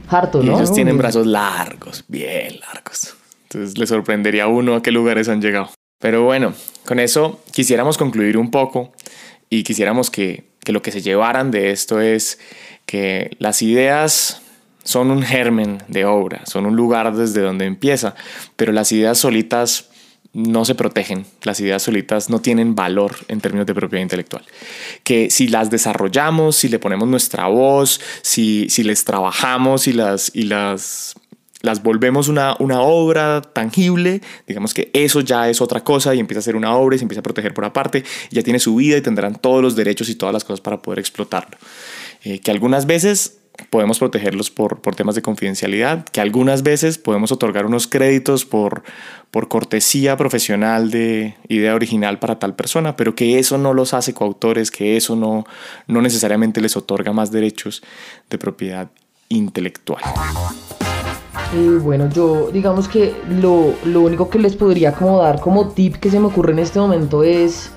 harto, 0.08 0.40
¿no? 0.40 0.56
ellos 0.56 0.72
tienen 0.72 0.96
brazos 0.96 1.26
largos, 1.26 2.04
bien 2.06 2.60
largos. 2.60 3.16
Entonces 3.42 3.76
le 3.76 3.88
sorprendería 3.88 4.44
a 4.44 4.48
uno 4.48 4.76
a 4.76 4.82
qué 4.82 4.92
lugares 4.92 5.28
han 5.28 5.42
llegado. 5.42 5.68
Pero 5.98 6.22
bueno, 6.22 6.54
con 6.86 7.00
eso 7.00 7.40
quisiéramos 7.50 7.98
concluir 7.98 8.38
un 8.38 8.52
poco 8.52 8.92
y 9.50 9.64
quisiéramos 9.64 10.10
que, 10.10 10.44
que 10.60 10.72
lo 10.72 10.80
que 10.80 10.92
se 10.92 11.02
llevaran 11.02 11.50
de 11.50 11.72
esto 11.72 12.00
es 12.00 12.38
que 12.86 13.30
las 13.40 13.62
ideas 13.62 14.42
son 14.84 15.10
un 15.10 15.22
germen 15.22 15.82
de 15.88 16.04
obra, 16.04 16.46
son 16.46 16.66
un 16.66 16.76
lugar 16.76 17.16
desde 17.16 17.40
donde 17.40 17.64
empieza, 17.64 18.14
pero 18.54 18.70
las 18.70 18.92
ideas 18.92 19.18
solitas 19.18 19.90
no 20.37 20.66
se 20.66 20.75
protegen, 20.75 21.25
las 21.44 21.61
ideas 21.61 21.83
solitas 21.83 22.29
no 22.29 22.40
tienen 22.40 22.75
valor 22.75 23.16
en 23.29 23.40
términos 23.40 23.66
de 23.66 23.75
propiedad 23.75 24.03
intelectual. 24.03 24.44
Que 25.03 25.31
si 25.31 25.49
las 25.49 25.70
desarrollamos, 25.70 26.57
si 26.57 26.68
le 26.68 26.79
ponemos 26.79 27.09
nuestra 27.09 27.46
voz, 27.46 28.03
si, 28.20 28.68
si 28.68 28.83
les 28.83 29.03
trabajamos 29.07 29.88
y 29.88 29.94
las, 29.94 30.31
y 30.35 30.42
las, 30.42 31.14
las 31.62 31.83
volvemos 31.83 32.29
una, 32.29 32.55
una 32.59 32.83
obra 32.83 33.40
tangible, 33.40 34.20
digamos 34.46 34.75
que 34.75 34.90
eso 34.92 35.22
ya 35.22 35.49
es 35.49 35.62
otra 35.62 35.83
cosa 35.83 36.14
y 36.14 36.20
empieza 36.20 36.40
a 36.40 36.42
ser 36.42 36.57
una 36.57 36.77
obra 36.77 36.96
y 36.96 36.99
se 36.99 37.05
empieza 37.05 37.20
a 37.20 37.22
proteger 37.22 37.55
por 37.55 37.64
aparte, 37.64 38.05
ya 38.31 38.42
tiene 38.42 38.59
su 38.59 38.77
vida 38.77 38.99
y 38.99 39.01
tendrán 39.01 39.37
todos 39.37 39.62
los 39.62 39.75
derechos 39.75 40.11
y 40.11 40.16
todas 40.16 40.35
las 40.35 40.44
cosas 40.44 40.61
para 40.61 40.83
poder 40.83 40.99
explotarlo. 40.99 41.57
Eh, 42.25 42.40
que 42.40 42.51
algunas 42.51 42.85
veces 42.85 43.38
podemos 43.70 43.98
protegerlos 43.98 44.50
por, 44.50 44.80
por, 44.80 44.94
temas 44.94 45.14
de 45.14 45.22
confidencialidad, 45.22 46.04
que 46.04 46.20
algunas 46.20 46.62
veces 46.62 46.98
podemos 46.98 47.32
otorgar 47.32 47.66
unos 47.66 47.86
créditos 47.86 48.44
por, 48.44 48.82
por 49.30 49.48
cortesía 49.48 50.16
profesional 50.16 50.90
de 50.90 51.34
idea 51.48 51.74
original 51.74 52.18
para 52.18 52.38
tal 52.38 52.54
persona, 52.54 52.96
pero 52.96 53.14
que 53.14 53.38
eso 53.38 53.58
no 53.58 53.74
los 53.74 53.94
hace 53.94 54.14
coautores, 54.14 54.70
que 54.70 54.96
eso 54.96 55.16
no, 55.16 55.44
no 55.86 56.02
necesariamente 56.02 56.60
les 56.60 56.76
otorga 56.76 57.12
más 57.12 57.30
derechos 57.32 57.82
de 58.30 58.38
propiedad 58.38 58.88
intelectual. 59.28 60.02
Y 61.54 61.68
bueno, 61.78 62.08
yo 62.10 62.50
digamos 62.50 62.88
que 62.88 63.14
lo, 63.28 63.74
lo 63.84 64.00
único 64.00 64.28
que 64.28 64.38
les 64.38 64.56
podría 64.56 64.92
como 64.92 65.18
dar 65.18 65.40
como 65.40 65.68
tip 65.68 65.96
que 65.96 66.10
se 66.10 66.18
me 66.18 66.26
ocurre 66.26 66.52
en 66.52 66.58
este 66.58 66.78
momento 66.78 67.22
es 67.22 67.70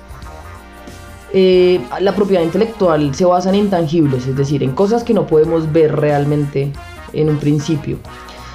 eh, 1.32 1.80
la 2.00 2.14
propiedad 2.14 2.42
intelectual 2.42 3.14
se 3.14 3.24
basa 3.24 3.50
en 3.50 3.56
intangibles, 3.56 4.26
es 4.26 4.36
decir, 4.36 4.62
en 4.62 4.72
cosas 4.72 5.04
que 5.04 5.14
no 5.14 5.26
podemos 5.26 5.72
ver 5.72 5.94
realmente 5.94 6.72
en 7.12 7.28
un 7.28 7.38
principio. 7.38 7.98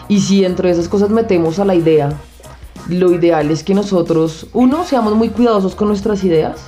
Y 0.08 0.20
si 0.20 0.42
dentro 0.42 0.68
de 0.68 0.74
esas 0.74 0.90
cosas 0.90 1.10
metemos 1.10 1.60
a 1.60 1.66
la 1.66 1.76
idea, 1.76 2.14
lo 2.90 3.12
ideal 3.12 3.50
es 3.50 3.64
que 3.64 3.74
nosotros, 3.74 4.48
uno, 4.54 4.84
seamos 4.84 5.16
muy 5.16 5.30
cuidadosos 5.30 5.74
con 5.74 5.88
nuestras 5.88 6.24
ideas, 6.24 6.62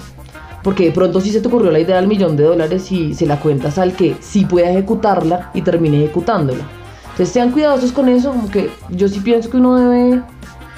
porque 0.63 0.85
de 0.85 0.91
pronto 0.91 1.21
si 1.21 1.31
se 1.31 1.41
te 1.41 1.47
ocurrió 1.47 1.71
la 1.71 1.79
idea 1.79 1.97
del 1.97 2.07
millón 2.07 2.35
de 2.35 2.43
dólares 2.43 2.91
y 2.91 3.13
se 3.13 3.25
la 3.25 3.39
cuentas 3.39 3.77
al 3.77 3.93
que 3.93 4.15
sí 4.19 4.45
puede 4.45 4.69
ejecutarla 4.71 5.51
y 5.53 5.61
termine 5.61 6.03
ejecutándola. 6.03 6.63
Entonces 7.11 7.29
sean 7.29 7.51
cuidadosos 7.51 7.91
con 7.91 8.09
eso, 8.09 8.33
porque 8.33 8.69
yo 8.89 9.07
sí 9.07 9.19
pienso 9.19 9.49
que 9.49 9.57
uno 9.57 9.75
debe 9.75 10.21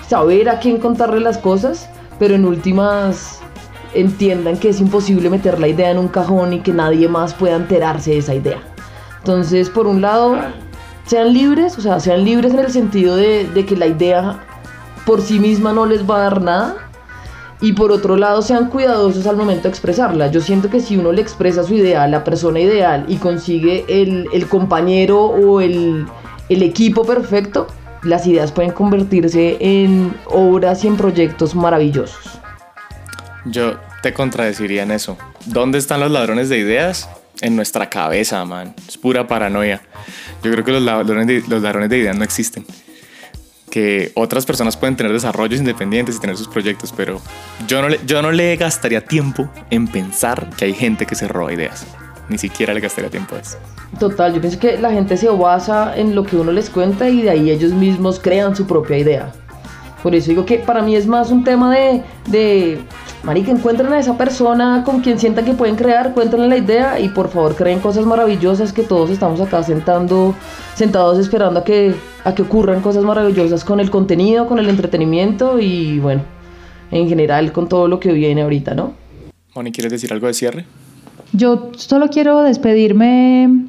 saber 0.07 0.49
a 0.49 0.59
quién 0.59 0.79
contarle 0.79 1.19
las 1.19 1.37
cosas, 1.37 1.89
pero 2.17 2.35
en 2.35 2.45
últimas 2.45 3.41
entiendan 3.93 4.57
que 4.57 4.69
es 4.69 4.79
imposible 4.79 5.29
meter 5.29 5.59
la 5.59 5.67
idea 5.67 5.91
en 5.91 5.97
un 5.97 6.07
cajón 6.07 6.53
y 6.53 6.59
que 6.59 6.73
nadie 6.73 7.07
más 7.07 7.33
pueda 7.33 7.55
enterarse 7.55 8.11
de 8.11 8.17
esa 8.19 8.35
idea. 8.35 8.59
Entonces, 9.19 9.69
por 9.69 9.87
un 9.87 10.01
lado, 10.01 10.37
sean 11.05 11.33
libres, 11.33 11.77
o 11.77 11.81
sea, 11.81 11.99
sean 11.99 12.23
libres 12.23 12.53
en 12.53 12.59
el 12.59 12.71
sentido 12.71 13.15
de, 13.15 13.65
que 13.67 13.75
la 13.75 13.87
idea 13.87 14.43
por 15.05 15.21
sí 15.21 15.39
misma 15.39 15.73
no 15.73 15.85
les 15.85 16.09
va 16.09 16.17
a 16.17 16.19
dar 16.19 16.41
nada. 16.41 16.75
Y 17.61 17.73
por 17.73 17.91
otro 17.91 18.15
lado, 18.15 18.41
sean 18.41 18.69
cuidadosos 18.69 19.27
al 19.27 19.35
momento 19.35 19.63
de 19.63 19.69
expresarla. 19.69 20.31
Yo 20.31 20.39
siento 20.39 20.69
que 20.69 20.79
si 20.79 20.95
uno 20.95 21.11
le 21.11 21.21
expresa 21.21 21.63
su 21.63 21.73
idea 21.73 22.03
a 22.03 22.07
la 22.07 22.23
persona 22.23 22.61
ideal 22.61 23.03
y 23.09 23.17
consigue 23.17 23.83
el, 23.89 24.47
compañero 24.47 25.25
o 25.25 25.59
el, 25.59 26.05
el 26.47 26.63
equipo 26.63 27.03
perfecto, 27.03 27.67
las 28.03 28.25
ideas 28.27 28.53
pueden 28.53 28.71
convertirse 28.71 29.57
en 29.59 30.15
obras 30.27 30.85
y 30.85 30.87
en 30.87 30.95
proyectos 30.95 31.53
maravillosos. 31.53 32.39
Yo 33.45 33.73
te 34.01 34.13
contradeciría 34.13 34.83
en 34.83 34.91
eso. 34.91 35.17
¿Dónde 35.45 35.77
están 35.77 35.99
los 35.99 36.11
ladrones 36.11 36.49
de 36.49 36.57
ideas? 36.57 37.09
En 37.41 37.55
nuestra 37.55 37.89
cabeza, 37.89 38.43
man. 38.45 38.73
Es 38.87 38.97
pura 38.97 39.27
paranoia. 39.27 39.81
Yo 40.43 40.51
creo 40.51 40.63
que 40.63 40.71
los 40.71 40.81
ladrones 40.81 41.27
de, 41.27 41.43
los 41.47 41.61
ladrones 41.61 41.89
de 41.89 41.97
ideas 41.97 42.17
no 42.17 42.23
existen. 42.23 42.65
Que 43.69 44.11
otras 44.15 44.45
personas 44.45 44.75
pueden 44.75 44.95
tener 44.95 45.13
desarrollos 45.13 45.59
independientes 45.59 46.15
y 46.15 46.19
tener 46.19 46.35
sus 46.37 46.47
proyectos, 46.47 46.93
pero 46.95 47.21
yo 47.67 47.81
no 47.81 47.89
le, 47.89 47.99
yo 48.05 48.21
no 48.21 48.31
le 48.31 48.55
gastaría 48.55 49.05
tiempo 49.05 49.49
en 49.69 49.87
pensar 49.87 50.49
que 50.57 50.65
hay 50.65 50.73
gente 50.73 51.05
que 51.05 51.15
se 51.15 51.27
roba 51.27 51.53
ideas. 51.53 51.85
Ni 52.29 52.37
siquiera 52.37 52.73
le 52.73 52.79
gastaría 52.79 53.09
tiempo 53.09 53.35
a 53.35 53.39
eso. 53.39 53.57
Total, 53.99 54.33
yo 54.33 54.41
pienso 54.41 54.59
que 54.59 54.77
la 54.77 54.91
gente 54.91 55.17
se 55.17 55.29
basa 55.29 55.95
en 55.97 56.15
lo 56.15 56.23
que 56.23 56.35
uno 56.35 56.51
les 56.51 56.69
cuenta 56.69 57.09
y 57.09 57.21
de 57.21 57.29
ahí 57.29 57.51
ellos 57.51 57.71
mismos 57.71 58.19
crean 58.19 58.55
su 58.55 58.67
propia 58.67 58.97
idea. 58.97 59.31
Por 60.03 60.15
eso 60.15 60.29
digo 60.29 60.45
que 60.45 60.59
para 60.59 60.81
mí 60.81 60.95
es 60.95 61.07
más 61.07 61.29
un 61.31 61.43
tema 61.43 61.73
de, 61.75 62.03
de 62.27 62.79
Marica, 63.23 63.51
encuentren 63.51 63.91
a 63.91 63.99
esa 63.99 64.17
persona 64.17 64.83
con 64.85 65.01
quien 65.01 65.19
sientan 65.19 65.43
que 65.43 65.53
pueden 65.53 65.75
crear, 65.75 66.13
cuéntenle 66.13 66.47
la 66.47 66.57
idea 66.57 66.99
y 66.99 67.09
por 67.09 67.29
favor 67.29 67.53
creen 67.53 67.79
cosas 67.79 68.05
maravillosas 68.05 68.71
que 68.71 68.81
todos 68.83 69.09
estamos 69.09 69.41
acá 69.41 69.61
sentando, 69.61 70.33
sentados 70.73 71.19
esperando 71.19 71.59
a 71.59 71.63
que, 71.65 71.93
a 72.23 72.33
que 72.33 72.43
ocurran 72.43 72.81
cosas 72.81 73.03
maravillosas 73.03 73.65
con 73.65 73.81
el 73.81 73.91
contenido, 73.91 74.47
con 74.47 74.57
el 74.57 74.69
entretenimiento 74.69 75.59
y 75.59 75.99
bueno, 75.99 76.21
en 76.91 77.09
general 77.09 77.51
con 77.51 77.67
todo 77.67 77.89
lo 77.89 77.99
que 77.99 78.13
viene 78.13 78.41
ahorita, 78.41 78.73
¿no? 78.73 78.93
Moni, 79.53 79.73
¿quieres 79.73 79.91
decir 79.91 80.13
algo 80.13 80.27
de 80.27 80.33
cierre? 80.33 80.65
Yo 81.33 81.71
solo 81.75 82.07
quiero 82.07 82.41
despedirme 82.41 83.65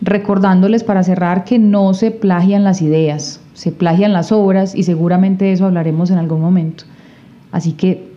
recordándoles 0.00 0.84
para 0.84 1.02
cerrar 1.02 1.44
que 1.44 1.58
no 1.58 1.92
se 1.92 2.10
plagian 2.10 2.64
las 2.64 2.80
ideas, 2.80 3.40
se 3.52 3.72
plagian 3.72 4.14
las 4.14 4.32
obras 4.32 4.74
y 4.74 4.84
seguramente 4.84 5.44
de 5.44 5.52
eso 5.52 5.66
hablaremos 5.66 6.10
en 6.10 6.16
algún 6.16 6.40
momento. 6.40 6.84
Así 7.52 7.72
que 7.72 8.09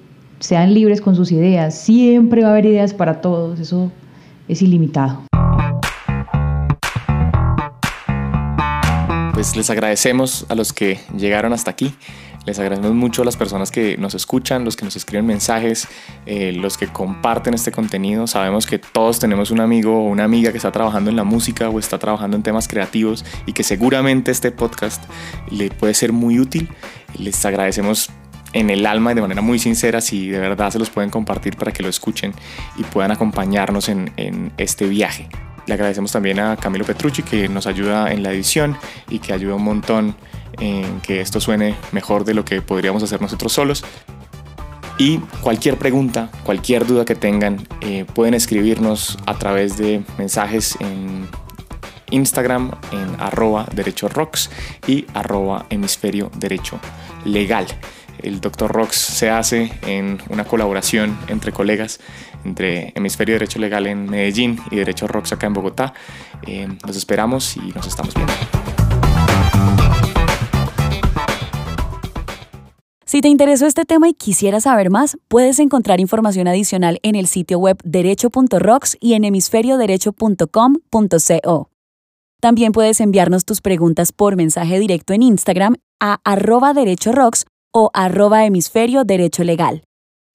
sean 0.44 0.74
libres 0.74 1.00
con 1.00 1.16
sus 1.16 1.32
ideas, 1.32 1.74
siempre 1.74 2.42
va 2.42 2.50
a 2.50 2.52
haber 2.52 2.66
ideas 2.66 2.94
para 2.94 3.22
todos, 3.22 3.62
eso 3.62 3.90
es 4.50 4.62
ilimitado. 4.62 5.24
Pues 9.34 9.56
les 9.56 9.70
agradecemos 9.70 10.46
a 10.50 10.56
los 10.56 10.74
que 10.74 11.00
llegaron 11.18 11.54
hasta 11.54 11.72
aquí. 11.72 11.94
Les 12.46 12.60
agradecemos 12.60 12.94
mucho 12.94 13.22
a 13.22 13.26
las 13.26 13.38
personas 13.38 13.72
que 13.72 13.96
nos 13.96 14.16
escuchan, 14.16 14.66
los 14.66 14.76
que 14.76 14.84
nos 14.84 14.98
escriben 14.98 15.26
mensajes, 15.26 15.88
eh, 16.26 16.52
los 16.52 16.78
que 16.78 16.88
comparten 16.88 17.54
este 17.54 17.72
contenido. 17.72 18.28
Sabemos 18.28 18.66
que 18.66 18.80
todos 18.80 19.20
tenemos 19.20 19.50
un 19.50 19.62
amigo 19.62 19.98
o 19.98 20.10
una 20.10 20.26
amiga 20.26 20.52
que 20.52 20.58
está 20.58 20.74
trabajando 20.74 21.10
en 21.10 21.16
la 21.16 21.24
música 21.24 21.70
o 21.70 21.80
está 21.80 22.00
trabajando 22.00 22.36
en 22.36 22.44
temas 22.44 22.68
creativos 22.68 23.24
y 23.46 23.54
que 23.54 23.64
seguramente 23.64 24.32
este 24.32 24.52
podcast 24.52 25.02
le 25.50 25.70
puede 25.70 25.94
ser 25.94 26.12
muy 26.12 26.38
útil. 26.38 26.68
Les 27.18 27.46
agradecemos 27.46 28.10
en 28.54 28.70
el 28.70 28.86
alma 28.86 29.12
y 29.12 29.16
de 29.16 29.22
manera 29.22 29.42
muy 29.42 29.60
sincera 29.60 30.00
si 30.00 30.30
de 30.30 30.40
verdad 30.40 30.72
se 30.72 30.80
los 30.80 30.90
pueden 30.90 31.10
compartir 31.10 31.58
para 31.58 31.72
que 31.72 31.84
lo 31.84 31.90
escuchen 31.90 32.34
y 32.78 32.84
puedan 32.84 33.12
acompañarnos 33.12 33.90
en, 33.90 34.12
este 34.58 34.86
viaje. 34.86 35.28
Le 35.66 35.74
agradecemos 35.74 36.12
también 36.12 36.40
a 36.40 36.58
Camilo 36.58 36.86
Petrucci 36.86 37.24
que 37.24 37.48
nos 37.50 37.68
ayuda 37.68 38.12
en 38.12 38.22
la 38.22 38.32
edición 38.32 38.78
y 39.10 39.20
que 39.20 39.34
ayuda 39.34 39.56
un 39.56 39.64
montón 39.64 40.16
en 40.60 41.02
que 41.02 41.22
esto 41.22 41.40
suene 41.40 41.76
mejor 41.92 42.26
de 42.26 42.34
lo 42.34 42.46
que 42.46 42.62
podríamos 42.62 43.02
hacer 43.02 43.22
nosotros 43.22 43.54
solos. 43.54 43.84
Y 44.98 45.18
cualquier 45.42 45.78
pregunta, 45.78 46.30
cualquier 46.44 46.86
duda 46.86 47.06
que 47.06 47.16
tengan, 47.16 47.68
eh, 47.82 48.06
pueden 48.14 48.36
escribirnos 48.36 49.18
a 49.26 49.40
través 49.40 49.78
de 49.78 50.04
mensajes 50.18 50.78
en 50.80 51.28
Instagram 52.12 52.72
en 52.92 53.20
arroba 53.20 53.66
derecho 53.74 54.08
rocks 54.08 54.50
y 54.86 55.06
arroba 55.14 55.66
hemisferio 55.70 56.30
derecho 56.38 56.80
legal. 57.26 57.66
El 58.20 58.42
Dr. 58.42 58.72
Rocks 58.72 58.98
se 58.98 59.30
hace 59.30 59.72
en 59.86 60.20
una 60.30 60.46
colaboración 60.46 61.18
entre 61.28 61.52
colegas, 61.52 62.00
entre 62.46 62.94
Hemisferio 62.96 63.36
Derecho 63.36 63.60
Legal 63.60 63.88
en 63.88 64.10
Medellín 64.10 64.60
y 64.72 64.78
Derecho 64.78 65.08
Rocks 65.08 65.34
acá 65.34 65.48
en 65.48 65.54
Bogotá. 65.54 65.94
Eh, 66.48 66.68
los 66.86 66.96
esperamos 66.96 67.58
y 67.58 67.72
nos 67.74 67.88
estamos 67.88 68.14
viendo. 68.14 68.34
Si 73.14 73.22
te 73.22 73.28
interesó 73.28 73.68
este 73.68 73.86
tema 73.86 74.10
y 74.10 74.16
quisieras 74.16 74.64
saber 74.64 74.90
más, 74.90 75.20
puedes 75.28 75.60
encontrar 75.60 76.00
información 76.00 76.48
adicional 76.48 76.98
en 77.04 77.14
el 77.14 77.28
sitio 77.28 77.60
web 77.60 77.78
derecho.rocks 77.84 78.98
y 79.00 79.14
en 79.14 79.26
hemisferioderecho.com.co. 79.26 81.70
También 82.42 82.72
puedes 82.72 83.00
enviarnos 83.00 83.46
tus 83.46 83.62
preguntas 83.62 84.12
por 84.12 84.36
mensaje 84.36 84.80
directo 84.80 85.14
en 85.14 85.22
Instagram 85.22 85.76
a 86.00 86.22
arroba 86.24 86.74
derechorocks 86.74 87.46
o 87.74 87.90
arroba 87.94 88.46
hemisferio 88.46 89.04
derecho 89.04 89.44
legal. 89.44 89.84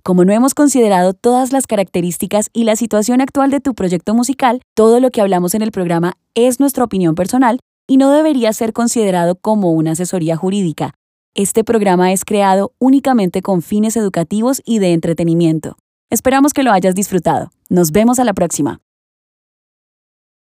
Como 0.05 0.24
no 0.24 0.32
hemos 0.32 0.55
considerado 0.55 1.14
todas 1.14 1.53
las 1.53 1.66
características 1.66 2.51
y 2.53 2.64
la 2.64 2.76
situación 2.76 3.20
actual 3.20 3.51
de 3.51 3.61
tu 3.61 3.74
proyecto 3.74 4.14
musical, 4.14 4.61
todo 4.74 5.01
lo 5.01 5.11
que 5.11 5.20
hablamos 5.20 5.55
en 5.55 5.62
el 5.62 5.70
programa 5.70 6.14
es 6.34 6.61
nuestra 6.61 6.84
opinión 6.84 7.14
personal 7.14 7.61
y 7.86 7.97
no 7.97 8.11
debería 8.11 8.53
ser 8.53 8.72
considerado 8.72 9.36
como 9.36 9.72
una 9.72 9.93
asesoría 9.93 10.36
jurídica. 10.36 10.95
Este 11.34 11.62
programa 11.62 12.12
es 12.12 12.24
creado 12.24 12.72
únicamente 12.78 13.43
con 13.43 13.62
fines 13.62 13.97
educativos 13.97 14.61
y 14.64 14.78
de 14.78 14.93
entretenimiento. 14.93 15.76
Esperamos 16.11 16.53
que 16.53 16.62
lo 16.62 16.72
hayas 16.72 16.95
disfrutado. 16.95 17.51
Nos 17.68 17.93
vemos 17.93 18.18
a 18.18 18.24
la 18.24 18.32
próxima. 18.32 18.80